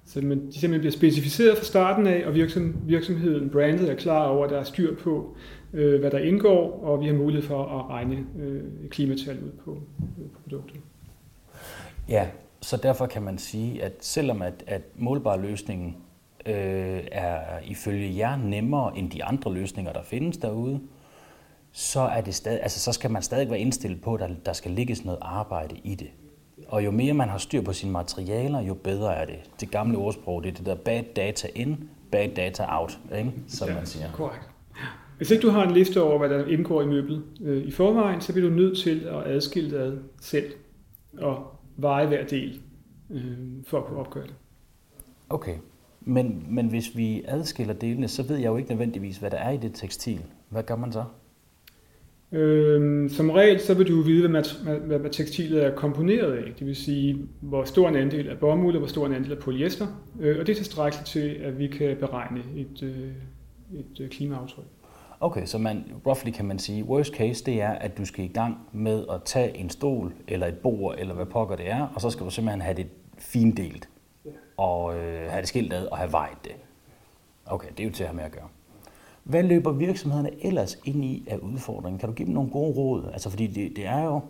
Så 0.09 0.21
man, 0.21 0.47
de 0.47 0.53
simpelthen 0.53 0.81
bliver 0.81 0.93
specificeret 0.93 1.59
fra 1.59 1.65
starten 1.65 2.07
af, 2.07 2.27
og 2.27 2.35
virksom, 2.35 2.77
virksomheden, 2.83 3.51
brandet 3.51 3.91
er 3.91 3.95
klar 3.95 4.29
over, 4.29 4.45
at 4.45 4.51
der 4.51 4.59
er 4.59 4.65
styr 4.65 4.97
på, 4.97 5.37
øh, 5.73 6.01
hvad 6.01 6.11
der 6.11 6.19
indgår, 6.19 6.81
og 6.83 7.01
vi 7.01 7.07
har 7.07 7.15
mulighed 7.15 7.47
for 7.47 7.65
at 7.65 7.91
regne 7.91 8.27
øh, 8.39 8.63
klimatal 8.91 9.39
ud 9.45 9.51
på, 9.65 9.71
øh, 9.73 10.31
på 10.31 10.41
produktet. 10.43 10.81
Ja, 12.09 12.27
så 12.61 12.77
derfor 12.77 13.07
kan 13.07 13.23
man 13.23 13.39
sige, 13.39 13.83
at 13.83 13.93
selvom 14.01 14.43
at, 14.43 14.65
at 14.67 14.83
målbar 14.97 15.37
løsningen 15.37 15.97
øh, 16.47 17.01
er 17.13 17.41
ifølge 17.65 18.17
jer 18.17 18.37
nemmere 18.37 18.99
end 18.99 19.11
de 19.11 19.25
andre 19.25 19.55
løsninger, 19.55 19.93
der 19.93 20.03
findes 20.03 20.37
derude, 20.37 20.81
så, 21.73 22.01
er 22.01 22.21
det 22.21 22.35
stadig, 22.35 22.63
altså, 22.63 22.81
så 22.81 22.93
skal 22.93 23.11
man 23.11 23.23
stadig 23.23 23.51
være 23.51 23.61
indstillet 23.61 24.01
på, 24.01 24.15
at 24.15 24.21
der, 24.21 24.29
der 24.47 24.53
skal 24.53 24.71
ligges 24.71 25.05
noget 25.05 25.19
arbejde 25.23 25.75
i 25.85 25.95
det. 25.95 26.09
Og 26.69 26.85
jo 26.85 26.91
mere 26.91 27.15
man 27.15 27.29
har 27.29 27.39
styr 27.39 27.63
på 27.63 27.73
sine 27.73 27.93
materialer, 27.93 28.61
jo 28.61 28.75
bedre 28.75 29.15
er 29.15 29.25
det. 29.25 29.37
Det 29.61 29.71
gamle 29.71 29.99
ordsprog, 29.99 30.43
det 30.43 30.51
er 30.51 30.55
det 30.55 30.67
der 30.67 30.75
bad 30.75 31.03
data 31.17 31.49
in, 31.55 31.89
bad 32.13 32.29
data 32.29 32.65
out, 32.69 32.99
ikke? 33.19 33.33
som 33.49 33.69
ja, 33.69 33.75
man 33.75 33.87
siger. 33.87 34.13
Korrekt. 34.13 34.49
Hvis 35.17 35.31
ikke 35.31 35.43
du 35.43 35.51
har 35.51 35.67
en 35.67 35.75
liste 35.75 36.03
over, 36.03 36.19
hvad 36.19 36.29
der 36.29 36.47
indgår 36.47 36.83
i 36.83 36.87
møblet 36.87 37.23
øh, 37.41 37.65
i 37.65 37.71
forvejen, 37.71 38.21
så 38.21 38.33
bliver 38.33 38.49
du 38.49 38.55
nødt 38.55 38.79
til 38.79 39.01
at 39.01 39.27
adskille 39.27 39.79
det 39.79 40.03
selv 40.21 40.53
og 41.19 41.47
veje 41.77 42.07
hver 42.07 42.27
del 42.27 42.61
øh, 43.11 43.39
for 43.67 43.79
at 43.79 43.85
kunne 43.85 43.99
opgøre 43.99 44.27
det. 44.27 44.35
Okay, 45.31 45.55
men, 46.01 46.47
men 46.49 46.67
hvis 46.69 46.97
vi 46.97 47.25
adskiller 47.29 47.75
delene, 47.75 48.09
så 48.09 48.23
ved 48.23 48.37
jeg 48.37 48.47
jo 48.47 48.57
ikke 48.57 48.71
nødvendigvis, 48.71 49.17
hvad 49.17 49.31
der 49.31 49.37
er 49.37 49.51
i 49.51 49.57
det 49.57 49.75
tekstil. 49.75 50.21
Hvad 50.49 50.63
gør 50.63 50.77
man 50.77 50.93
så? 50.93 51.05
Øh, 52.33 53.11
som 53.11 53.31
regel 53.31 53.61
så 53.61 53.75
vil 53.75 53.89
du 53.89 54.03
vide, 54.03 54.29
hvad, 54.29 54.79
hvad, 54.81 54.99
hvad 54.99 55.11
tekstilet 55.11 55.65
er 55.65 55.75
komponeret 55.75 56.33
af. 56.33 56.53
Det 56.59 56.67
vil 56.67 56.77
sige, 56.77 57.29
hvor 57.41 57.65
stor 57.65 57.89
en 57.89 57.97
andel 57.97 58.29
er 58.29 58.37
bomuld 58.37 58.75
og 58.75 58.79
hvor 58.79 58.89
stor 58.89 59.07
en 59.07 59.15
andel 59.15 59.33
er 59.33 59.41
polyester. 59.41 59.87
Øh, 60.21 60.41
og 60.41 60.47
det 60.47 60.53
er 60.53 60.57
tilstrækkeligt 60.57 61.07
til, 61.07 61.29
at 61.45 61.59
vi 61.59 61.67
kan 61.67 61.97
beregne 61.97 62.43
et, 62.57 62.83
øh, 62.83 63.11
et 63.79 64.01
øh, 64.01 64.09
klimaaftryk. 64.09 64.65
Okay, 65.21 65.47
så 65.47 65.59
man, 65.59 65.85
roughly 66.07 66.31
kan 66.31 66.45
man 66.45 66.59
sige, 66.59 66.85
worst 66.85 67.15
case, 67.15 67.45
det 67.45 67.63
er, 67.63 67.71
at 67.71 67.99
du 67.99 68.05
skal 68.05 68.25
i 68.25 68.29
gang 68.29 68.59
med 68.73 69.05
at 69.11 69.23
tage 69.25 69.57
en 69.57 69.71
stol, 69.71 70.13
eller 70.29 70.47
et 70.47 70.59
bord, 70.59 70.95
eller 70.99 71.15
hvad 71.15 71.27
pokker 71.27 71.57
det 71.57 71.71
er, 71.71 71.87
og 71.95 72.01
så 72.01 72.11
skal 72.11 72.27
du 72.27 72.31
simpelthen 72.31 72.61
have 72.61 72.77
det 72.77 72.87
findelt, 73.19 73.89
og 74.57 74.97
øh, 74.97 75.31
have 75.31 75.41
det 75.41 75.49
skilt 75.49 75.73
ad, 75.73 75.87
og 75.87 75.99
have 75.99 76.13
vejet 76.13 76.45
det. 76.45 76.53
Okay, 77.47 77.69
det 77.77 77.81
er 77.81 77.85
jo 77.85 77.93
til 77.93 78.03
at 78.03 78.09
have 78.09 78.17
med 78.17 78.25
at 78.25 78.33
gøre. 78.33 78.49
Hvad 79.29 79.43
løber 79.43 79.73
virksomhederne 79.73 80.31
ellers 80.43 80.79
ind 80.85 81.05
i 81.05 81.29
af 81.31 81.37
udfordringen? 81.37 81.99
Kan 81.99 82.09
du 82.09 82.15
give 82.15 82.27
dem 82.27 82.35
nogle 82.35 82.51
gode 82.51 82.73
råd? 82.73 83.11
Altså, 83.13 83.31
fordi 83.31 83.47
det, 83.47 83.77
det 83.77 83.87
er 83.87 84.05
jo... 84.05 84.21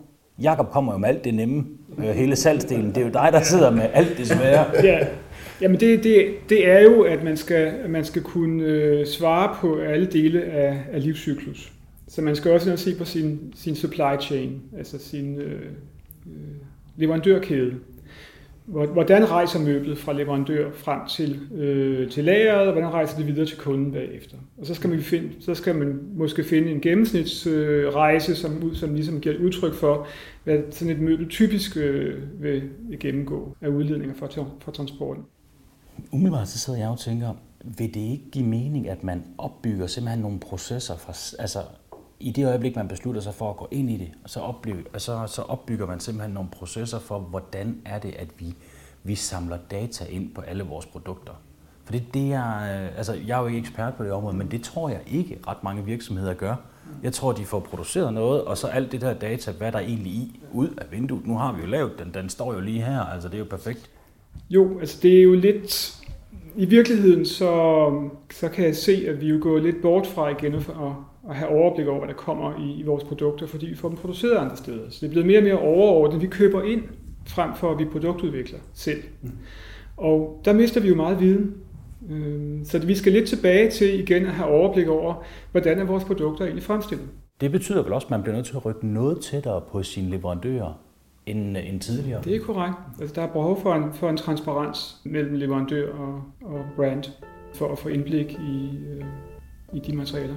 Jakob 0.41 0.69
kommer 0.71 0.93
jo 0.93 0.97
med 0.97 1.09
alt 1.09 1.23
det 1.23 1.33
nemme, 1.33 1.65
øh, 1.97 2.05
hele 2.05 2.35
salgsdelen. 2.35 2.87
Det 2.87 2.97
er 2.97 3.01
jo 3.01 3.11
dig, 3.11 3.29
der 3.31 3.41
sidder 3.41 3.71
med 3.71 3.89
alt 3.93 4.17
det 4.17 4.27
svære. 4.27 4.65
Ja, 4.83 5.07
Jamen 5.61 5.79
det, 5.79 6.03
det, 6.03 6.35
det 6.49 6.69
er 6.69 6.79
jo, 6.79 7.01
at 7.01 7.23
man 7.23 7.37
skal, 7.37 7.89
man 7.89 8.05
skal 8.05 8.21
kunne 8.21 8.63
øh, 8.63 9.05
svare 9.05 9.55
på 9.61 9.75
alle 9.79 10.05
dele 10.05 10.43
af, 10.43 10.77
af 10.91 11.03
livscyklus. 11.03 11.73
Så 12.07 12.21
man 12.21 12.35
skal 12.35 12.51
også 12.51 12.77
se 12.77 12.95
på 12.97 13.05
sin, 13.05 13.53
sin 13.55 13.75
supply 13.75 14.19
chain, 14.21 14.61
altså 14.77 14.97
sin 14.99 15.35
øh, 15.35 15.61
øh, 16.25 16.55
leverandørkæde. 16.97 17.73
Hvordan 18.69 19.31
rejser 19.31 19.59
møblet 19.59 19.97
fra 19.97 20.13
leverandør 20.13 20.71
frem 20.73 20.99
til, 21.07 21.39
øh, 21.55 22.11
til 22.11 22.23
lageret, 22.23 22.67
og 22.67 22.71
hvordan 22.71 22.93
rejser 22.93 23.17
det 23.17 23.27
videre 23.27 23.45
til 23.45 23.57
kunden 23.57 23.91
bagefter? 23.91 24.37
Og 24.57 24.65
så 24.65 24.73
skal 24.73 24.89
man, 24.89 25.01
finde, 25.01 25.29
så 25.39 25.55
skal 25.55 25.75
man 25.75 25.99
måske 26.15 26.43
finde 26.43 26.71
en 26.71 26.81
gennemsnitsrejse, 26.81 28.31
øh, 28.31 28.37
som, 28.37 28.75
som 28.75 28.93
ligesom 28.93 29.21
giver 29.21 29.35
et 29.35 29.41
udtryk 29.41 29.73
for, 29.73 30.07
hvad 30.43 30.59
sådan 30.71 30.95
et 30.95 31.01
møbel 31.01 31.29
typisk 31.29 31.77
øh, 31.77 32.41
vil 32.41 32.63
gennemgå 32.99 33.55
af 33.61 33.67
udledninger 33.67 34.15
fra, 34.15 34.27
fra 34.59 34.71
transporten. 34.71 35.23
Umiddelbart 36.11 36.47
så 36.47 36.59
sidder 36.59 36.79
jeg 36.79 36.89
og 36.89 36.99
tænker, 36.99 37.33
vil 37.63 37.93
det 37.93 37.99
ikke 37.99 38.31
give 38.31 38.45
mening, 38.45 38.89
at 38.89 39.03
man 39.03 39.23
opbygger 39.37 39.87
simpelthen 39.87 40.21
nogle 40.21 40.39
processer 40.39 40.97
fra, 40.97 41.41
altså 41.41 41.59
i 42.19 42.31
det 42.31 42.47
øjeblik, 42.47 42.75
man 42.75 42.87
beslutter 42.87 43.21
sig 43.21 43.33
for 43.33 43.49
at 43.49 43.57
gå 43.57 43.67
ind 43.71 43.89
i 43.89 43.97
det, 43.97 44.11
så, 44.25 44.39
opbygger, 44.39 44.97
så, 44.97 45.27
så 45.27 45.41
opbygger 45.41 45.85
man 45.85 45.99
simpelthen 45.99 46.33
nogle 46.33 46.49
processer 46.49 46.99
for, 46.99 47.19
hvordan 47.19 47.81
er 47.85 47.99
det, 47.99 48.15
at 48.15 48.27
vi, 48.37 48.53
vi 49.03 49.15
samler 49.15 49.57
data 49.71 50.05
ind 50.05 50.33
på 50.35 50.41
alle 50.41 50.63
vores 50.63 50.85
produkter. 50.85 51.33
For 51.85 51.91
det, 51.91 52.13
det 52.13 52.33
er, 52.33 52.55
øh, 52.55 52.97
altså 52.97 53.13
jeg 53.27 53.37
er 53.37 53.41
jo 53.41 53.47
ikke 53.47 53.59
ekspert 53.59 53.93
på 53.93 54.03
det 54.03 54.11
område, 54.11 54.37
men 54.37 54.51
det 54.51 54.63
tror 54.63 54.89
jeg 54.89 55.01
ikke 55.07 55.39
ret 55.47 55.63
mange 55.63 55.85
virksomheder 55.85 56.33
gør. 56.33 56.55
Jeg 57.03 57.13
tror, 57.13 57.31
de 57.31 57.45
får 57.45 57.59
produceret 57.59 58.13
noget, 58.13 58.43
og 58.43 58.57
så 58.57 58.67
alt 58.67 58.91
det 58.91 59.01
der 59.01 59.13
data, 59.13 59.51
hvad 59.51 59.71
der 59.71 59.77
er 59.77 59.83
egentlig 59.83 60.11
i, 60.11 60.39
ud 60.53 60.69
af 60.77 60.91
vinduet. 60.91 61.27
Nu 61.27 61.37
har 61.37 61.53
vi 61.53 61.61
jo 61.61 61.67
lavet 61.67 61.91
den, 61.99 62.13
den 62.13 62.29
står 62.29 62.53
jo 62.53 62.59
lige 62.59 62.81
her, 62.81 62.99
altså 62.99 63.27
det 63.27 63.35
er 63.35 63.39
jo 63.39 63.45
perfekt. 63.49 63.89
Jo, 64.49 64.79
altså 64.79 64.99
det 65.01 65.19
er 65.19 65.23
jo 65.23 65.33
lidt... 65.33 65.95
I 66.55 66.65
virkeligheden 66.65 67.25
så, 67.25 67.91
så 68.31 68.49
kan 68.49 68.65
jeg 68.65 68.75
se, 68.75 69.05
at 69.07 69.21
vi 69.21 69.25
er 69.25 69.29
jo 69.29 69.39
gået 69.41 69.63
lidt 69.63 69.81
bort 69.81 70.07
fra 70.07 70.29
igen 70.29 70.55
at, 70.55 70.65
at 71.29 71.35
have 71.35 71.49
overblik 71.49 71.87
over, 71.87 71.99
hvad 71.99 72.07
der 72.07 72.13
kommer 72.13 72.59
i, 72.59 72.79
i 72.79 72.83
vores 72.83 73.03
produkter, 73.03 73.47
fordi 73.47 73.65
vi 73.65 73.75
får 73.75 73.87
dem 73.87 73.97
produceret 73.97 74.37
andre 74.37 74.57
steder. 74.57 74.89
Så 74.89 74.97
det 75.01 75.07
er 75.07 75.11
blevet 75.11 75.27
mere 75.27 75.39
og 75.39 75.43
mere 75.43 75.59
overordnet. 75.59 76.21
Vi 76.21 76.27
køber 76.27 76.63
ind, 76.63 76.81
frem 77.27 77.55
for 77.55 77.71
at 77.71 77.79
vi 77.79 77.85
produktudvikler 77.85 78.59
selv. 78.73 79.03
Mm. 79.21 79.31
Og 79.97 80.41
der 80.45 80.53
mister 80.53 80.81
vi 80.81 80.87
jo 80.87 80.95
meget 80.95 81.19
viden. 81.19 81.53
Øhm, 82.09 82.65
så 82.65 82.79
vi 82.79 82.95
skal 82.95 83.11
lidt 83.11 83.29
tilbage 83.29 83.71
til 83.71 83.99
igen 83.99 84.25
at 84.25 84.31
have 84.31 84.49
overblik 84.49 84.87
over, 84.87 85.23
hvordan 85.51 85.79
er 85.79 85.83
vores 85.83 86.03
produkter 86.03 86.45
egentlig 86.45 86.63
fremstillet. 86.63 87.07
Det 87.41 87.51
betyder 87.51 87.83
vel 87.83 87.93
også, 87.93 88.05
at 88.05 88.11
man 88.11 88.21
bliver 88.21 88.35
nødt 88.35 88.45
til 88.45 88.55
at 88.55 88.65
rykke 88.65 88.87
noget 88.87 89.19
tættere 89.19 89.61
på 89.71 89.83
sine 89.83 90.09
leverandører 90.09 90.79
end, 91.25 91.57
end 91.57 91.79
tidligere. 91.79 92.21
Det 92.23 92.35
er 92.35 92.39
korrekt. 92.39 92.75
Altså, 93.01 93.15
der 93.15 93.21
er 93.21 93.27
behov 93.27 93.61
for 93.61 93.73
en, 93.75 93.93
for 93.93 94.09
en 94.09 94.17
transparens 94.17 94.95
mellem 95.03 95.33
leverandør 95.33 95.93
og, 95.93 96.23
og 96.41 96.65
brand, 96.75 97.03
for 97.53 97.71
at 97.71 97.79
få 97.79 97.89
indblik 97.89 98.31
i, 98.31 98.77
øh, 98.91 99.05
i 99.73 99.79
de 99.79 99.95
materialer. 99.95 100.35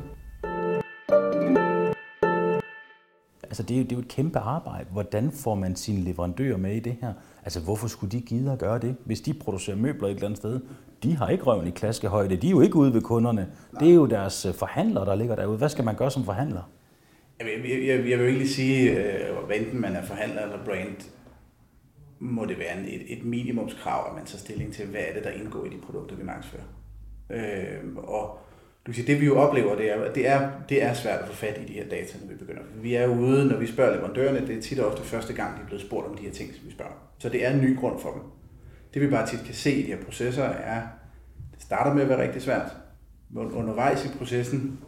Altså, 3.53 3.62
det 3.62 3.74
er, 3.74 3.78
jo, 3.78 3.84
det 3.84 3.92
er 3.92 3.96
jo 3.96 4.00
et 4.00 4.09
kæmpe 4.09 4.38
arbejde. 4.38 4.86
Hvordan 4.92 5.30
får 5.30 5.55
man 5.55 5.76
sine 5.76 6.00
leverandører 6.00 6.57
med 6.57 6.74
i 6.74 6.80
det 6.80 6.96
her? 7.00 7.12
Altså, 7.44 7.61
hvorfor 7.61 7.88
skulle 7.88 8.11
de 8.11 8.20
gide 8.20 8.53
at 8.53 8.59
gøre 8.59 8.78
det? 8.78 8.96
Hvis 9.05 9.20
de 9.20 9.34
producerer 9.34 9.76
møbler 9.76 10.09
et 10.09 10.14
eller 10.14 10.26
andet 10.26 10.36
sted, 10.36 10.61
de 11.03 11.16
har 11.16 11.28
ikke 11.28 11.44
røven 11.44 11.66
i 11.66 11.70
klaskehøjde. 11.70 12.36
De 12.36 12.46
er 12.46 12.50
jo 12.50 12.61
ikke 12.61 12.76
ude 12.76 12.94
ved 12.94 13.03
kunderne. 13.03 13.48
Det 13.80 13.90
er 13.90 13.94
jo 13.94 14.07
deres 14.07 14.46
øh, 14.46 14.55
forhandlere, 14.55 15.07
der 15.07 15.14
ligger 15.14 15.36
derude. 15.36 15.59
Hvad 15.59 15.68
skal 15.68 15.84
man 15.84 15.94
gøre 15.94 16.11
som 16.11 16.24
forhandler? 16.24 16.70
Jeg, 17.40 17.46
jeg, 17.64 17.86
jeg, 17.86 18.11
jeg 18.11 18.18
vil 18.18 18.26
egentlig 18.26 18.50
sige, 18.50 18.90
øh, 18.90 19.36
at 19.50 19.61
enten 19.61 19.80
man 19.80 19.96
er 19.96 20.03
forhandler 20.03 20.42
eller 20.42 20.64
brand, 20.64 21.11
må 22.18 22.44
det 22.44 22.59
være 22.59 22.88
et, 22.88 23.18
et 23.18 23.24
minimumskrav, 23.24 24.11
at 24.11 24.16
man 24.16 24.26
tager 24.26 24.38
stilling 24.38 24.72
til, 24.72 24.86
hvad 24.86 25.00
er 25.00 25.14
det, 25.14 25.24
der 25.24 25.30
indgår 25.30 25.64
i 25.64 25.68
de 25.68 25.80
produkter, 25.86 26.16
vi 26.16 26.24
markedsfører. 26.24 26.64
Øh, 27.30 27.96
og 27.96 28.38
du 28.86 28.92
kan 28.92 28.94
sige, 28.94 29.12
det 29.12 29.20
vi 29.20 29.26
jo 29.26 29.38
oplever, 29.38 29.76
det 29.76 29.92
er, 29.92 30.12
det 30.12 30.28
er, 30.28 30.50
det 30.68 30.82
er 30.82 30.94
svært 30.94 31.20
at 31.20 31.28
få 31.28 31.34
fat 31.34 31.58
i 31.62 31.64
de 31.64 31.72
her 31.72 31.88
data, 31.88 32.18
når 32.20 32.28
vi 32.28 32.34
begynder. 32.34 32.62
Vi 32.82 32.94
er 32.94 33.06
ude, 33.06 33.48
når 33.48 33.56
vi 33.56 33.66
spørger 33.66 33.94
leverandørerne, 33.94 34.46
det 34.46 34.56
er 34.56 34.62
tit 34.62 34.78
og 34.78 34.92
ofte 34.92 35.02
første 35.02 35.32
gang, 35.32 35.56
de 35.56 35.62
er 35.62 35.66
blevet 35.66 35.82
spurgt 35.82 36.06
om 36.06 36.16
de 36.16 36.22
her 36.22 36.32
ting, 36.32 36.54
som 36.54 36.66
vi 36.66 36.72
spørger. 36.72 36.92
Så 37.18 37.28
det 37.28 37.46
er 37.46 37.50
en 37.50 37.60
ny 37.60 37.78
grund 37.78 38.00
for 38.00 38.12
dem. 38.12 38.22
Det 38.94 39.02
vi 39.02 39.06
bare 39.06 39.26
tit 39.26 39.40
kan 39.44 39.54
se 39.54 39.72
i 39.72 39.82
de 39.82 39.86
her 39.86 40.04
processer 40.04 40.44
er, 40.44 40.82
det 41.54 41.62
starter 41.62 41.94
med 41.94 42.02
at 42.02 42.08
være 42.08 42.22
rigtig 42.22 42.42
svært. 42.42 42.76
men 43.30 43.52
Undervejs 43.52 44.04
i 44.04 44.08
processen 44.18 44.78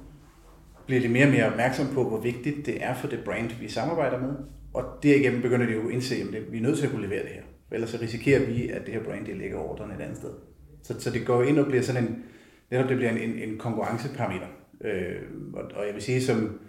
bliver 0.87 1.01
de 1.01 1.09
mere 1.09 1.27
og 1.27 1.33
mere 1.33 1.47
opmærksom 1.47 1.87
på, 1.95 2.09
hvor 2.09 2.21
vigtigt 2.21 2.67
det 2.67 2.85
er 2.85 2.95
for 2.95 3.09
det 3.09 3.21
brand, 3.25 3.51
vi 3.61 3.69
samarbejder 3.69 4.21
med. 4.21 4.35
Og 4.75 4.85
derigennem 5.03 5.43
begynder 5.43 5.67
de 5.67 5.73
jo 5.73 5.89
at 5.89 5.95
indse, 5.95 6.15
at 6.15 6.53
vi 6.53 6.59
er 6.59 6.63
nødt 6.63 6.79
til 6.79 6.87
at 6.87 6.93
kunne 6.93 7.03
levere 7.03 7.23
det 7.23 7.31
her. 7.31 7.43
Ellers 7.73 7.91
så 7.91 7.99
risikerer 8.01 8.47
vi, 8.47 8.69
at 8.69 8.87
det 8.87 8.95
her 8.95 9.05
brand 9.05 9.27
det 9.27 9.37
lægger 9.37 9.59
ordren 9.59 9.91
et 9.91 10.01
andet 10.01 10.17
sted. 10.17 10.31
Så, 10.83 11.01
så 11.01 11.11
det 11.11 11.27
går 11.27 11.43
ind 11.43 11.59
og 11.59 11.67
bliver 11.67 11.83
sådan 11.83 12.05
en, 12.05 12.25
netop 12.75 12.89
det 12.89 12.97
bliver 12.97 13.11
en, 13.11 13.19
en, 13.19 13.49
en 13.49 13.59
konkurrenceparameter. 13.59 14.47
Øh, 14.81 15.23
og, 15.55 15.63
og 15.75 15.87
jeg 15.87 15.95
vil 15.95 16.03
sige, 16.03 16.23
som, 16.23 16.61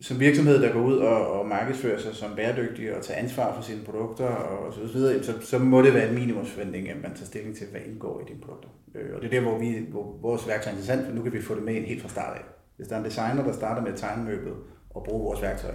som 0.00 0.20
virksomhed, 0.20 0.62
der 0.62 0.72
går 0.72 0.80
ud 0.80 0.96
og, 0.96 1.32
og 1.32 1.48
markedsfører 1.48 1.98
sig 1.98 2.14
som 2.14 2.36
bæredygtig 2.36 2.96
og 2.96 3.02
tager 3.02 3.20
ansvar 3.20 3.54
for 3.54 3.62
sine 3.62 3.84
produkter 3.84 4.24
og 4.26 4.74
så 4.74 4.80
videre, 4.92 5.22
så, 5.22 5.40
så 5.40 5.58
må 5.58 5.82
det 5.82 5.94
være 5.94 6.08
en 6.08 6.14
minimumsforventning, 6.14 6.88
at 6.88 7.02
man 7.02 7.14
tager 7.14 7.26
stilling 7.26 7.56
til, 7.56 7.66
hvad 7.70 7.80
indgår 7.80 8.20
i 8.20 8.24
dine 8.28 8.40
produkter. 8.40 8.68
Øh, 8.94 9.16
og 9.16 9.22
det 9.22 9.26
er 9.26 9.40
der, 9.40 9.48
hvor, 9.48 9.58
vi, 9.58 9.86
hvor 9.90 10.18
vores 10.22 10.48
værktøj 10.48 10.72
er 10.72 10.76
interessant, 10.76 11.06
for 11.06 11.14
nu 11.14 11.22
kan 11.22 11.32
vi 11.32 11.42
få 11.42 11.54
det 11.54 11.62
med 11.62 11.74
ind 11.74 11.84
helt 11.84 12.02
fra 12.02 12.08
start 12.08 12.36
af. 12.36 12.44
Hvis 12.76 12.88
der 12.88 12.94
er 12.94 12.98
en 12.98 13.04
designer, 13.04 13.44
der 13.44 13.52
starter 13.52 13.82
med 13.82 13.92
at 13.92 13.98
tegne 13.98 14.24
møblet 14.24 14.54
og 14.90 15.04
bruge 15.04 15.24
vores 15.24 15.42
værktøj, 15.42 15.74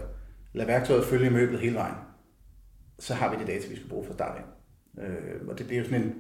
lad 0.54 0.66
værktøjet 0.66 1.06
følge 1.06 1.30
møblet 1.30 1.60
hele 1.60 1.76
vejen, 1.76 1.96
så 3.00 3.14
har 3.14 3.32
vi 3.32 3.40
det 3.40 3.48
data, 3.48 3.68
vi 3.70 3.76
skal 3.76 3.90
bruge 3.90 4.06
fra 4.06 4.14
start 4.14 4.38
af. 4.38 4.44
Øh, 5.04 5.48
og 5.48 5.58
det 5.58 5.68
bliver 5.68 5.82
jo 5.82 5.86
sådan 5.86 6.02
en, 6.02 6.14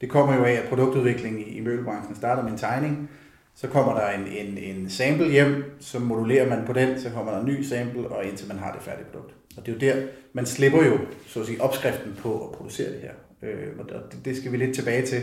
det 0.00 0.10
kommer 0.10 0.34
jo 0.36 0.44
af, 0.44 0.52
at 0.52 0.68
produktudviklingen 0.68 1.40
i, 1.40 1.44
i 1.44 1.60
møbelbranchen 1.60 2.16
starter 2.16 2.42
med 2.42 2.52
en 2.52 2.58
tegning, 2.58 3.10
så 3.54 3.68
kommer 3.68 3.94
der 3.94 4.08
en, 4.08 4.26
en, 4.26 4.58
en 4.58 4.90
sample 4.90 5.30
hjem, 5.30 5.64
så 5.80 5.98
modulerer 5.98 6.48
man 6.48 6.66
på 6.66 6.72
den, 6.72 7.00
så 7.00 7.10
kommer 7.10 7.32
der 7.32 7.40
en 7.40 7.46
ny 7.46 7.62
sample, 7.62 8.08
og 8.08 8.24
indtil 8.24 8.48
man 8.48 8.58
har 8.58 8.72
det 8.72 8.82
færdige 8.82 9.06
produkt. 9.12 9.34
Og 9.56 9.66
det 9.66 9.82
er 9.82 9.90
jo 9.90 10.00
der, 10.00 10.06
man 10.32 10.46
slipper 10.46 10.84
jo, 10.84 10.98
så 11.26 11.40
at 11.40 11.46
sige, 11.46 11.60
opskriften 11.60 12.14
på 12.18 12.44
at 12.44 12.52
producere 12.52 12.92
det 12.92 13.00
her. 13.00 13.12
Øh, 13.42 13.68
og 13.78 13.88
det, 13.88 14.24
det 14.24 14.36
skal 14.36 14.52
vi 14.52 14.56
lidt 14.56 14.74
tilbage 14.74 15.06
til, 15.06 15.22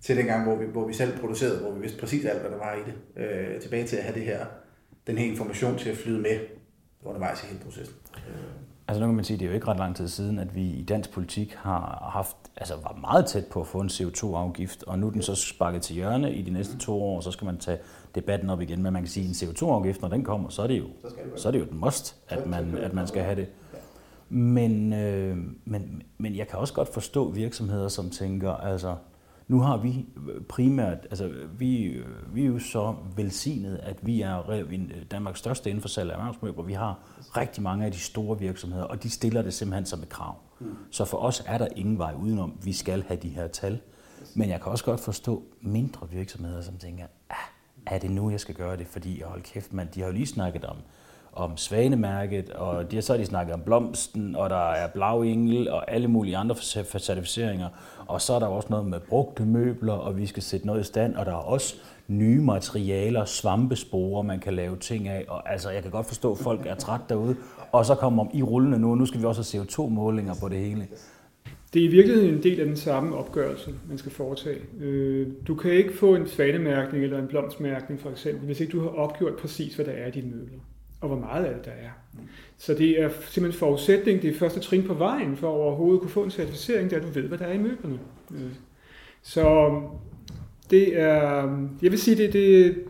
til 0.00 0.16
den 0.16 0.26
gang, 0.26 0.44
hvor 0.44 0.56
vi, 0.56 0.64
hvor 0.64 0.86
vi 0.86 0.92
selv 0.92 1.18
producerede, 1.18 1.60
hvor 1.60 1.72
vi 1.72 1.80
vidste 1.80 2.00
præcis 2.00 2.24
alt, 2.24 2.40
hvad 2.40 2.50
der 2.50 2.58
var 2.58 2.74
i 2.74 2.78
det. 2.78 3.22
Øh, 3.24 3.60
tilbage 3.60 3.86
til 3.86 3.96
at 3.96 4.02
have 4.02 4.14
det 4.14 4.22
her, 4.22 4.46
den 5.06 5.18
her 5.18 5.26
information 5.26 5.78
til 5.78 5.90
at 5.90 5.96
flyde 5.96 6.20
med 6.20 6.38
undervejs 7.02 7.42
i 7.42 7.46
hele 7.46 7.60
processen. 7.64 7.96
Øh. 8.16 8.69
Altså 8.90 9.00
nu 9.00 9.06
kan 9.06 9.14
man 9.14 9.24
sige, 9.24 9.34
at 9.34 9.40
det 9.40 9.46
er 9.46 9.50
jo 9.50 9.54
ikke 9.54 9.68
ret 9.68 9.76
lang 9.76 9.96
tid 9.96 10.08
siden, 10.08 10.38
at 10.38 10.54
vi 10.54 10.62
i 10.62 10.82
dansk 10.82 11.12
politik 11.12 11.54
har 11.54 12.10
haft, 12.12 12.36
altså 12.56 12.74
var 12.74 12.98
meget 13.00 13.26
tæt 13.26 13.46
på 13.46 13.60
at 13.60 13.66
få 13.66 13.80
en 13.80 13.88
CO2-afgift, 13.88 14.84
og 14.86 14.98
nu 14.98 15.06
er 15.06 15.10
den 15.10 15.22
så 15.22 15.34
sparket 15.34 15.82
til 15.82 15.94
hjørne 15.94 16.34
i 16.34 16.42
de 16.42 16.50
næste 16.50 16.78
to 16.78 17.02
år, 17.02 17.20
så 17.20 17.30
skal 17.30 17.44
man 17.44 17.58
tage 17.58 17.78
debatten 18.14 18.50
op 18.50 18.60
igen. 18.60 18.82
Men 18.82 18.92
man 18.92 19.02
kan 19.02 19.10
sige, 19.10 19.30
at 19.30 19.42
en 19.42 19.48
CO2-afgift, 19.48 20.00
når 20.02 20.08
den 20.08 20.24
kommer, 20.24 20.48
så 20.48 20.62
er 20.62 20.66
det 20.66 20.78
jo, 20.78 20.84
så, 21.36 21.48
er 21.48 21.52
det 21.52 21.58
jo 21.58 21.64
et 21.64 21.72
must, 21.72 22.16
at 22.28 22.46
man, 22.46 22.78
at 22.78 22.94
man 22.94 23.06
skal 23.06 23.22
have 23.22 23.36
det. 23.36 23.48
Men, 24.28 24.92
øh, 24.92 25.36
men, 25.64 26.02
men 26.18 26.36
jeg 26.36 26.48
kan 26.48 26.58
også 26.58 26.74
godt 26.74 26.88
forstå 26.94 27.30
virksomheder, 27.30 27.88
som 27.88 28.10
tænker, 28.10 28.52
altså, 28.52 28.96
nu 29.48 29.60
har 29.60 29.76
vi 29.76 30.06
primært, 30.48 30.98
altså 31.02 31.30
vi, 31.58 32.02
vi 32.32 32.42
er 32.42 32.46
jo 32.46 32.58
så 32.58 32.94
velsignet, 33.16 33.80
at 33.82 33.96
vi 34.02 34.20
er 34.20 34.64
Danmarks 35.10 35.38
største 35.38 35.70
inden 35.70 35.82
for 35.82 35.88
salg 35.88 36.10
af 36.10 36.14
erhvervsmøbler. 36.16 36.64
Vi 36.64 36.72
har 36.72 36.98
rigtig 37.36 37.62
mange 37.62 37.84
af 37.86 37.92
de 37.92 37.98
store 37.98 38.38
virksomheder, 38.38 38.84
og 38.84 39.02
de 39.02 39.10
stiller 39.10 39.42
det 39.42 39.54
simpelthen 39.54 39.86
som 39.86 40.02
et 40.02 40.08
krav. 40.08 40.34
Mm. 40.60 40.76
Så 40.90 41.04
for 41.04 41.18
os 41.18 41.42
er 41.46 41.58
der 41.58 41.68
ingen 41.76 41.98
vej 41.98 42.14
udenom, 42.14 42.58
vi 42.62 42.72
skal 42.72 43.02
have 43.02 43.20
de 43.20 43.28
her 43.28 43.48
tal. 43.48 43.80
Men 44.34 44.48
jeg 44.48 44.60
kan 44.60 44.72
også 44.72 44.84
godt 44.84 45.00
forstå 45.00 45.42
mindre 45.60 46.10
virksomheder, 46.10 46.62
som 46.62 46.76
tænker, 46.76 47.06
ah, 47.30 47.36
er 47.86 47.98
det 47.98 48.10
nu, 48.10 48.30
jeg 48.30 48.40
skal 48.40 48.54
gøre 48.54 48.76
det? 48.76 48.86
Fordi, 48.86 49.22
hold 49.22 49.42
kæft, 49.42 49.72
man, 49.72 49.88
de 49.94 50.00
har 50.00 50.06
jo 50.06 50.12
lige 50.12 50.26
snakket 50.26 50.64
om, 50.64 50.76
om 51.32 51.56
svanemærket, 51.56 52.50
og 52.50 52.90
de, 52.90 53.02
så 53.02 53.12
har 53.12 53.18
de 53.18 53.26
snakket 53.26 53.54
om 53.54 53.60
blomsten, 53.60 54.36
og 54.36 54.50
der 54.50 54.70
er 54.70 54.88
blau 54.88 55.22
engel, 55.22 55.70
og 55.70 55.90
alle 55.90 56.08
mulige 56.08 56.36
andre 56.36 56.56
certificeringer. 56.98 57.68
Og 58.06 58.20
så 58.20 58.32
er 58.32 58.38
der 58.38 58.46
også 58.46 58.68
noget 58.70 58.86
med 58.86 59.00
brugte 59.00 59.42
møbler, 59.42 59.92
og 59.92 60.16
vi 60.16 60.26
skal 60.26 60.42
sætte 60.42 60.66
noget 60.66 60.80
i 60.80 60.84
stand, 60.84 61.14
og 61.14 61.26
der 61.26 61.32
er 61.32 61.36
også 61.36 61.74
nye 62.08 62.40
materialer, 62.40 63.24
svampesporer, 63.24 64.22
man 64.22 64.38
kan 64.38 64.54
lave 64.54 64.76
ting 64.76 65.08
af. 65.08 65.24
Og 65.28 65.52
altså, 65.52 65.70
jeg 65.70 65.82
kan 65.82 65.90
godt 65.90 66.06
forstå, 66.06 66.32
at 66.32 66.38
folk 66.38 66.66
er 66.66 66.74
træt 66.74 67.00
derude, 67.08 67.36
og 67.72 67.86
så 67.86 67.94
kommer 67.94 68.26
I 68.34 68.42
rullende 68.42 68.78
nu, 68.78 68.90
og 68.90 68.98
nu 68.98 69.06
skal 69.06 69.20
vi 69.20 69.24
også 69.24 69.58
have 69.58 69.64
CO2-målinger 69.64 70.34
på 70.40 70.48
det 70.48 70.58
hele. 70.58 70.86
Det 71.74 71.82
er 71.82 71.86
i 71.88 71.90
virkeligheden 71.90 72.34
en 72.34 72.42
del 72.42 72.60
af 72.60 72.66
den 72.66 72.76
samme 72.76 73.16
opgørelse, 73.16 73.74
man 73.88 73.98
skal 73.98 74.12
foretage. 74.12 74.60
Øh, 74.80 75.28
du 75.46 75.54
kan 75.54 75.70
ikke 75.70 75.96
få 75.96 76.14
en 76.14 76.26
svanemærkning 76.26 77.04
eller 77.04 77.18
en 77.18 77.26
blomstmærkning 77.26 78.00
for 78.00 78.10
eksempel, 78.10 78.46
hvis 78.46 78.60
ikke 78.60 78.72
du 78.72 78.80
har 78.80 78.88
opgjort 78.88 79.36
præcis, 79.36 79.74
hvad 79.74 79.84
der 79.84 79.92
er 79.92 80.06
i 80.06 80.10
dine 80.10 80.30
møbler, 80.30 80.58
og 81.00 81.08
hvor 81.08 81.18
meget 81.18 81.44
af 81.44 81.54
det 81.54 81.64
der 81.64 81.70
er. 81.70 81.90
Så 82.58 82.74
det 82.74 83.02
er 83.02 83.08
simpelthen 83.08 83.58
forudsætning, 83.58 84.22
det 84.22 84.30
er 84.30 84.38
første 84.38 84.60
trin 84.60 84.86
på 84.86 84.94
vejen 84.94 85.36
for 85.36 85.48
at 85.48 85.60
overhovedet 85.60 86.00
kunne 86.00 86.10
få 86.10 86.22
en 86.22 86.30
certificering, 86.30 86.90
det 86.90 86.96
er, 86.96 87.00
at 87.00 87.06
du 87.06 87.20
ved, 87.20 87.28
hvad 87.28 87.38
der 87.38 87.46
er 87.46 87.52
i 87.52 87.58
møblerne. 87.58 87.98
Så 89.22 89.66
øhm, 89.66 89.86
det 90.70 91.00
er, 91.00 91.42
jeg 91.82 91.90
vil 91.90 91.98
sige, 91.98 92.16
det, 92.16 92.32
det, 92.32 92.84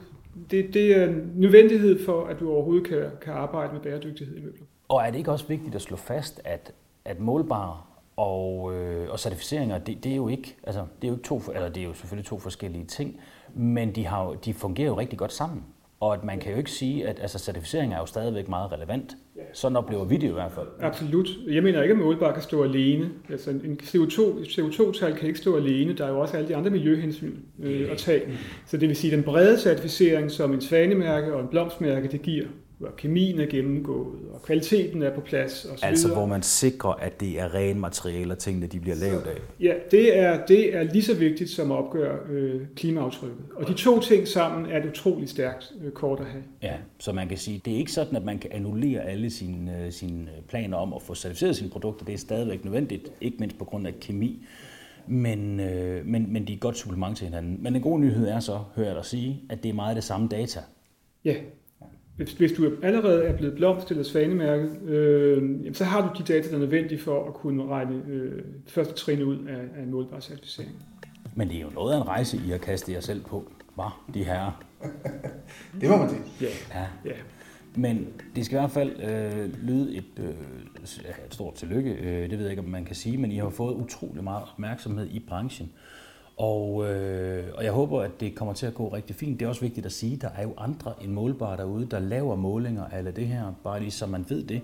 det, 0.50 0.74
det 0.74 0.96
er 0.96 1.08
en 1.08 1.32
nødvendighed 1.34 2.04
for, 2.04 2.24
at 2.24 2.40
du 2.40 2.52
overhovedet 2.52 2.86
kan, 2.86 3.04
kan 3.22 3.32
arbejde 3.32 3.72
med 3.72 3.80
bæredygtighed 3.80 4.36
i 4.36 4.40
møbler. 4.40 4.66
Og 4.88 5.02
er 5.06 5.10
det 5.10 5.18
ikke 5.18 5.32
også 5.32 5.46
vigtigt 5.46 5.74
at 5.74 5.82
slå 5.82 5.96
fast, 5.96 6.40
at, 6.44 6.72
at 7.04 7.20
målbare 7.20 7.80
og, 8.16 8.74
øh, 8.74 9.10
og 9.10 9.20
certificeringer, 9.20 9.78
det, 9.78 10.04
det, 10.04 10.12
er 10.12 10.16
jo 10.16 10.28
ikke, 10.28 10.56
altså, 10.62 10.86
det 11.02 11.08
er 11.08 11.12
jo 11.12 11.18
to, 11.18 11.42
eller 11.54 11.68
det 11.68 11.80
er 11.80 11.84
jo 11.84 11.94
selvfølgelig 11.94 12.26
to 12.26 12.38
forskellige 12.38 12.84
ting, 12.84 13.20
men 13.54 13.94
de, 13.94 14.06
har 14.06 14.30
de 14.44 14.54
fungerer 14.54 14.88
jo 14.88 14.98
rigtig 14.98 15.18
godt 15.18 15.32
sammen. 15.32 15.64
Og 16.00 16.14
at 16.14 16.24
man 16.24 16.38
kan 16.38 16.52
jo 16.52 16.58
ikke 16.58 16.70
sige, 16.70 17.08
at 17.08 17.18
altså, 17.20 17.38
certificering 17.38 17.94
er 17.94 17.98
jo 17.98 18.06
stadigvæk 18.06 18.48
meget 18.48 18.72
relevant. 18.72 19.16
Sådan 19.52 19.76
oplever 19.76 20.04
vi 20.04 20.16
det 20.16 20.28
i 20.28 20.32
hvert 20.32 20.52
fald. 20.52 20.66
Absolut. 20.80 21.28
Jeg 21.48 21.62
mener 21.62 21.82
ikke, 21.82 21.92
at 21.92 21.98
målbar 21.98 22.32
kan 22.32 22.42
stå 22.42 22.62
alene. 22.62 23.10
Altså, 23.30 23.50
en 23.50 23.78
CO2, 23.82 24.20
CO2-tal 24.44 25.16
kan 25.16 25.28
ikke 25.28 25.38
stå 25.38 25.56
alene. 25.56 25.92
Der 25.92 26.04
er 26.04 26.08
jo 26.08 26.20
også 26.20 26.36
alle 26.36 26.48
de 26.48 26.56
andre 26.56 26.70
miljøhensyn 26.70 27.36
øh, 27.62 27.90
at 27.90 27.98
tage. 27.98 28.22
Så 28.66 28.76
det 28.76 28.88
vil 28.88 28.96
sige, 28.96 29.12
at 29.12 29.16
den 29.16 29.24
brede 29.24 29.60
certificering, 29.60 30.30
som 30.30 30.52
en 30.52 30.60
svanemærke 30.60 31.34
og 31.34 31.40
en 31.40 31.48
blomstmærke, 31.48 32.08
det 32.08 32.22
giver, 32.22 32.46
hvor 32.80 32.90
kemien 32.96 33.40
er 33.40 33.46
gennemgået, 33.46 34.18
og 34.32 34.42
kvaliteten 34.42 35.02
er 35.02 35.14
på 35.14 35.20
plads. 35.20 35.64
Og 35.64 35.78
så 35.78 35.86
altså 35.86 36.06
videre. 36.06 36.18
hvor 36.18 36.28
man 36.28 36.42
sikrer, 36.42 36.90
at 36.90 37.20
det 37.20 37.40
er 37.40 37.54
ren 37.54 37.80
materialer, 37.80 38.34
tingene 38.34 38.66
de 38.66 38.80
bliver 38.80 38.96
lavet 38.96 39.22
af. 39.22 39.40
Ja, 39.60 39.74
det 39.90 40.18
er, 40.18 40.46
det 40.46 40.76
er 40.76 40.82
lige 40.82 41.02
så 41.02 41.14
vigtigt 41.14 41.50
som 41.50 41.72
at 41.72 41.76
opgøre 41.76 42.18
øh, 42.30 42.60
klimaaftrykket. 42.76 43.38
Og 43.56 43.68
de 43.68 43.74
to 43.74 44.00
ting 44.00 44.28
sammen 44.28 44.70
er 44.70 44.78
et 44.78 44.88
utroligt 44.88 45.30
stærkt 45.30 45.72
øh, 45.84 45.92
kort 45.92 46.20
at 46.20 46.26
have. 46.26 46.44
Ja, 46.62 46.74
så 46.98 47.12
man 47.12 47.28
kan 47.28 47.38
sige, 47.38 47.62
det 47.64 47.72
er 47.72 47.76
ikke 47.76 47.92
sådan, 47.92 48.16
at 48.16 48.24
man 48.24 48.38
kan 48.38 48.50
annullere 48.52 49.02
alle 49.02 49.30
sine, 49.30 49.84
øh, 49.84 49.92
sine 49.92 50.28
planer 50.48 50.76
om 50.76 50.92
at 50.92 51.02
få 51.02 51.14
certificeret 51.14 51.56
sine 51.56 51.70
produkter. 51.70 52.04
Det 52.04 52.14
er 52.14 52.18
stadigvæk 52.18 52.64
nødvendigt, 52.64 53.12
ikke 53.20 53.36
mindst 53.40 53.58
på 53.58 53.64
grund 53.64 53.86
af 53.86 53.94
kemi. 54.00 54.46
Men, 55.06 55.60
øh, 55.60 56.06
men, 56.06 56.32
men 56.32 56.46
de 56.46 56.52
er 56.52 56.56
et 56.56 56.60
godt 56.60 56.76
supplement 56.76 57.16
til 57.16 57.26
hinanden. 57.26 57.58
Men 57.62 57.76
en 57.76 57.82
god 57.82 58.00
nyhed 58.00 58.28
er 58.28 58.40
så, 58.40 58.58
hører 58.76 58.86
jeg 58.86 58.96
dig 58.96 59.04
sige, 59.04 59.40
at 59.50 59.62
det 59.62 59.68
er 59.68 59.74
meget 59.74 59.96
det 59.96 60.04
samme 60.04 60.28
data. 60.28 60.60
Ja, 61.24 61.34
hvis, 62.20 62.32
hvis 62.32 62.52
du 62.52 62.72
allerede 62.82 63.24
er 63.24 63.36
blevet 63.36 63.54
blomst 63.54 63.90
eller 63.90 64.04
svanemærke, 64.04 64.68
øh, 64.86 65.74
så 65.74 65.84
har 65.84 66.08
du 66.08 66.18
de 66.18 66.32
data, 66.32 66.48
der 66.48 66.54
er 66.54 66.58
nødvendige 66.58 67.00
for 67.00 67.26
at 67.26 67.34
kunne 67.34 67.66
regne 67.66 68.02
øh, 68.08 68.42
første 68.66 68.94
trin 68.94 69.22
ud 69.22 69.46
af, 69.46 69.78
af 69.78 69.82
en 69.82 69.90
målbar 69.90 70.20
certificering. 70.20 70.70
Men 71.34 71.48
det 71.48 71.56
er 71.56 71.60
jo 71.60 71.70
noget 71.74 71.92
af 71.94 71.96
en 71.96 72.08
rejse, 72.08 72.40
I 72.46 72.50
har 72.50 72.58
kastet 72.58 72.92
jer 72.92 73.00
selv 73.00 73.20
på, 73.24 73.52
var 73.76 74.00
de 74.14 74.24
her. 74.24 74.64
det 75.80 75.88
må 75.88 75.96
man 75.96 76.08
sige. 76.08 76.22
Ja. 76.40 76.80
ja. 76.80 76.86
ja. 77.04 77.16
Men 77.74 78.08
det 78.36 78.46
skal 78.46 78.56
i 78.56 78.60
hvert 78.60 78.70
fald 78.70 79.02
øh, 79.02 79.62
lyde 79.62 79.96
et, 79.96 80.04
øh, 80.18 80.34
et 80.82 81.34
stort 81.34 81.54
tillykke. 81.54 81.90
Øh, 81.90 82.30
det 82.30 82.38
ved 82.38 82.40
jeg 82.40 82.50
ikke, 82.50 82.62
om 82.62 82.68
man 82.68 82.84
kan 82.84 82.96
sige, 82.96 83.18
men 83.18 83.32
I 83.32 83.36
har 83.36 83.50
fået 83.50 83.74
utrolig 83.74 84.24
meget 84.24 84.42
opmærksomhed 84.52 85.08
i 85.10 85.18
branchen. 85.28 85.72
Og, 86.40 86.90
øh, 86.90 87.44
og 87.54 87.64
jeg 87.64 87.72
håber, 87.72 88.02
at 88.02 88.20
det 88.20 88.34
kommer 88.34 88.54
til 88.54 88.66
at 88.66 88.74
gå 88.74 88.88
rigtig 88.88 89.16
fint. 89.16 89.40
Det 89.40 89.46
er 89.46 89.48
også 89.48 89.60
vigtigt 89.60 89.86
at 89.86 89.92
sige, 89.92 90.14
at 90.14 90.22
der 90.22 90.28
er 90.28 90.42
jo 90.42 90.54
andre 90.58 90.94
end 91.00 91.12
målbare 91.12 91.56
derude, 91.56 91.86
der 91.86 91.98
laver 91.98 92.36
målinger 92.36 92.84
af 92.84 93.14
det 93.14 93.26
her, 93.26 93.52
bare 93.64 93.80
lige 93.80 93.90
så 93.90 94.06
man 94.06 94.24
ved 94.28 94.44
det. 94.44 94.62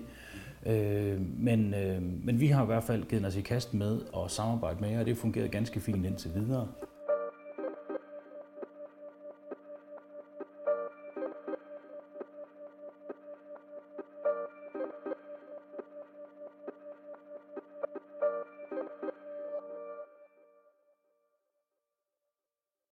Øh, 0.65 1.21
men, 1.39 1.73
øh, 1.73 2.01
men 2.23 2.39
vi 2.39 2.47
har 2.47 2.63
i 2.63 2.65
hvert 2.65 2.83
fald 2.83 3.03
givet 3.03 3.25
os 3.25 3.35
i 3.35 3.41
kast 3.41 3.73
med 3.73 4.01
at 4.17 4.31
samarbejde 4.31 4.77
med 4.81 4.89
jer, 4.89 4.99
og 4.99 5.05
det 5.05 5.17
fungerer 5.17 5.47
ganske 5.47 5.79
fint 5.79 6.05
indtil 6.05 6.31
videre. 6.35 6.67